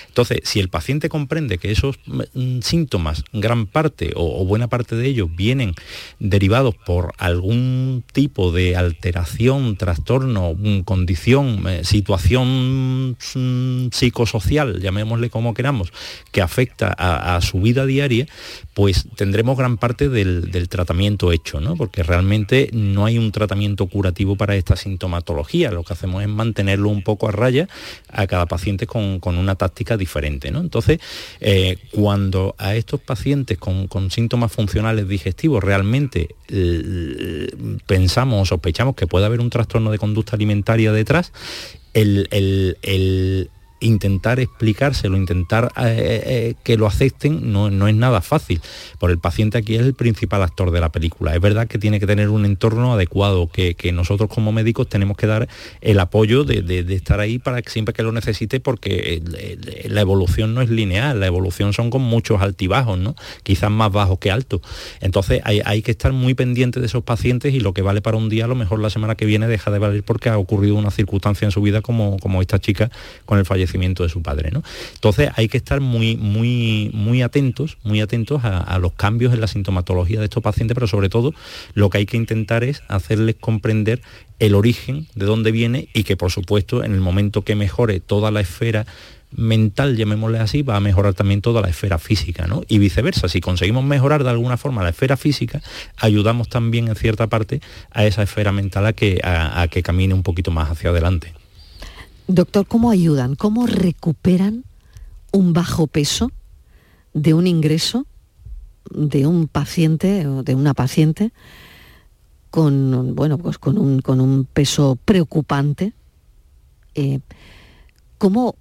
Entonces, 0.07 0.39
si 0.43 0.59
el 0.59 0.69
paciente 0.69 1.09
comprende 1.09 1.57
que 1.57 1.71
esos 1.71 1.99
mm, 2.05 2.59
síntomas, 2.61 3.23
gran 3.31 3.65
parte 3.65 4.11
o, 4.15 4.45
buena 4.45 4.67
parte 4.67 4.95
de 4.95 5.07
ellos 5.07 5.29
vienen 5.35 5.73
derivados 6.19 6.75
por 6.75 7.13
algún 7.17 8.03
tipo 8.11 8.51
de 8.51 8.75
alteración, 8.75 9.77
trastorno, 9.77 10.53
mm, 10.57 10.81
condición, 10.81 11.63
eh, 11.67 11.83
situación 11.83 13.11
mm, 13.35 13.82
psicosocial, 13.91 14.79
llamémosle 14.79 15.29
como 15.29 15.53
queramos, 15.53 15.91
que 16.31 16.41
afecta 16.41 16.93
a, 16.97 17.39
su 17.41 17.59
vida 17.61 17.85
diaria, 17.85 18.27
pues 18.73 19.05
tendremos 19.15 19.57
gran 19.57 19.77
parte 19.77 20.09
del, 20.09 20.49
tratamiento 20.69 21.31
hecho, 21.31 21.59
¿no? 21.59 21.75
Porque 21.75 22.03
realmente 22.03 22.69
no 22.73 23.05
hay 23.05 23.17
un 23.17 23.31
tratamiento 23.31 23.87
curativo 23.87 24.35
para 24.35 24.55
esta 24.55 24.75
sintomatología. 24.75 25.71
Lo 25.71 25.83
que 25.83 25.93
hacemos 25.93 26.23
es 26.23 26.29
mantenerlo 26.29 26.89
un 26.89 27.03
poco 27.03 27.27
a 27.27 27.31
raya 27.31 27.67
a 28.09 28.27
cada 28.27 28.45
paciente 28.45 28.87
con, 28.87 29.19
una 29.23 29.55
táctica 29.55 29.97
diferente, 29.97 30.51
¿no? 30.51 30.59
Entonces, 30.59 30.99
eh, 31.39 31.77
cuando 31.91 32.55
a 32.57 32.75
estos 32.75 32.99
pacientes 32.99 33.57
con, 33.57 33.89
síntomas 34.11 34.51
funcionales 34.51 35.07
digestivos 35.07 35.63
realmente 35.63 36.29
pensamos 37.87 38.41
o 38.41 38.45
sospechamos 38.45 38.95
que 38.95 39.07
puede 39.07 39.25
haber 39.25 39.39
un 39.39 39.49
trastorno 39.49 39.91
de 39.91 39.97
conducta 39.97 40.35
alimentaria 40.35 40.91
detrás, 40.91 41.31
el, 41.93 43.49
intentar 43.83 44.39
explicárselo, 44.39 45.17
intentar 45.17 45.71
eh, 45.77 45.81
eh, 45.83 46.23
eh, 46.25 46.55
que 46.63 46.77
lo 46.77 46.87
acepten, 46.87 47.51
no, 47.51 47.87
es 47.87 47.95
nada 47.95 48.21
fácil. 48.21 48.61
Por 48.97 49.11
el 49.11 49.19
paciente 49.19 49.57
aquí 49.57 49.75
es 49.75 49.81
el 49.81 49.93
principal 49.93 50.41
actor 50.41 50.71
de 50.71 50.79
la 50.79 50.91
película. 50.91 51.35
Es 51.35 51.41
verdad 51.41 51.67
que 51.67 51.77
tiene 51.77 51.99
que 51.99 52.07
tener 52.07 52.29
un 52.29 52.45
entorno 52.45 52.93
adecuado, 52.93 53.47
que, 53.47 53.75
nosotros 53.93 54.29
como 54.29 54.51
médicos 54.51 54.87
tenemos 54.87 55.17
que 55.17 55.27
dar 55.27 55.47
el 55.81 55.99
apoyo 55.99 56.43
de, 56.45 56.79
estar 56.95 57.19
ahí 57.19 57.37
para 57.37 57.61
que 57.61 57.69
siempre 57.69 57.93
que 57.93 58.01
lo 58.01 58.11
necesite, 58.11 58.59
porque 58.59 59.21
la 59.85 60.01
evolución 60.01 60.55
no 60.55 60.61
es 60.61 60.69
lineal, 60.69 61.19
la 61.19 61.27
evolución 61.27 61.73
son 61.73 61.89
con 61.89 62.01
muchos 62.01 62.41
altibajos, 62.41 62.97
¿no? 62.97 63.15
Quizás 63.43 63.69
más 63.69 63.91
bajos 63.91 64.17
que 64.19 64.31
altos. 64.31 64.61
Entonces 65.01 65.41
hay, 65.43 65.81
que 65.83 65.91
estar 65.91 66.13
muy 66.13 66.33
pendiente 66.33 66.79
de 66.79 66.85
esos 66.85 67.03
pacientes 67.03 67.53
y 67.53 67.59
lo 67.59 67.73
que 67.73 67.81
vale 67.81 68.01
para 68.01 68.17
un 68.17 68.29
día, 68.29 68.45
a 68.45 68.47
lo 68.47 68.55
mejor 68.55 68.79
la 68.79 68.89
semana 68.89 69.15
que 69.15 69.25
viene 69.25 69.47
deja 69.47 69.69
de 69.69 69.79
valer 69.79 70.03
porque 70.03 70.29
ha 70.29 70.37
ocurrido 70.37 70.75
una 70.75 70.91
circunstancia 70.91 71.45
en 71.45 71.51
su 71.51 71.61
vida 71.61 71.81
como, 71.81 72.17
como 72.19 72.41
esta 72.41 72.59
chica 72.59 72.89
con 73.25 73.37
el 73.37 73.45
fallecimiento 73.45 73.72
de 73.73 74.09
su 74.09 74.21
padre. 74.21 74.51
¿no? 74.51 74.63
Entonces 74.93 75.29
hay 75.35 75.47
que 75.47 75.57
estar 75.57 75.81
muy, 75.81 76.15
muy, 76.15 76.89
muy 76.93 77.21
atentos, 77.21 77.77
muy 77.83 78.01
atentos 78.01 78.41
a, 78.43 78.77
los 78.79 78.93
cambios 78.93 79.33
en 79.33 79.41
la 79.41 79.47
sintomatología 79.47 80.19
de 80.19 80.25
estos 80.25 80.43
pacientes, 80.43 80.75
pero 80.75 80.87
sobre 80.87 81.09
todo 81.09 81.33
lo 81.73 81.89
que 81.89 81.99
hay 81.99 82.05
que 82.05 82.17
intentar 82.17 82.63
es 82.63 82.81
hacerles 82.87 83.35
comprender 83.39 84.01
el 84.39 84.55
origen, 84.55 85.07
de 85.15 85.25
dónde 85.25 85.51
viene 85.51 85.87
y 85.93 86.03
que 86.03 86.17
por 86.17 86.31
supuesto 86.31 86.83
en 86.83 86.93
el 86.93 86.99
momento 86.99 87.43
que 87.43 87.55
mejore 87.55 87.99
toda 87.99 88.31
la 88.31 88.41
esfera 88.41 88.85
mental, 89.31 89.97
llamémosle 89.97 90.39
así, 90.39 90.61
va 90.61 90.75
a 90.75 90.79
mejorar 90.79 91.13
también 91.13 91.41
toda 91.41 91.61
la 91.61 91.69
esfera 91.69 91.97
física, 91.97 92.45
¿no? 92.45 92.63
Y 92.67 92.77
viceversa, 92.77 93.27
si 93.27 93.41
conseguimos 93.41 93.83
mejorar 93.83 94.23
de 94.23 94.29
alguna 94.29 94.57
forma 94.57 94.83
la 94.83 94.89
esfera 94.89 95.17
física, 95.17 95.61
ayudamos 95.97 96.49
también 96.49 96.87
en 96.87 96.95
cierta 96.95 97.27
parte 97.27 97.59
a 97.91 98.05
esa 98.05 98.21
esfera 98.21 98.51
mental 98.51 98.85
a 98.85 98.93
que, 98.93 99.19
a 99.23 99.67
que 99.71 99.81
camine 99.81 100.13
un 100.13 100.23
poquito 100.23 100.51
más 100.51 100.69
hacia 100.69 100.91
adelante. 100.91 101.33
Doctor, 102.27 102.65
¿cómo 102.65 102.89
ayudan? 102.89 103.35
¿Cómo 103.35 103.67
recuperan 103.67 104.63
un 105.31 105.51
bajo 105.51 105.87
peso 105.87 106.31
de 107.13 107.33
un 107.33 107.47
ingreso 107.47 108.05
de 108.89 109.27
un 109.27 109.47
paciente 109.47 110.25
o 110.27 110.43
de 110.43 110.55
una 110.55 110.73
paciente 110.73 111.31
con, 112.49 113.15
bueno, 113.15 113.37
pues 113.37 113.57
con, 113.57 113.77
un, 113.77 113.99
con 114.01 114.21
un 114.21 114.45
peso 114.45 114.97
preocupante? 115.03 115.93
Eh, 116.95 117.19
¿cómo, 118.17 118.55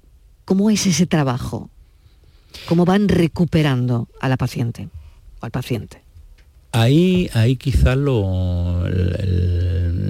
¿Cómo 0.44 0.68
es 0.68 0.86
ese 0.86 1.06
trabajo? 1.06 1.70
¿Cómo 2.66 2.84
van 2.84 3.08
recuperando 3.08 4.08
a 4.20 4.28
la 4.28 4.36
paciente 4.36 4.88
o 5.40 5.44
al 5.44 5.52
paciente? 5.52 6.02
Ahí, 6.72 7.28
ahí 7.34 7.56
quizás 7.56 7.98
lo, 7.98 8.82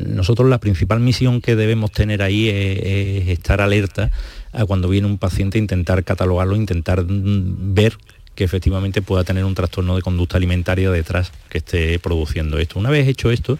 nosotros 0.07 0.49
la 0.49 0.59
principal 0.59 1.01
misión 1.01 1.41
que 1.41 1.57
debemos 1.57 1.91
tener 1.91 2.23
ahí 2.23 2.49
es, 2.49 3.29
estar 3.29 3.61
alerta 3.61 4.13
a 4.53 4.65
cuando 4.65 4.89
viene 4.89 5.09
un 5.09 5.19
paciente, 5.19 5.59
intentar 5.59 6.05
catalogarlo, 6.05 6.55
intentar 6.55 7.05
ver 7.07 7.99
que 8.35 8.45
efectivamente 8.45 9.03
pueda 9.03 9.25
tener 9.25 9.45
un 9.45 9.55
trastorno 9.55 9.97
de 9.97 10.03
conducta 10.03 10.37
alimentaria 10.37 10.91
detrás 10.91 11.33
que 11.49 11.59
esté 11.59 11.99
produciendo 11.99 12.59
esto. 12.59 12.79
Una 12.79 12.91
vez 12.91 13.09
hecho 13.09 13.31
esto, 13.31 13.59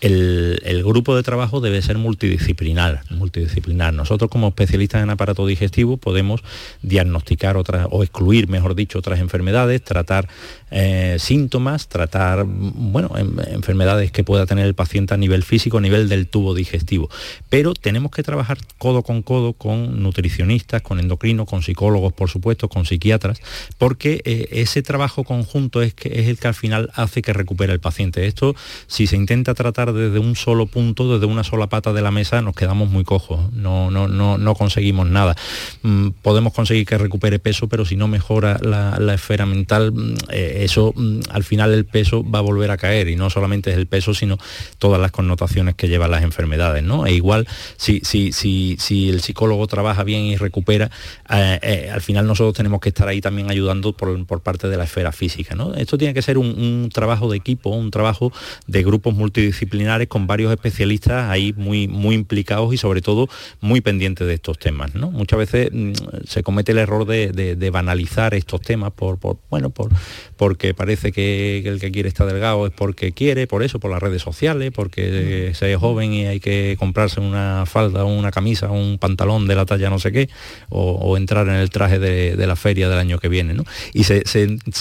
el, 0.00 0.82
grupo 0.84 1.14
de 1.14 1.22
trabajo 1.22 1.60
debe 1.60 1.82
ser 1.82 1.98
multidisciplinar, 1.98 3.02
multidisciplinar. 3.10 3.92
Nosotros 3.92 4.30
como 4.30 4.48
especialistas 4.48 5.02
en 5.02 5.10
aparato 5.10 5.46
digestivo 5.46 5.96
podemos 5.98 6.42
diagnosticar 6.82 7.56
otras, 7.56 7.86
o 7.90 8.02
excluir, 8.02 8.48
mejor 8.48 8.74
dicho, 8.74 8.98
otras 8.98 9.20
enfermedades, 9.20 9.82
tratar 9.82 10.28
eh, 10.70 11.16
síntomas, 11.18 11.88
tratar 11.88 12.44
bueno, 12.46 13.10
enfermedades 13.16 14.10
que 14.10 14.24
pueda 14.24 14.46
tener 14.46 14.66
el 14.66 14.74
paciente 14.74 15.14
a 15.14 15.16
nivel 15.16 15.42
físico, 15.42 15.78
a 15.78 15.80
nivel 15.80 16.08
del 16.08 16.28
tubo 16.28 16.54
digestivo. 16.54 17.10
Pero 17.48 17.74
tenemos 17.74 18.10
que 18.10 18.22
trabajar 18.22 18.58
codo 18.78 19.02
con 19.02 19.22
codo 19.22 19.52
con 19.52 20.02
nutricionistas, 20.02 20.82
con 20.82 20.98
endocrinos, 20.98 21.46
con 21.46 21.62
psicólogos, 21.62 22.12
por 22.12 22.30
supuesto, 22.30 22.68
con 22.68 22.86
psiquiatras, 22.86 23.40
porque 23.78 24.22
eh, 24.24 24.48
ese 24.52 24.82
trabajo 24.82 25.24
conjunto 25.24 25.82
es, 25.82 25.92
que, 25.94 26.20
es 26.20 26.28
el 26.28 26.38
que 26.38 26.48
al 26.48 26.54
final 26.54 26.90
hace 26.94 27.22
que 27.22 27.32
recupere 27.32 27.72
el 27.72 27.80
paciente. 27.80 28.26
Esto, 28.26 28.54
si 28.86 29.06
se 29.06 29.16
intenta 29.16 29.54
tratar 29.54 29.89
desde 29.92 30.18
un 30.18 30.36
solo 30.36 30.66
punto, 30.66 31.12
desde 31.12 31.26
una 31.26 31.44
sola 31.44 31.68
pata 31.68 31.92
de 31.92 32.02
la 32.02 32.10
mesa, 32.10 32.42
nos 32.42 32.54
quedamos 32.54 32.90
muy 32.90 33.04
cojos, 33.04 33.52
no, 33.52 33.90
no, 33.90 34.08
no, 34.08 34.38
no 34.38 34.54
conseguimos 34.54 35.08
nada. 35.08 35.36
Mm, 35.82 36.10
podemos 36.22 36.52
conseguir 36.52 36.86
que 36.86 36.98
recupere 36.98 37.38
peso, 37.38 37.68
pero 37.68 37.84
si 37.84 37.96
no 37.96 38.08
mejora 38.08 38.58
la, 38.60 39.14
esfera 39.14 39.46
mental, 39.46 39.92
mm, 39.92 40.14
eh, 40.30 40.58
eso 40.62 40.92
mm, 40.94 41.20
al 41.30 41.44
final 41.44 41.72
el 41.72 41.84
peso 41.84 42.28
va 42.28 42.40
a 42.40 42.42
volver 42.42 42.70
a 42.70 42.76
caer 42.76 43.08
y 43.08 43.16
no 43.16 43.30
solamente 43.30 43.70
es 43.70 43.76
el 43.76 43.86
peso, 43.86 44.14
sino 44.14 44.38
todas 44.78 45.00
las 45.00 45.10
connotaciones 45.10 45.74
que 45.74 45.88
llevan 45.88 46.10
las 46.10 46.22
enfermedades. 46.22 46.82
¿no? 46.82 47.06
E 47.06 47.12
igual, 47.12 47.46
si, 47.76 48.00
si, 48.04 48.32
si, 48.32 48.76
si 48.78 49.08
el 49.08 49.20
psicólogo 49.20 49.66
trabaja 49.66 50.04
bien 50.04 50.22
y 50.22 50.36
recupera, 50.36 50.90
eh, 51.28 51.58
eh, 51.62 51.90
al 51.92 52.00
final 52.00 52.26
nosotros 52.26 52.54
tenemos 52.54 52.80
que 52.80 52.90
estar 52.90 53.08
ahí 53.08 53.20
también 53.20 53.50
ayudando 53.50 53.92
por, 53.92 54.40
parte 54.40 54.68
de 54.68 54.76
la 54.76 54.84
esfera 54.84 55.12
física. 55.12 55.56
Esto 55.76 55.98
tiene 55.98 56.14
que 56.14 56.22
ser 56.22 56.38
un 56.38 56.88
trabajo 56.92 57.30
de 57.30 57.36
equipo, 57.36 57.70
un 57.70 57.90
trabajo 57.90 58.32
de 58.66 58.82
grupos 58.82 59.14
multidisciplinarios 59.14 59.79
multidisciplinares 59.80 60.08
con 60.08 60.26
varios 60.26 60.52
especialistas 60.52 61.30
ahí 61.30 61.54
muy, 61.56 61.88
muy 61.88 62.14
implicados 62.14 62.72
y 62.74 62.76
sobre 62.76 63.00
todo 63.00 63.28
muy 63.60 63.80
pendientes 63.80 64.26
de 64.26 64.34
estos 64.34 64.58
temas. 64.58 64.94
¿no? 64.94 65.10
Muchas 65.10 65.38
veces 65.38 65.70
mm, 65.72 65.92
se 66.26 66.42
comete 66.42 66.72
el 66.72 66.78
error 66.78 67.06
de, 67.06 67.70
banalizar 67.70 68.34
estos 68.34 68.60
temas 68.60 68.90
por, 68.92 69.18
bueno, 69.48 69.70
por, 69.70 69.90
porque 70.36 70.74
parece 70.74 71.12
que 71.12 71.62
el 71.64 71.78
que 71.78 71.92
quiere 71.92 72.08
estar 72.08 72.26
delgado 72.26 72.66
es 72.66 72.72
porque 72.72 73.12
quiere, 73.12 73.46
por 73.46 73.62
eso, 73.62 73.78
por 73.78 73.90
las 73.90 74.02
redes 74.02 74.22
sociales, 74.22 74.72
porque 74.74 75.52
se 75.54 75.72
es 75.72 75.78
joven 75.78 76.12
y 76.12 76.26
hay 76.26 76.40
que 76.40 76.76
comprarse 76.78 77.20
una 77.20 77.64
falda, 77.64 78.04
una 78.04 78.32
camisa, 78.32 78.70
un 78.70 78.98
pantalón 78.98 79.46
de 79.46 79.54
la 79.54 79.66
talla 79.66 79.88
no 79.88 80.00
sé 80.00 80.10
qué, 80.10 80.28
o, 80.68 81.16
entrar 81.16 81.46
en 81.48 81.54
el 81.54 81.70
traje 81.70 81.98
de, 81.98 82.46
la 82.46 82.56
feria 82.56 82.88
del 82.88 82.98
año 82.98 83.18
que 83.18 83.28
viene. 83.28 83.54
¿no? 83.54 83.64
Y 83.92 84.04
se, 84.04 84.24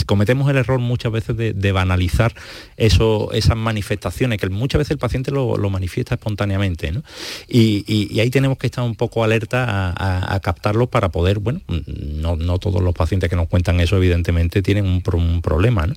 cometemos 0.08 0.50
el 0.50 0.58
error 0.58 0.80
muchas 0.80 1.12
veces 1.12 1.38
de, 1.38 1.72
banalizar 1.72 2.34
eso, 2.78 3.32
esas 3.34 3.56
manifestaciones, 3.56 4.40
que 4.40 4.50
muchas 4.50 4.80
veces 4.80 4.89
el 4.92 4.98
paciente 4.98 5.32
lo, 5.32 5.58
manifiesta 5.70 6.16
espontáneamente. 6.16 6.92
Y, 7.48 8.20
ahí 8.20 8.30
tenemos 8.30 8.58
que 8.58 8.68
estar 8.68 8.84
un 8.84 8.96
poco 8.96 9.24
alerta 9.24 9.94
a, 9.98 10.40
captarlo 10.40 10.88
para 10.88 11.10
poder, 11.10 11.40
bueno, 11.40 11.62
no, 11.68 12.60
todos 12.60 12.82
los 12.82 12.94
pacientes 12.94 13.30
que 13.30 13.36
nos 13.36 13.48
cuentan 13.48 13.80
eso 13.80 13.98
evidentemente 13.98 14.62
tienen 14.62 14.86
un, 14.86 15.02
problema, 15.42 15.88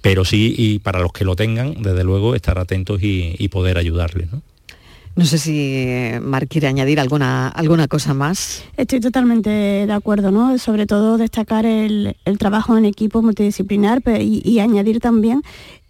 pero 0.00 0.24
sí, 0.24 0.54
y 0.56 0.78
para 0.78 1.00
los 1.00 1.12
que 1.12 1.24
lo 1.24 1.36
tengan, 1.36 1.74
desde 1.82 2.04
luego, 2.04 2.34
estar 2.34 2.58
atentos 2.58 3.00
y, 3.02 3.48
poder 3.50 3.78
ayudarles. 3.78 4.28
¿no? 4.32 4.42
sé 5.24 5.38
si 5.38 5.86
Mar 6.22 6.46
quiere 6.46 6.68
añadir 6.68 7.00
alguna, 7.00 7.48
alguna 7.48 7.88
cosa 7.88 8.14
más. 8.14 8.64
Estoy 8.76 9.00
totalmente 9.00 9.50
de 9.50 9.92
acuerdo, 9.92 10.30
¿no? 10.30 10.56
Sobre 10.58 10.86
todo 10.86 11.18
destacar 11.18 11.66
el, 11.66 12.16
trabajo 12.38 12.78
en 12.78 12.84
equipo 12.84 13.22
multidisciplinar 13.22 14.02
y, 14.20 14.58
añadir 14.60 15.00
también 15.00 15.42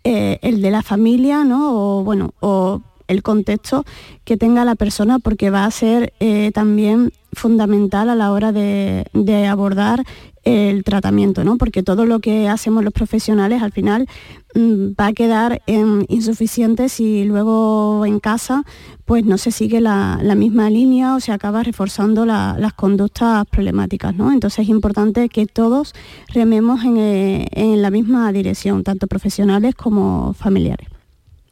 eh, 0.04 0.38
el 0.42 0.62
de 0.62 0.70
la 0.70 0.82
familia, 0.82 1.44
¿no? 1.44 1.98
O, 1.98 2.04
bueno, 2.04 2.32
o 2.40 2.80
el 3.10 3.22
contexto 3.22 3.84
que 4.24 4.36
tenga 4.36 4.64
la 4.64 4.76
persona 4.76 5.18
porque 5.18 5.50
va 5.50 5.64
a 5.64 5.70
ser 5.70 6.12
eh, 6.20 6.52
también 6.54 7.12
fundamental 7.32 8.08
a 8.08 8.14
la 8.14 8.32
hora 8.32 8.52
de, 8.52 9.04
abordar 9.48 10.04
el 10.42 10.84
tratamiento, 10.84 11.44
¿no? 11.44 11.58
porque 11.58 11.82
todo 11.82 12.06
lo 12.06 12.20
que 12.20 12.48
hacemos 12.48 12.82
los 12.82 12.92
profesionales 12.92 13.62
al 13.62 13.72
final 13.72 14.08
mm, 14.54 14.92
va 14.98 15.08
a 15.08 15.12
quedar 15.12 15.60
insuficiente 16.08 16.88
si 16.88 17.24
luego 17.24 18.06
en 18.06 18.20
casa 18.20 18.64
pues 19.04 19.24
no 19.24 19.38
se 19.38 19.50
sigue 19.50 19.80
la, 19.80 20.18
misma 20.36 20.70
línea 20.70 21.14
o 21.14 21.20
se 21.20 21.32
acaba 21.32 21.62
reforzando 21.62 22.24
las 22.24 22.72
conductas 22.74 23.44
problemáticas. 23.46 24.14
¿no? 24.14 24.32
Entonces 24.32 24.60
es 24.60 24.68
importante 24.68 25.28
que 25.28 25.46
todos 25.46 25.94
rememos 26.28 26.84
en, 26.84 26.96
eh, 26.96 27.48
en 27.50 27.82
la 27.82 27.90
misma 27.90 28.32
dirección, 28.32 28.82
tanto 28.84 29.08
profesionales 29.08 29.74
como 29.74 30.32
familiares. 30.32 30.99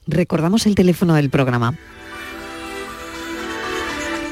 Recordamos 0.08 0.64
el 0.64 0.74
teléfono 0.74 1.14
del 1.14 1.28
programa. 1.28 1.74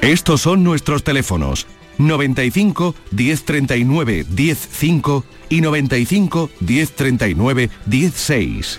Estos 0.01 0.41
son 0.41 0.64
nuestros 0.64 1.05
teléfonos 1.05 1.66
95 1.99 2.95
1039 3.11 4.24
105 4.24 5.24
y 5.51 5.61
95 5.61 6.51
1039 6.61 7.70
16. 7.85 8.79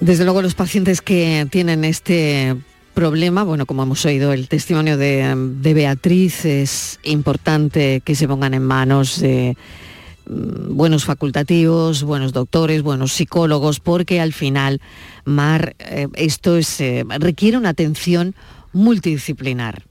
Desde 0.00 0.24
luego 0.24 0.42
los 0.42 0.54
pacientes 0.54 1.02
que 1.02 1.46
tienen 1.50 1.84
este 1.84 2.56
problema, 2.94 3.42
bueno, 3.42 3.66
como 3.66 3.82
hemos 3.82 4.04
oído 4.04 4.32
el 4.32 4.46
testimonio 4.46 4.96
de, 4.96 5.34
de 5.36 5.74
Beatriz, 5.74 6.44
es 6.44 7.00
importante 7.02 8.00
que 8.04 8.14
se 8.14 8.28
pongan 8.28 8.54
en 8.54 8.62
manos 8.62 9.20
de 9.20 9.56
buenos 10.26 11.04
facultativos, 11.04 12.02
buenos 12.02 12.32
doctores, 12.32 12.82
buenos 12.82 13.12
psicólogos, 13.12 13.80
porque 13.80 14.20
al 14.20 14.32
final, 14.32 14.80
Mar, 15.24 15.74
eh, 15.78 16.08
esto 16.14 16.56
es, 16.56 16.80
eh, 16.80 17.04
requiere 17.18 17.56
una 17.56 17.70
atención 17.70 18.34
multidisciplinar. 18.72 19.84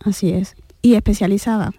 Así 0.00 0.30
es, 0.30 0.54
y 0.82 0.94
especializada. 0.94 1.72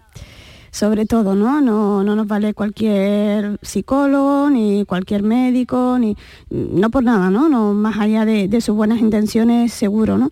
Sobre 0.70 1.06
todo, 1.06 1.34
¿no? 1.34 1.62
No, 1.62 2.04
no 2.04 2.16
nos 2.16 2.26
vale 2.26 2.52
cualquier 2.52 3.58
psicólogo, 3.62 4.50
ni 4.50 4.84
cualquier 4.84 5.22
médico, 5.22 5.96
ni 5.98 6.16
no 6.50 6.90
por 6.90 7.02
nada, 7.02 7.30
¿no? 7.30 7.48
no 7.48 7.72
más 7.72 7.98
allá 7.98 8.26
de, 8.26 8.60
sus 8.60 8.76
buenas 8.76 9.00
intenciones, 9.00 9.72
seguro, 9.72 10.18
¿no? 10.18 10.30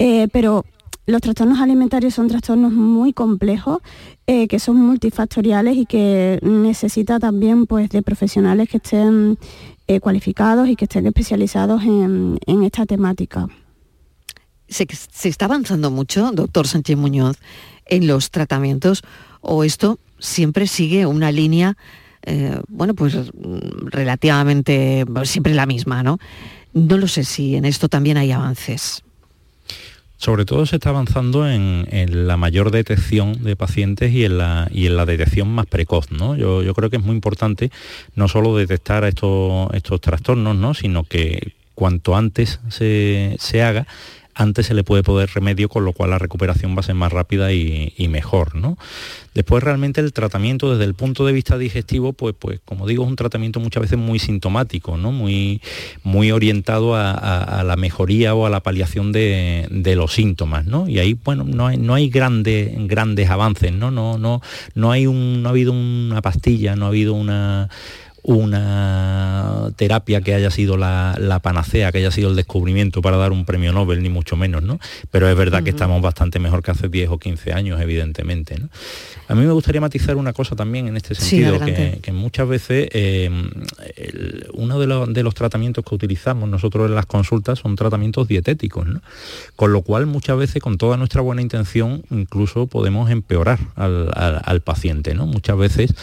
Eh, 0.00 0.26
pero 0.32 0.64
los 1.06 1.20
trastornos 1.20 1.60
alimentarios 1.60 2.14
son 2.14 2.28
trastornos 2.28 2.72
muy 2.72 3.12
complejos, 3.12 3.78
eh, 4.26 4.48
que 4.48 4.58
son 4.58 4.76
multifactoriales 4.76 5.76
y 5.76 5.86
que 5.86 6.38
necesita 6.42 7.18
también 7.18 7.66
pues, 7.66 7.90
de 7.90 8.02
profesionales 8.02 8.68
que 8.68 8.78
estén 8.78 9.38
eh, 9.86 10.00
cualificados 10.00 10.68
y 10.68 10.76
que 10.76 10.86
estén 10.86 11.06
especializados 11.06 11.82
en, 11.82 12.38
esta 12.46 12.86
temática. 12.86 13.48
¿Se, 14.66 14.86
está 15.28 15.44
avanzando 15.44 15.90
mucho, 15.90 16.30
doctor 16.32 16.66
Sánchez 16.66 16.96
Muñoz, 16.96 17.36
en 17.84 18.06
los 18.06 18.30
tratamientos 18.30 19.02
o 19.42 19.62
esto 19.62 19.98
siempre 20.18 20.66
sigue 20.66 21.04
una 21.04 21.30
línea, 21.30 21.76
eh, 22.22 22.58
bueno, 22.68 22.94
pues 22.94 23.14
relativamente, 23.90 25.04
siempre 25.24 25.52
la 25.52 25.66
misma, 25.66 26.02
¿no? 26.02 26.18
No 26.72 26.96
lo 26.96 27.06
sé 27.08 27.24
si 27.24 27.56
en 27.56 27.66
esto 27.66 27.90
también 27.90 28.16
hay 28.16 28.32
avances. 28.32 29.02
Sobre 30.24 30.46
todo 30.46 30.64
se 30.64 30.76
está 30.76 30.88
avanzando 30.88 31.46
en, 31.46 31.84
la 32.26 32.38
mayor 32.38 32.70
detección 32.70 33.44
de 33.44 33.56
pacientes 33.56 34.10
y 34.10 34.24
en 34.24 34.38
la, 34.38 34.70
y 34.72 34.86
en 34.86 34.96
la 34.96 35.04
detección 35.04 35.48
más 35.48 35.66
precoz. 35.66 36.10
¿no? 36.12 36.34
Yo, 36.34 36.72
creo 36.72 36.88
que 36.88 36.96
es 36.96 37.04
muy 37.04 37.14
importante 37.14 37.70
no 38.14 38.26
solo 38.26 38.56
detectar 38.56 39.04
estos, 39.04 39.68
estos 39.74 40.00
trastornos, 40.00 40.56
¿no? 40.56 40.72
sino 40.72 41.04
que 41.04 41.52
cuanto 41.74 42.16
antes 42.16 42.58
se, 42.70 43.36
se 43.38 43.62
haga, 43.62 43.86
antes 44.34 44.66
se 44.66 44.74
le 44.74 44.84
puede 44.84 45.02
poner 45.02 45.30
remedio, 45.30 45.68
con 45.68 45.84
lo 45.84 45.92
cual 45.92 46.10
la 46.10 46.18
recuperación 46.18 46.76
va 46.76 46.80
a 46.80 46.82
ser 46.82 46.94
más 46.94 47.12
rápida 47.12 47.52
y, 47.52 47.92
mejor. 48.08 48.54
¿no? 48.54 48.76
Después 49.34 49.62
realmente 49.62 50.00
el 50.00 50.12
tratamiento 50.12 50.70
desde 50.70 50.84
el 50.84 50.94
punto 50.94 51.26
de 51.26 51.32
vista 51.32 51.58
digestivo, 51.58 52.12
pues, 52.12 52.34
pues 52.38 52.60
como 52.64 52.86
digo, 52.86 53.04
es 53.04 53.10
un 53.10 53.16
tratamiento 53.16 53.60
muchas 53.60 53.82
veces 53.82 53.98
muy 53.98 54.18
sintomático, 54.18 54.96
¿no? 54.96 55.10
muy, 55.10 55.60
muy 56.02 56.30
orientado 56.30 56.94
a, 56.94 57.62
la 57.64 57.76
mejoría 57.76 58.34
o 58.34 58.46
a 58.46 58.50
la 58.50 58.60
paliación 58.60 59.12
de, 59.12 59.94
los 59.96 60.12
síntomas. 60.12 60.66
¿no? 60.66 60.88
Y 60.88 60.98
ahí 60.98 61.14
bueno, 61.24 61.44
no 61.44 61.66
hay, 61.66 61.76
no 61.76 61.94
hay 61.94 62.08
grandes, 62.08 62.72
grandes 62.86 63.30
avances, 63.30 63.72
¿no? 63.72 63.90
No, 63.90 64.18
no, 64.18 64.40
no, 64.74 64.92
hay 64.92 65.06
un, 65.06 65.42
no 65.42 65.48
ha 65.48 65.52
habido 65.52 65.72
una 65.72 66.20
pastilla, 66.22 66.76
no 66.76 66.86
ha 66.86 66.88
habido 66.88 67.14
una 67.14 67.68
una 68.24 69.70
terapia 69.76 70.22
que 70.22 70.34
haya 70.34 70.50
sido 70.50 70.78
la, 70.78 71.40
panacea, 71.42 71.92
que 71.92 71.98
haya 71.98 72.10
sido 72.10 72.30
el 72.30 72.36
descubrimiento 72.36 73.02
para 73.02 73.18
dar 73.18 73.32
un 73.32 73.44
premio 73.44 73.72
Nobel, 73.72 74.02
ni 74.02 74.08
mucho 74.08 74.34
menos, 74.34 74.62
¿no? 74.62 74.80
Pero 75.10 75.28
es 75.28 75.36
verdad 75.36 75.62
que 75.62 75.70
estamos 75.70 76.00
bastante 76.00 76.38
mejor 76.38 76.62
que 76.62 76.70
hace 76.70 76.88
10 76.88 77.10
o 77.10 77.18
15 77.18 77.52
años, 77.52 77.80
evidentemente. 77.82 78.56
A 79.28 79.34
mí 79.34 79.44
me 79.44 79.52
gustaría 79.52 79.80
matizar 79.80 80.16
una 80.16 80.32
cosa 80.32 80.56
también 80.56 80.88
en 80.88 80.96
este 80.96 81.14
sentido, 81.14 81.60
que, 81.60 82.12
muchas 82.12 82.48
veces 82.48 82.88
eh, 82.92 83.30
uno 84.54 84.78
de, 84.78 85.22
los 85.22 85.34
tratamientos 85.34 85.84
que 85.84 85.94
utilizamos 85.94 86.48
nosotros 86.48 86.88
en 86.88 86.94
las 86.94 87.06
consultas 87.06 87.58
son 87.58 87.76
tratamientos 87.76 88.26
dietéticos, 88.26 88.86
Con 89.54 89.72
lo 89.72 89.82
cual 89.82 90.06
muchas 90.06 90.38
veces 90.38 90.62
con 90.62 90.78
toda 90.78 90.96
nuestra 90.96 91.20
buena 91.20 91.42
intención 91.42 92.02
incluso 92.10 92.68
podemos 92.68 93.10
empeorar 93.10 93.58
al, 93.76 94.10
al 94.14 94.60
paciente, 94.62 95.14
¿no? 95.14 95.26
Muchas 95.26 95.58
veces 95.58 95.94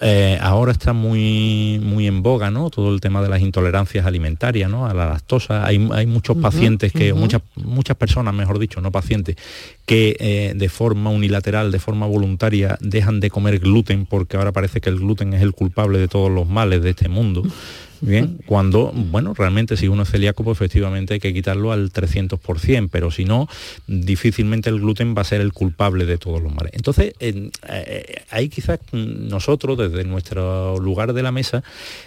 eh, 0.00 0.38
ahora 0.40 0.72
está 0.72 0.92
muy, 0.92 1.80
muy 1.82 2.06
en 2.06 2.22
boga 2.22 2.50
¿no? 2.50 2.70
todo 2.70 2.92
el 2.92 3.00
tema 3.00 3.22
de 3.22 3.28
las 3.28 3.40
intolerancias 3.40 4.06
alimentarias 4.06 4.70
¿no? 4.70 4.86
a 4.86 4.94
la 4.94 5.06
lactosa. 5.06 5.66
Hay, 5.66 5.78
muchos 5.78 6.36
pacientes 6.36 6.92
que, 6.92 7.12
muchas, 7.14 7.42
muchas 7.56 7.96
personas, 7.96 8.34
mejor 8.34 8.58
dicho, 8.58 8.80
no 8.80 8.90
pacientes, 8.90 9.36
que 9.86 10.16
eh, 10.18 10.52
de 10.54 10.68
forma 10.68 11.10
unilateral, 11.10 11.70
de 11.70 11.78
forma 11.78 12.06
voluntaria, 12.06 12.76
dejan 12.80 13.20
de 13.20 13.30
comer 13.30 13.58
gluten 13.58 14.06
porque 14.06 14.36
ahora 14.36 14.52
parece 14.52 14.80
que 14.80 14.90
el 14.90 14.98
gluten 14.98 15.34
es 15.34 15.42
el 15.42 15.52
culpable 15.52 15.98
de 15.98 16.08
todos 16.08 16.30
los 16.30 16.48
males 16.48 16.82
de 16.82 16.90
este 16.90 17.08
mundo. 17.08 17.42
Bien, 18.06 18.38
cuando, 18.44 18.92
bueno, 18.94 19.32
realmente 19.32 19.78
si 19.78 19.88
uno 19.88 20.02
es 20.02 20.10
celíaco, 20.10 20.44
pues 20.44 20.58
efectivamente 20.58 21.14
hay 21.14 21.20
que 21.20 21.32
quitarlo 21.32 21.72
al 21.72 21.90
300%, 21.90 22.88
pero 22.92 23.10
si 23.10 23.24
no, 23.24 23.48
difícilmente 23.86 24.68
el 24.68 24.80
gluten 24.80 25.14
va 25.16 25.22
a 25.22 25.24
ser 25.24 25.40
el 25.40 25.54
culpable 25.54 26.04
de 26.04 26.18
todos 26.18 26.42
los 26.42 26.54
males. 26.54 26.72
Entonces, 26.74 27.14
eh, 27.20 27.50
ahí 28.30 28.50
quizás 28.50 28.80
nosotros, 28.92 29.78
desde 29.78 30.04
nuestro 30.04 30.78
lugar 30.78 31.14
de 31.14 31.22
la 31.22 31.32
mesa, 31.32 31.64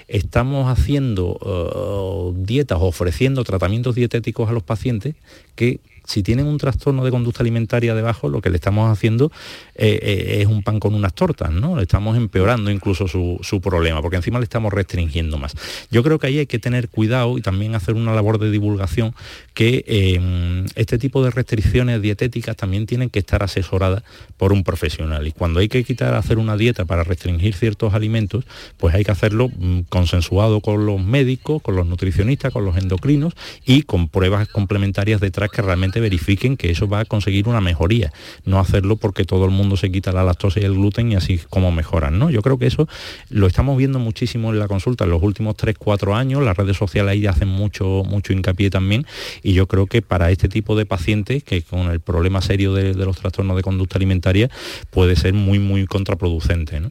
estamos 0.07 0.69
haciendo 0.69 1.37
uh, 1.37 2.33
dietas, 2.37 2.77
ofreciendo 2.79 3.43
tratamientos 3.43 3.95
dietéticos 3.95 4.49
a 4.49 4.51
los 4.51 4.63
pacientes 4.63 5.15
que 5.55 5.79
si 6.07 6.23
tienen 6.23 6.47
un 6.47 6.57
trastorno 6.57 7.03
de 7.03 7.11
conducta 7.11 7.43
alimentaria 7.43 7.93
debajo, 7.93 8.29
lo 8.29 8.41
que 8.41 8.49
le 8.49 8.55
estamos 8.55 8.89
haciendo 8.89 9.31
eh, 9.75 9.99
eh, 10.01 10.41
es 10.41 10.47
un 10.47 10.63
pan 10.63 10.79
con 10.79 10.95
unas 10.95 11.13
tortas, 11.13 11.51
¿no? 11.51 11.75
Le 11.75 11.83
estamos 11.83 12.15
empeorando 12.15 12.71
incluso 12.71 13.07
su, 13.07 13.61
problema, 13.61 14.01
porque 14.01 14.15
encima 14.15 14.39
le 14.39 14.43
estamos 14.43 14.71
restringiendo 14.71 15.37
más. 15.37 15.53
Yo 15.91 16.03
creo 16.03 16.19
que 16.19 16.27
ahí 16.27 16.39
hay 16.39 16.45
que 16.45 16.59
tener 16.59 16.87
cuidado 16.89 17.37
y 17.37 17.41
también 17.41 17.75
hacer 17.75 17.95
una 17.95 18.13
labor 18.13 18.39
de 18.39 18.49
divulgación 18.51 19.13
que 19.53 19.83
em, 19.87 20.65
este 20.75 20.97
tipo 20.97 21.23
de 21.23 21.31
restricciones 21.31 22.01
dietéticas 22.01 22.55
también 22.55 22.85
tienen 22.85 23.09
que 23.09 23.19
estar 23.19 23.43
asesoradas 23.43 24.03
por 24.37 24.53
un 24.53 24.63
profesional. 24.63 25.27
Y 25.27 25.33
cuando 25.33 25.59
hay 25.59 25.67
que 25.67 25.83
quitar, 25.83 26.13
hacer 26.13 26.37
una 26.37 26.55
dieta 26.55 26.85
para 26.85 27.03
restringir 27.03 27.55
ciertos 27.55 27.93
alimentos, 27.93 28.45
pues 28.77 28.95
hay 28.95 29.03
que 29.03 29.11
hacerlo 29.11 29.49
mm, 29.49 29.81
consensuado 29.89 30.61
con 30.61 30.85
los 30.85 31.01
médicos, 31.01 31.61
con 31.61 31.75
los 31.75 31.85
nutricionistas, 31.85 32.53
con 32.53 32.63
los 32.63 32.77
endocrinos 32.77 33.33
y 33.65 33.81
con 33.81 34.07
pruebas 34.07 34.47
complementarias 34.47 35.19
detrás 35.19 35.49
que 35.49 35.61
realmente 35.61 35.96
verifiquen 35.99 36.57
que 36.57 36.69
eso 36.69 36.87
va 36.87 37.01
a 37.01 37.05
conseguir 37.05 37.47
una 37.47 37.61
mejoría. 37.61 38.11
No 38.45 38.59
hacerlo 38.59 38.97
porque 38.97 39.25
todo 39.25 39.45
el 39.45 39.51
mundo 39.51 39.77
se 39.77 39.91
quita 39.91 40.11
la 40.11 40.23
lactosa 40.23 40.59
y 40.59 40.63
el 40.63 40.73
gluten 40.73 41.11
y 41.11 41.15
así 41.15 41.39
como 41.49 41.71
mejoran. 41.71 42.19
¿no? 42.19 42.29
Yo 42.29 42.41
creo 42.41 42.57
que 42.57 42.67
eso 42.67 42.87
lo 43.29 43.47
estamos 43.47 43.77
viendo 43.77 43.99
muchísimo 43.99 44.51
en 44.51 44.59
la 44.59 44.67
consulta 44.67 45.05
en 45.05 45.11
los 45.11 45.21
últimos 45.21 45.55
3-4 45.55 46.15
años. 46.15 46.43
Las 46.43 46.57
redes 46.57 46.77
sociales 46.77 47.11
ahí 47.11 47.25
hacen 47.25 47.47
mucho, 47.47 48.03
mucho 48.05 48.33
hincapié 48.33 48.69
también. 48.69 49.05
Y 49.43 49.53
yo 49.53 49.67
creo 49.67 49.87
que 49.87 50.01
para 50.01 50.31
este 50.31 50.49
tipo 50.49 50.75
de 50.75 50.85
pacientes, 50.85 51.43
que 51.43 51.61
con 51.61 51.91
el 51.91 51.99
problema 51.99 52.41
serio 52.41 52.73
de, 52.73 52.93
los 52.93 53.17
trastornos 53.17 53.55
de 53.55 53.63
conducta 53.63 53.97
alimentaria, 53.97 54.49
puede 54.89 55.15
ser 55.15 55.33
muy, 55.33 55.59
muy 55.59 55.85
contraproducente. 55.85 56.81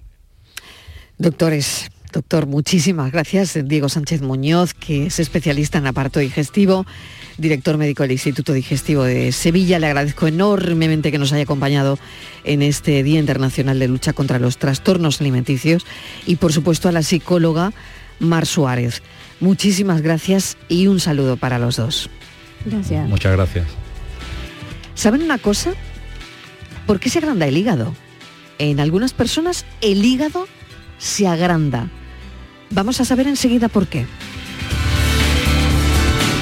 Doctores, 1.19 1.91
doctor, 2.13 2.47
muchísimas 2.47 3.13
gracias. 3.13 3.59
Diego 3.65 3.89
Sánchez 3.89 4.23
Muñoz, 4.23 4.75
que 4.75 5.07
es 5.07 5.19
especialista 5.19 5.79
en 5.79 5.87
aparato 5.87 6.21
digestivo 6.21 6.87
director 7.39 7.77
médico 7.77 8.03
del 8.03 8.13
Instituto 8.13 8.53
Digestivo 8.53 9.05
de 9.05 9.33
Sevilla. 9.33 9.79
Le 9.79 9.87
agradezco 9.87 10.27
enormemente 10.27 11.11
que 11.11 11.19
nos 11.19 11.33
haya 11.33 11.45
acompañado 11.45 11.99
en 12.45 12.63
este 12.63 13.03
Día 13.03 13.19
Internacional 13.19 13.79
de 13.79 13.89
Lucha 13.89 14.13
contra 14.13 14.39
los 14.39 14.59
Trastornos 14.59 15.21
Alimenticios 15.21 15.87
y 16.27 16.37
por 16.37 16.53
supuesto 16.53 16.89
a 16.89 16.93
la 16.93 17.03
psicóloga 17.03 17.73
Mar 18.19 18.47
Suárez. 18.47 19.03
Muchísimas 19.41 20.01
gracias 20.03 20.57
y 20.69 20.87
un 20.87 21.01
saludo 21.01 21.37
para 21.37 21.59
los 21.59 21.77
dos. 21.77 22.09
Gracias. 22.65 23.09
Muchas 23.09 23.33
gracias. 23.33 23.67
¿Saben 24.95 25.23
una 25.23 25.39
cosa? 25.39 25.75
¿Por 26.87 27.01
qué 27.01 27.11
se 27.11 27.19
agranda 27.19 27.47
el 27.47 27.57
hígado? 27.57 27.95
En 28.59 28.81
algunas 28.81 29.13
personas 29.13 29.67
el 29.83 30.05
hígado 30.05 30.49
se 30.99 31.27
agranda. 31.27 31.91
Vamos 32.71 33.01
a 33.01 33.05
saber 33.05 33.29
enseguida 33.29 33.69
por 33.69 33.87
qué. 33.87 34.07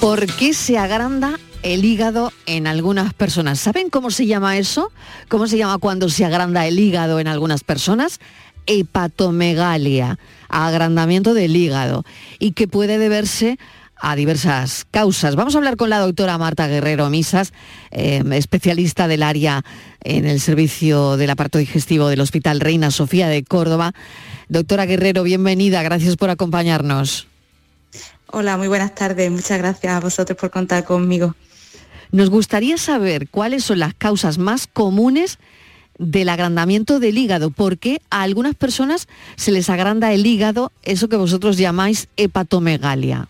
¿Por 0.00 0.26
qué 0.26 0.54
se 0.54 0.76
agranda 0.76 1.38
el 1.62 1.84
hígado 1.84 2.32
en 2.46 2.66
algunas 2.66 3.14
personas? 3.14 3.60
¿Saben 3.60 3.90
cómo 3.90 4.10
se 4.10 4.26
llama 4.26 4.58
eso? 4.58 4.90
¿Cómo 5.28 5.46
se 5.46 5.56
llama 5.56 5.78
cuando 5.78 6.08
se 6.08 6.24
agranda 6.24 6.66
el 6.66 6.78
hígado 6.78 7.20
en 7.20 7.28
algunas 7.28 7.64
personas? 7.64 8.20
Hepatomegalia, 8.66 10.18
agrandamiento 10.48 11.32
del 11.32 11.54
hígado, 11.54 12.04
y 12.38 12.52
que 12.52 12.68
puede 12.68 12.98
deberse 12.98 13.58
a 14.04 14.16
diversas 14.16 14.86
causas. 14.90 15.34
Vamos 15.34 15.54
a 15.54 15.58
hablar 15.58 15.76
con 15.76 15.88
la 15.88 15.98
doctora 15.98 16.36
Marta 16.36 16.68
Guerrero 16.68 17.08
Misas, 17.08 17.54
eh, 17.90 18.22
especialista 18.32 19.08
del 19.08 19.22
área 19.22 19.64
en 20.02 20.26
el 20.26 20.40
servicio 20.40 21.16
del 21.16 21.30
aparato 21.30 21.56
digestivo 21.56 22.08
del 22.08 22.20
Hospital 22.20 22.60
Reina 22.60 22.90
Sofía 22.90 23.28
de 23.28 23.42
Córdoba. 23.44 23.94
Doctora 24.50 24.84
Guerrero, 24.84 25.22
bienvenida, 25.22 25.82
gracias 25.82 26.16
por 26.16 26.28
acompañarnos. 26.28 27.28
Hola, 28.26 28.58
muy 28.58 28.68
buenas 28.68 28.94
tardes, 28.94 29.30
muchas 29.30 29.56
gracias 29.56 29.94
a 29.94 30.00
vosotros 30.00 30.38
por 30.38 30.50
contar 30.50 30.84
conmigo. 30.84 31.34
Nos 32.12 32.28
gustaría 32.28 32.76
saber 32.76 33.30
cuáles 33.30 33.64
son 33.64 33.78
las 33.78 33.94
causas 33.94 34.36
más 34.36 34.66
comunes 34.66 35.38
del 35.98 36.28
agrandamiento 36.28 37.00
del 37.00 37.16
hígado, 37.16 37.50
porque 37.50 38.02
a 38.10 38.20
algunas 38.20 38.54
personas 38.54 39.08
se 39.36 39.50
les 39.50 39.70
agranda 39.70 40.12
el 40.12 40.26
hígado, 40.26 40.72
eso 40.82 41.08
que 41.08 41.16
vosotros 41.16 41.56
llamáis 41.56 42.08
hepatomegalia. 42.18 43.28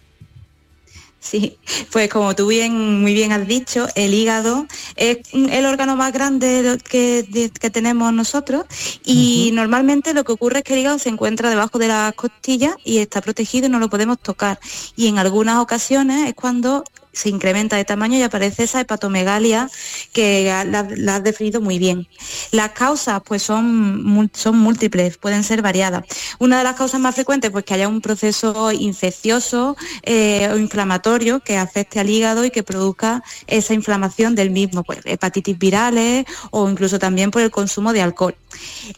Sí, 1.25 1.57
pues 1.91 2.11
como 2.11 2.37
tú 2.37 2.49
bien, 2.49 3.01
muy 3.01 3.14
bien 3.14 3.33
has 3.33 3.47
dicho, 3.49 3.89
el 3.95 4.12
hígado 4.12 4.66
es 4.95 5.20
el 5.33 5.64
órgano 5.64 5.97
más 5.97 6.12
grande 6.12 6.79
que, 6.87 7.51
que 7.59 7.70
tenemos 7.70 8.12
nosotros 8.12 8.66
y 9.07 9.51
normalmente 9.55 10.12
lo 10.12 10.22
que 10.22 10.33
ocurre 10.33 10.59
es 10.59 10.64
que 10.64 10.75
el 10.75 10.81
hígado 10.81 10.99
se 10.99 11.09
encuentra 11.09 11.49
debajo 11.49 11.79
de 11.79 11.89
las 11.89 12.12
costillas 12.12 12.75
y 12.85 12.99
está 12.99 13.22
protegido 13.22 13.68
y 13.68 13.70
no 13.70 13.79
lo 13.79 13.89
podemos 13.89 14.18
tocar. 14.18 14.61
Y 14.97 15.07
en 15.07 15.18
algunas 15.18 15.61
ocasiones 15.61 16.29
es 16.29 16.35
cuando 16.35 16.85
se 17.15 17.29
incrementa 17.29 17.77
de 17.77 17.85
tamaño 17.85 18.19
y 18.19 18.23
aparece 18.23 18.65
esa 18.65 18.81
hepatomegalia 18.81 19.71
que 20.12 20.53
la, 20.67 21.15
has 21.15 21.23
definido 21.23 21.61
muy 21.61 21.79
bien. 21.79 22.09
Las 22.51 22.71
causas 22.71 23.23
pues 23.25 23.43
son, 23.43 24.31
son 24.35 24.59
múltiples, 24.59 25.17
pueden 25.17 25.45
ser 25.45 25.62
variadas. 25.62 26.05
Una 26.39 26.59
de 26.59 26.65
las 26.65 26.77
causas 26.77 27.01
más 27.01 27.15
frecuentes 27.15 27.51
pues 27.51 27.65
que 27.65 27.75
haya 27.75 27.89
un 27.89 28.01
proceso 28.01 28.73
infeccioso 28.73 29.77
eh, 30.03 30.49
o 30.53 30.59
inflamatorio 30.59 31.41
que 31.41 31.57
afecte 31.57 32.01
al 32.01 32.11
hígado 32.11 32.45
y 32.45 32.51
que 32.51 32.62
produzca 32.62 33.23
esa 33.47 33.75
inflamación 33.75 34.35
del 34.35 34.51
mismo, 34.51 34.83
pues 34.83 35.01
hepatitis 35.05 35.59
virales 35.59 36.27
o 36.51 36.69
incluso 36.69 36.99
también 36.99 37.31
por 37.31 37.43
el 37.43 37.51
consumo 37.51 37.93
de 37.93 38.03
alcohol. 38.03 38.35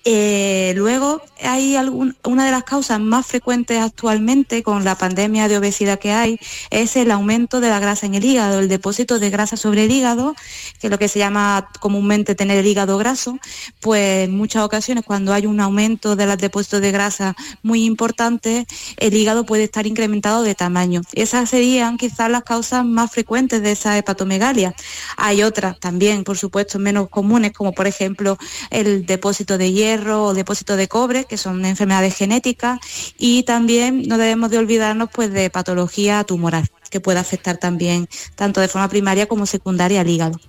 Eh, 0.05 0.73
luego 0.77 1.23
hay 1.43 1.77
una 2.25 2.45
de 2.45 2.51
las 2.51 2.64
causas 2.64 3.01
más 3.01 3.27
frecuentes 3.27 3.81
actualmente 3.81 4.62
con 4.62 4.85
la 4.85 4.97
pandemia 4.97 5.49
de 5.49 5.59
obesidad 5.59 5.99
que 5.99 6.12
hay 6.12 6.39
es 6.71 6.97
el 6.97 7.11
aumento 7.11 7.61
de 7.61 7.69
la 7.69 7.81
grasa 7.81 8.06
en 8.07 8.15
el 8.15 8.25
hígado, 8.25 8.61
el 8.61 8.69
depósito 8.69 9.19
de 9.19 9.31
grasa 9.31 9.57
sobre 9.57 9.85
el 9.85 9.91
hígado, 9.91 10.35
que 10.81 10.87
es 10.87 10.91
lo 10.91 10.99
que 10.99 11.09
se 11.09 11.19
llama 11.19 11.69
comúnmente 11.81 12.35
tener 12.35 12.59
el 12.59 12.67
hígado 12.67 12.97
graso, 12.99 13.39
pues 13.81 14.29
en 14.29 14.37
muchas 14.37 14.63
ocasiones 14.63 15.05
cuando 15.05 15.33
hay 15.33 15.47
un 15.47 15.61
aumento 15.61 16.17
de 16.17 16.27
los 16.27 16.39
depósitos 16.39 16.81
de 16.81 16.93
grasa 16.93 17.37
muy 17.63 17.85
importante, 17.85 18.67
el 18.97 19.15
hígado 19.15 19.45
puede 19.45 19.65
estar 19.65 19.87
incrementado 19.87 20.43
de 20.43 20.55
tamaño. 20.55 21.03
Esas 21.13 21.51
serían 21.51 21.99
quizás 21.99 22.31
las 22.31 22.45
causas 22.45 22.85
más 22.85 23.11
frecuentes 23.11 23.63
de 23.63 23.73
esa 23.73 23.97
hepatomegalia. 23.99 24.75
Hay 25.17 25.43
otras 25.43 25.79
también, 25.79 26.25
por 26.25 26.39
supuesto, 26.39 26.79
menos 26.79 27.09
comunes, 27.09 27.53
como 27.53 27.73
por 27.73 27.87
ejemplo 27.87 28.39
el 28.71 29.07
depósito 29.07 29.59
de 29.59 29.73
hierro 29.73 30.25
o 30.25 30.35
depósito 30.35 30.77
de 30.77 30.89
cobre, 30.89 31.25
que 31.25 31.37
son 31.37 31.65
enfermedades 31.65 32.17
genéticas, 32.17 32.79
y 33.19 33.43
también 33.43 34.03
no 34.07 34.19
debemos 34.19 34.51
de 34.51 34.59
olvidarnos 34.59 35.09
pues 35.13 35.33
de 35.33 35.51
patología 35.51 36.25
tumoral, 36.25 36.69
que 36.91 37.01
puede 37.01 37.18
afectar 37.18 37.57
también 37.57 38.09
tanto 38.34 38.61
de 38.61 38.68
forma 38.68 38.89
primaria 38.89 39.26
como 39.26 39.47
secundaria 39.47 40.01
al 40.01 40.09
hígado. 40.09 40.41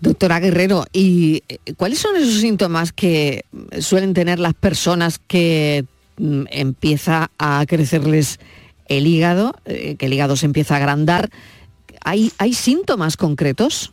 Doctora 0.00 0.40
Guerrero, 0.40 0.84
¿y 0.92 1.42
eh, 1.48 1.58
cuáles 1.76 1.98
son 1.98 2.16
esos 2.16 2.40
síntomas 2.40 2.92
que 2.92 3.44
suelen 3.80 4.12
tener 4.12 4.38
las 4.38 4.54
personas 4.54 5.18
que 5.18 5.86
mm, 6.18 6.44
empieza 6.50 7.30
a 7.38 7.64
crecerles 7.66 8.38
el 8.88 9.06
hígado, 9.06 9.54
eh, 9.64 9.96
que 9.96 10.06
el 10.06 10.12
hígado 10.12 10.36
se 10.36 10.46
empieza 10.46 10.74
a 10.74 10.78
agrandar? 10.78 11.30
¿Hay, 12.02 12.30
¿Hay 12.38 12.52
síntomas 12.52 13.16
concretos? 13.16 13.92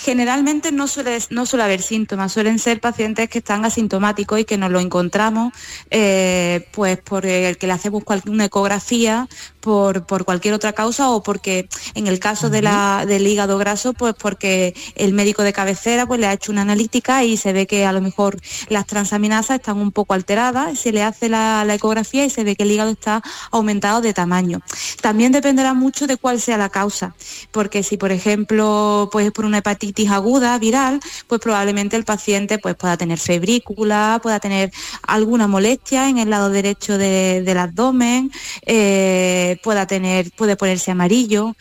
Generalmente 0.00 0.72
no 0.72 0.88
suele, 0.88 1.18
no 1.28 1.44
suele 1.44 1.64
haber 1.64 1.82
síntomas, 1.82 2.32
suelen 2.32 2.58
ser 2.58 2.80
pacientes 2.80 3.28
que 3.28 3.38
están 3.38 3.66
asintomáticos 3.66 4.40
y 4.40 4.46
que 4.46 4.56
nos 4.56 4.70
lo 4.70 4.80
encontramos 4.80 5.52
eh, 5.90 6.66
pues 6.72 6.96
por 6.96 7.26
el 7.26 7.58
que 7.58 7.66
le 7.66 7.74
hacemos 7.74 8.02
una 8.26 8.46
ecografía 8.46 9.28
por, 9.60 10.06
cualquier 10.24 10.54
otra 10.54 10.72
causa 10.72 11.10
o 11.10 11.22
porque 11.22 11.68
en 11.94 12.06
el 12.06 12.18
caso 12.18 12.48
de 12.48 12.62
la, 12.62 13.04
del 13.06 13.26
hígado 13.26 13.58
graso, 13.58 13.92
pues 13.92 14.14
porque 14.18 14.74
el 14.94 15.12
médico 15.12 15.42
de 15.42 15.52
cabecera 15.52 16.06
pues 16.06 16.18
le 16.18 16.28
ha 16.28 16.32
hecho 16.32 16.50
una 16.50 16.62
analítica 16.62 17.22
y 17.22 17.36
se 17.36 17.52
ve 17.52 17.66
que 17.66 17.84
a 17.84 17.92
lo 17.92 18.00
mejor 18.00 18.40
las 18.70 18.86
transaminasas 18.86 19.56
están 19.56 19.76
un 19.76 19.92
poco 19.92 20.14
alteradas, 20.14 20.78
se 20.78 20.92
le 20.92 21.02
hace 21.02 21.28
la, 21.28 21.62
la 21.66 21.74
ecografía 21.74 22.24
y 22.24 22.30
se 22.30 22.42
ve 22.42 22.56
que 22.56 22.62
el 22.62 22.70
hígado 22.70 22.90
está 22.90 23.22
aumentado 23.50 24.00
de 24.00 24.14
tamaño. 24.14 24.62
También 25.02 25.30
dependerá 25.30 25.74
mucho 25.74 26.06
de 26.06 26.16
cuál 26.16 26.40
sea 26.40 26.56
la 26.56 26.70
causa, 26.70 27.14
porque 27.50 27.82
si 27.82 27.98
por 27.98 28.12
ejemplo 28.12 29.10
pues 29.12 29.26
es 29.26 29.32
por 29.32 29.44
una 29.44 29.58
hepatitis 29.58 29.89
aguda, 30.10 30.58
viral, 30.58 31.00
pues 31.26 31.40
probablemente 31.40 31.96
el 31.96 32.04
paciente 32.04 32.58
pues, 32.58 32.74
pueda 32.74 32.96
tener 32.96 33.18
febrícula, 33.18 34.20
pueda 34.22 34.40
tener 34.40 34.72
alguna 35.02 35.46
molestia 35.46 36.08
en 36.08 36.18
el 36.18 36.30
lado 36.30 36.50
derecho 36.50 36.98
del 36.98 37.58
abdomen, 37.58 38.30
eh, 38.66 39.58
pueda 39.62 39.86
tener, 39.86 40.30
puede 40.32 40.56
ponerse 40.56 40.90
amarillo. 40.90 41.54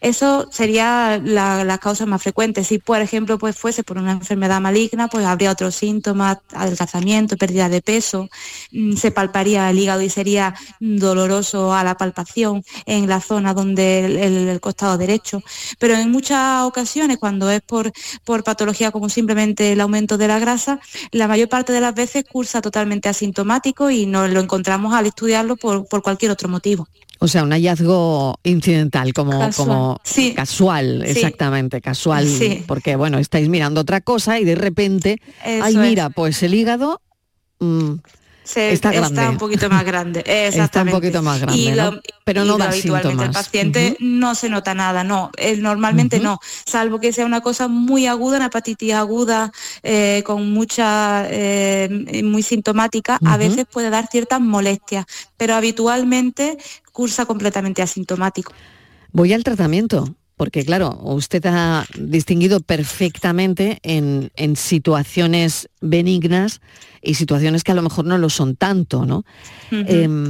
Eso 0.00 0.48
sería 0.50 1.20
la, 1.22 1.78
causa 1.78 2.06
más 2.06 2.22
frecuente. 2.22 2.64
Si, 2.64 2.78
por 2.78 3.00
ejemplo, 3.00 3.38
pues 3.38 3.56
fuese 3.56 3.82
por 3.82 3.98
una 3.98 4.12
enfermedad 4.12 4.60
maligna, 4.60 5.08
pues 5.08 5.26
habría 5.26 5.50
otros 5.50 5.74
síntomas, 5.74 6.38
adelgazamiento, 6.52 7.36
pérdida 7.36 7.68
de 7.68 7.82
peso, 7.82 8.28
mm, 8.72 8.96
se 8.96 9.10
palparía 9.10 9.70
el 9.70 9.78
hígado 9.78 10.00
y 10.02 10.10
sería 10.10 10.54
doloroso 10.80 11.74
a 11.74 11.84
la 11.84 11.96
palpación 11.96 12.64
en 12.86 13.08
la 13.08 13.20
zona 13.20 13.54
donde 13.54 14.06
el 14.06 14.60
costado 14.60 14.96
derecho. 14.96 15.42
Pero 15.78 15.94
en 15.94 16.10
muchas 16.10 16.62
ocasiones, 16.64 17.18
cuando 17.18 17.35
es 17.50 17.60
por, 17.60 17.92
por 18.24 18.44
patología 18.44 18.90
como 18.90 19.08
simplemente 19.08 19.72
el 19.72 19.80
aumento 19.80 20.18
de 20.18 20.28
la 20.28 20.38
grasa, 20.38 20.80
la 21.12 21.28
mayor 21.28 21.48
parte 21.48 21.72
de 21.72 21.80
las 21.80 21.94
veces 21.94 22.24
cursa 22.24 22.60
totalmente 22.60 23.08
asintomático 23.08 23.90
y 23.90 24.06
no 24.06 24.26
lo 24.28 24.40
encontramos 24.40 24.94
al 24.94 25.06
estudiarlo 25.06 25.56
por, 25.56 25.86
cualquier 26.02 26.30
otro 26.30 26.48
motivo. 26.48 26.88
O 27.18 27.28
sea, 27.28 27.42
un 27.42 27.50
hallazgo 27.50 28.38
incidental, 28.42 29.12
como 29.14 29.38
casual, 29.38 29.54
como 29.54 30.00
casual 30.34 31.02
exactamente, 31.04 31.80
casual, 31.80 32.28
porque 32.66 32.96
bueno, 32.96 33.18
estáis 33.18 33.48
mirando 33.48 33.80
otra 33.80 34.02
cosa 34.02 34.38
y 34.38 34.44
de 34.44 34.54
repente, 34.54 35.20
ay 35.42 35.76
mira, 35.76 36.10
pues 36.10 36.42
el 36.42 36.54
hígado 36.54 37.00
está, 38.54 39.30
un 39.30 39.38
poquito 39.38 39.68
más 39.68 39.84
grande. 39.84 40.22
Está 40.26 40.82
un 40.82 40.90
poquito 40.90 41.22
más 41.22 41.40
grande, 41.40 42.00
pero 42.24 42.44
no 42.44 42.56
da 42.58 42.72
síntomas. 42.72 43.26
El 43.26 43.32
paciente 43.32 43.96
no 44.00 44.34
se 44.34 44.48
nota 44.48 44.74
nada, 44.74 45.04
no, 45.04 45.30
normalmente 45.58 46.20
no, 46.20 46.38
salvo 46.64 47.00
que 47.00 47.12
sea 47.12 47.26
una 47.26 47.40
cosa 47.40 47.68
muy 47.68 48.06
aguda, 48.06 48.36
una 48.36 48.46
hepatitis 48.46 48.94
aguda 48.94 49.52
eh, 49.82 50.22
con 50.24 50.50
mucha, 50.52 51.26
eh, 51.28 52.22
muy 52.24 52.42
sintomática, 52.42 53.18
a 53.24 53.36
veces 53.36 53.66
puede 53.70 53.90
dar 53.90 54.08
ciertas 54.08 54.40
molestias, 54.40 55.06
pero 55.36 55.54
habitualmente 55.54 56.58
cursa 56.92 57.26
completamente 57.26 57.82
asintomático. 57.82 58.52
Voy 59.12 59.32
al 59.32 59.44
tratamiento 59.44 60.14
porque 60.36 60.64
claro, 60.64 60.98
usted 61.02 61.44
ha 61.46 61.86
distinguido 61.98 62.60
perfectamente 62.60 63.78
en, 63.82 64.30
situaciones 64.56 65.68
benignas 65.80 66.60
y 67.02 67.14
situaciones 67.14 67.64
que 67.64 67.72
a 67.72 67.74
lo 67.74 67.82
mejor 67.82 68.04
no 68.04 68.18
lo 68.18 68.28
son 68.28 68.56
tanto, 68.56 69.06
¿no? 69.06 69.24
Em, 69.70 70.28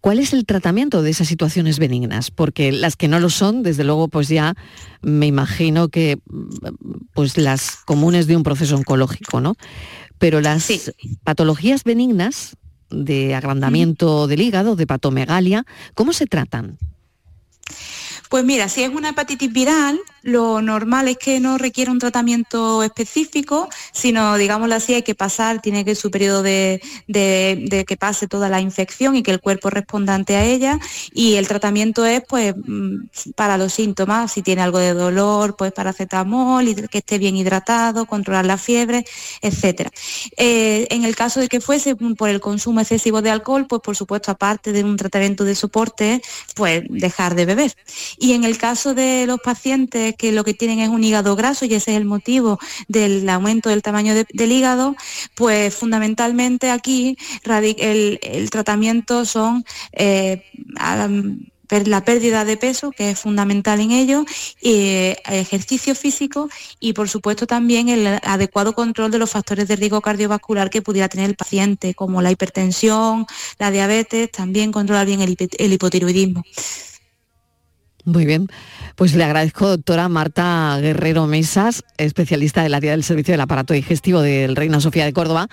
¿Cuál 0.00 0.20
es 0.20 0.32
el 0.32 0.46
tratamiento 0.46 1.02
de 1.02 1.10
esas 1.10 1.26
situaciones 1.26 1.78
benignas? 1.78 2.30
Porque 2.30 2.70
las 2.70 2.96
que 2.96 3.08
no 3.08 3.18
lo 3.18 3.30
son, 3.30 3.62
desde 3.62 3.82
luego, 3.82 4.08
pues 4.08 4.28
ya 4.28 4.54
me 5.02 5.26
imagino 5.26 5.88
que 5.88 6.18
pues 7.14 7.36
las 7.36 7.76
comunes 7.84 8.26
de 8.26 8.36
un 8.36 8.44
proceso 8.44 8.76
oncológico, 8.76 9.40
¿no? 9.40 9.56
Pero 10.18 10.40
las 10.40 10.92
patologías 11.24 11.82
benignas 11.82 12.56
de 12.90 13.34
agrandamiento 13.34 14.28
del 14.28 14.40
hígado, 14.40 14.76
de 14.76 14.86
patomegalia, 14.86 15.64
¿cómo 15.94 16.12
se 16.12 16.26
tratan? 16.26 16.78
Pues 18.28 18.44
mira, 18.44 18.68
si 18.68 18.82
es 18.82 18.90
una 18.90 19.10
hepatitis 19.10 19.52
viral, 19.52 20.00
lo 20.22 20.60
normal 20.60 21.08
es 21.08 21.16
que 21.16 21.40
no 21.40 21.58
requiera 21.58 21.90
un 21.90 21.98
tratamiento 21.98 22.82
específico, 22.82 23.68
sino, 23.92 24.36
digámoslo 24.36 24.74
así, 24.74 24.94
hay 24.94 25.02
que 25.02 25.14
pasar, 25.14 25.62
tiene 25.62 25.84
que 25.84 25.94
su 25.94 26.10
periodo 26.10 26.42
de, 26.42 26.80
que 27.08 27.96
pase 27.98 28.28
toda 28.28 28.48
la 28.48 28.60
infección 28.60 29.16
y 29.16 29.22
que 29.22 29.30
el 29.30 29.40
cuerpo 29.40 29.70
responda 29.70 30.14
ante 30.14 30.36
a 30.36 30.44
ella. 30.44 30.78
Y 31.12 31.36
el 31.36 31.48
tratamiento 31.48 32.04
es, 32.04 32.22
pues, 32.28 32.54
mm, 32.56 33.30
para 33.34 33.56
los 33.56 33.72
síntomas, 33.72 34.32
si 34.32 34.42
tiene 34.42 34.62
algo 34.62 34.78
de 34.78 34.92
dolor, 34.92 35.56
pues 35.56 35.72
paracetamol, 35.72 36.66
que 36.90 36.98
esté 36.98 37.18
bien 37.18 37.36
hidratado, 37.36 38.06
controlar 38.06 38.44
la 38.44 38.58
fiebre, 38.58 39.04
etc. 39.40 39.90
Eh, 40.36 40.86
en 40.90 41.04
el 41.04 41.16
caso 41.16 41.40
de 41.40 41.48
que 41.48 41.60
fuese 41.60 41.96
por 41.96 42.28
el 42.28 42.40
consumo 42.40 42.80
excesivo 42.80 43.22
de 43.22 43.30
alcohol, 43.30 43.66
pues 43.66 43.80
por 43.82 43.96
supuesto, 43.96 44.30
aparte 44.30 44.72
de 44.72 44.84
un 44.84 44.96
tratamiento 44.96 45.44
de 45.44 45.54
soporte, 45.54 46.22
pues 46.54 46.82
dejar 46.88 47.34
de 47.34 47.46
beber. 47.46 47.72
Y 48.18 48.32
en 48.32 48.44
el 48.44 48.58
caso 48.58 48.94
de 48.94 49.26
los 49.26 49.40
pacientes 49.40 50.14
que 50.16 50.32
lo 50.32 50.44
que 50.44 50.54
tienen 50.54 50.80
es 50.80 50.88
un 50.88 51.04
hígado 51.04 51.36
graso 51.36 51.64
y 51.64 51.74
ese 51.74 51.92
es 51.92 51.96
el 51.96 52.04
motivo 52.04 52.58
del 52.88 53.28
aumento 53.28 53.68
del 53.68 53.82
tamaño 53.82 54.14
del 54.14 54.52
hígado, 54.52 54.96
pues 55.34 55.74
fundamentalmente 55.74 56.70
aquí 56.70 57.16
el, 57.44 58.50
tratamiento 58.50 59.24
son 59.24 59.64
eh, 59.92 60.42
la 61.84 62.04
pérdida 62.04 62.44
de 62.44 62.56
peso, 62.56 62.90
que 62.90 63.10
es 63.10 63.18
fundamental 63.18 63.80
en 63.80 63.92
ello, 63.92 64.24
y 64.60 65.14
ejercicio 65.26 65.94
físico 65.94 66.48
y 66.80 66.94
por 66.94 67.08
supuesto 67.08 67.46
también 67.46 67.88
el 67.88 68.06
adecuado 68.22 68.72
control 68.72 69.10
de 69.10 69.18
los 69.18 69.30
factores 69.30 69.68
de 69.68 69.76
riesgo 69.76 70.00
cardiovascular 70.00 70.70
que 70.70 70.82
pudiera 70.82 71.08
tener 71.08 71.28
el 71.28 71.36
paciente, 71.36 71.94
como 71.94 72.22
la 72.22 72.30
hipertensión, 72.30 73.26
la 73.58 73.70
diabetes, 73.70 74.30
también 74.32 74.72
controlar 74.72 75.06
bien 75.06 75.20
el 75.20 75.72
hipotiroidismo. 75.72 76.42
Muy 78.08 78.24
bien. 78.24 78.48
Pues 78.96 79.14
le 79.14 79.22
agradezco, 79.22 79.68
doctora 79.68 80.08
Marta 80.08 80.78
Guerrero 80.80 81.26
Mesas, 81.26 81.84
especialista 81.98 82.62
del 82.62 82.72
área 82.72 82.92
del 82.92 83.04
servicio 83.04 83.32
del 83.32 83.42
aparato 83.42 83.74
digestivo 83.74 84.22
del 84.22 84.56
Reina 84.56 84.80
Sofía 84.80 85.04
de 85.04 85.12
Córdoba, 85.12 85.48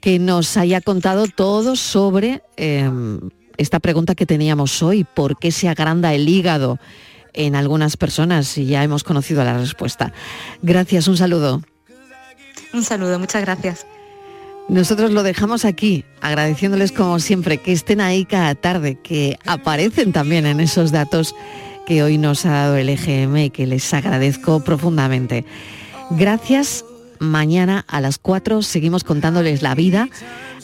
que 0.00 0.20
nos 0.20 0.56
haya 0.56 0.80
contado 0.80 1.26
todo 1.26 1.74
sobre 1.74 2.40
em, 2.56 3.18
esta 3.56 3.80
pregunta 3.80 4.14
que 4.14 4.26
teníamos 4.26 4.80
hoy, 4.80 5.02
¿por 5.02 5.40
qué 5.40 5.50
se 5.50 5.68
agranda 5.68 6.14
el 6.14 6.28
hígado 6.28 6.78
en 7.32 7.56
algunas 7.56 7.96
personas? 7.96 8.56
Y 8.56 8.66
ya 8.66 8.84
hemos 8.84 9.02
conocido 9.02 9.42
la 9.42 9.58
respuesta. 9.58 10.12
Gracias, 10.62 11.08
un 11.08 11.16
saludo. 11.16 11.62
Un 12.72 12.84
saludo, 12.84 13.18
muchas 13.18 13.42
gracias. 13.42 13.86
Nosotros 14.68 15.10
lo 15.10 15.24
dejamos 15.24 15.64
aquí, 15.64 16.04
agradeciéndoles 16.20 16.92
como 16.92 17.18
siempre 17.18 17.58
que 17.58 17.72
estén 17.72 18.00
ahí 18.00 18.24
cada 18.24 18.54
tarde, 18.54 19.00
que 19.02 19.36
aparecen 19.46 20.12
también 20.12 20.46
en 20.46 20.60
esos 20.60 20.92
datos 20.92 21.34
que 21.88 22.02
hoy 22.02 22.18
nos 22.18 22.44
ha 22.44 22.50
dado 22.50 22.76
el 22.76 22.90
EGM 22.90 23.36
y 23.38 23.50
que 23.50 23.66
les 23.66 23.94
agradezco 23.94 24.60
profundamente. 24.60 25.46
Gracias. 26.10 26.84
Mañana 27.18 27.86
a 27.88 28.02
las 28.02 28.18
4 28.18 28.60
seguimos 28.60 29.04
contándoles 29.04 29.62
la 29.62 29.74
vida. 29.74 30.10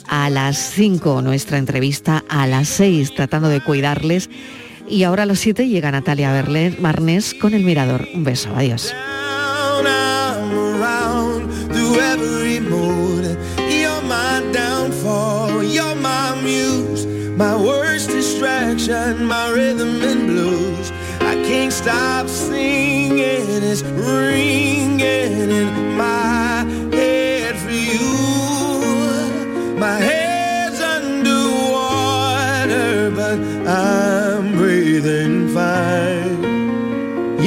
A 0.06 0.28
las 0.28 0.58
5 0.58 1.22
nuestra 1.22 1.56
entrevista, 1.56 2.24
a 2.28 2.46
las 2.46 2.68
6 2.68 3.14
tratando 3.14 3.48
de 3.48 3.62
cuidarles. 3.62 4.28
Y 4.86 5.04
ahora 5.04 5.22
a 5.22 5.26
las 5.26 5.38
7 5.38 5.66
llega 5.66 5.90
Natalia 5.90 6.30
Berlet 6.30 6.78
Marnés 6.78 7.32
con 7.32 7.54
el 7.54 7.64
Mirador. 7.64 8.06
Un 8.14 8.24
beso, 8.24 8.54
adiós. 8.54 8.94
Can't 21.46 21.72
stop 21.72 22.28
singing. 22.28 23.62
It's 23.70 23.82
ringing 23.82 25.50
in 25.50 25.96
my 25.96 26.64
head 26.92 27.56
for 27.58 27.70
you. 27.70 28.14
My 29.78 29.98
head's 29.98 30.80
under 30.80 31.48
water, 31.76 33.10
but 33.10 33.38
I'm 33.68 34.52
breathing 34.56 35.48
fine. 35.54 36.42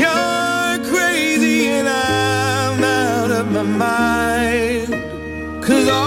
You're 0.02 0.78
crazy 0.92 1.68
and 1.68 1.90
I'm 1.90 2.84
out 2.84 3.32
of 3.32 3.52
my 3.52 3.64
mind. 3.64 4.94
Cause 5.64 5.88
all 5.90 6.07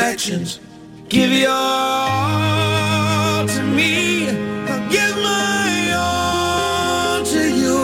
Imperfections. 0.00 0.60
Give 1.08 1.30
your 1.30 1.50
all 1.50 3.46
to 3.46 3.62
me. 3.62 4.28
I'll 4.28 4.90
give 4.90 5.16
my 5.16 5.92
all 5.96 7.24
to 7.24 7.42
you. 7.62 7.78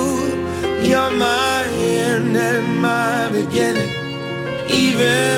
You're 0.89 1.11
my 1.11 1.65
end 1.75 2.37
and 2.37 2.81
my 2.81 3.29
beginning. 3.31 3.91
Even 4.71 5.36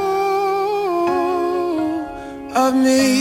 of 2.55 2.73
me. 2.73 3.14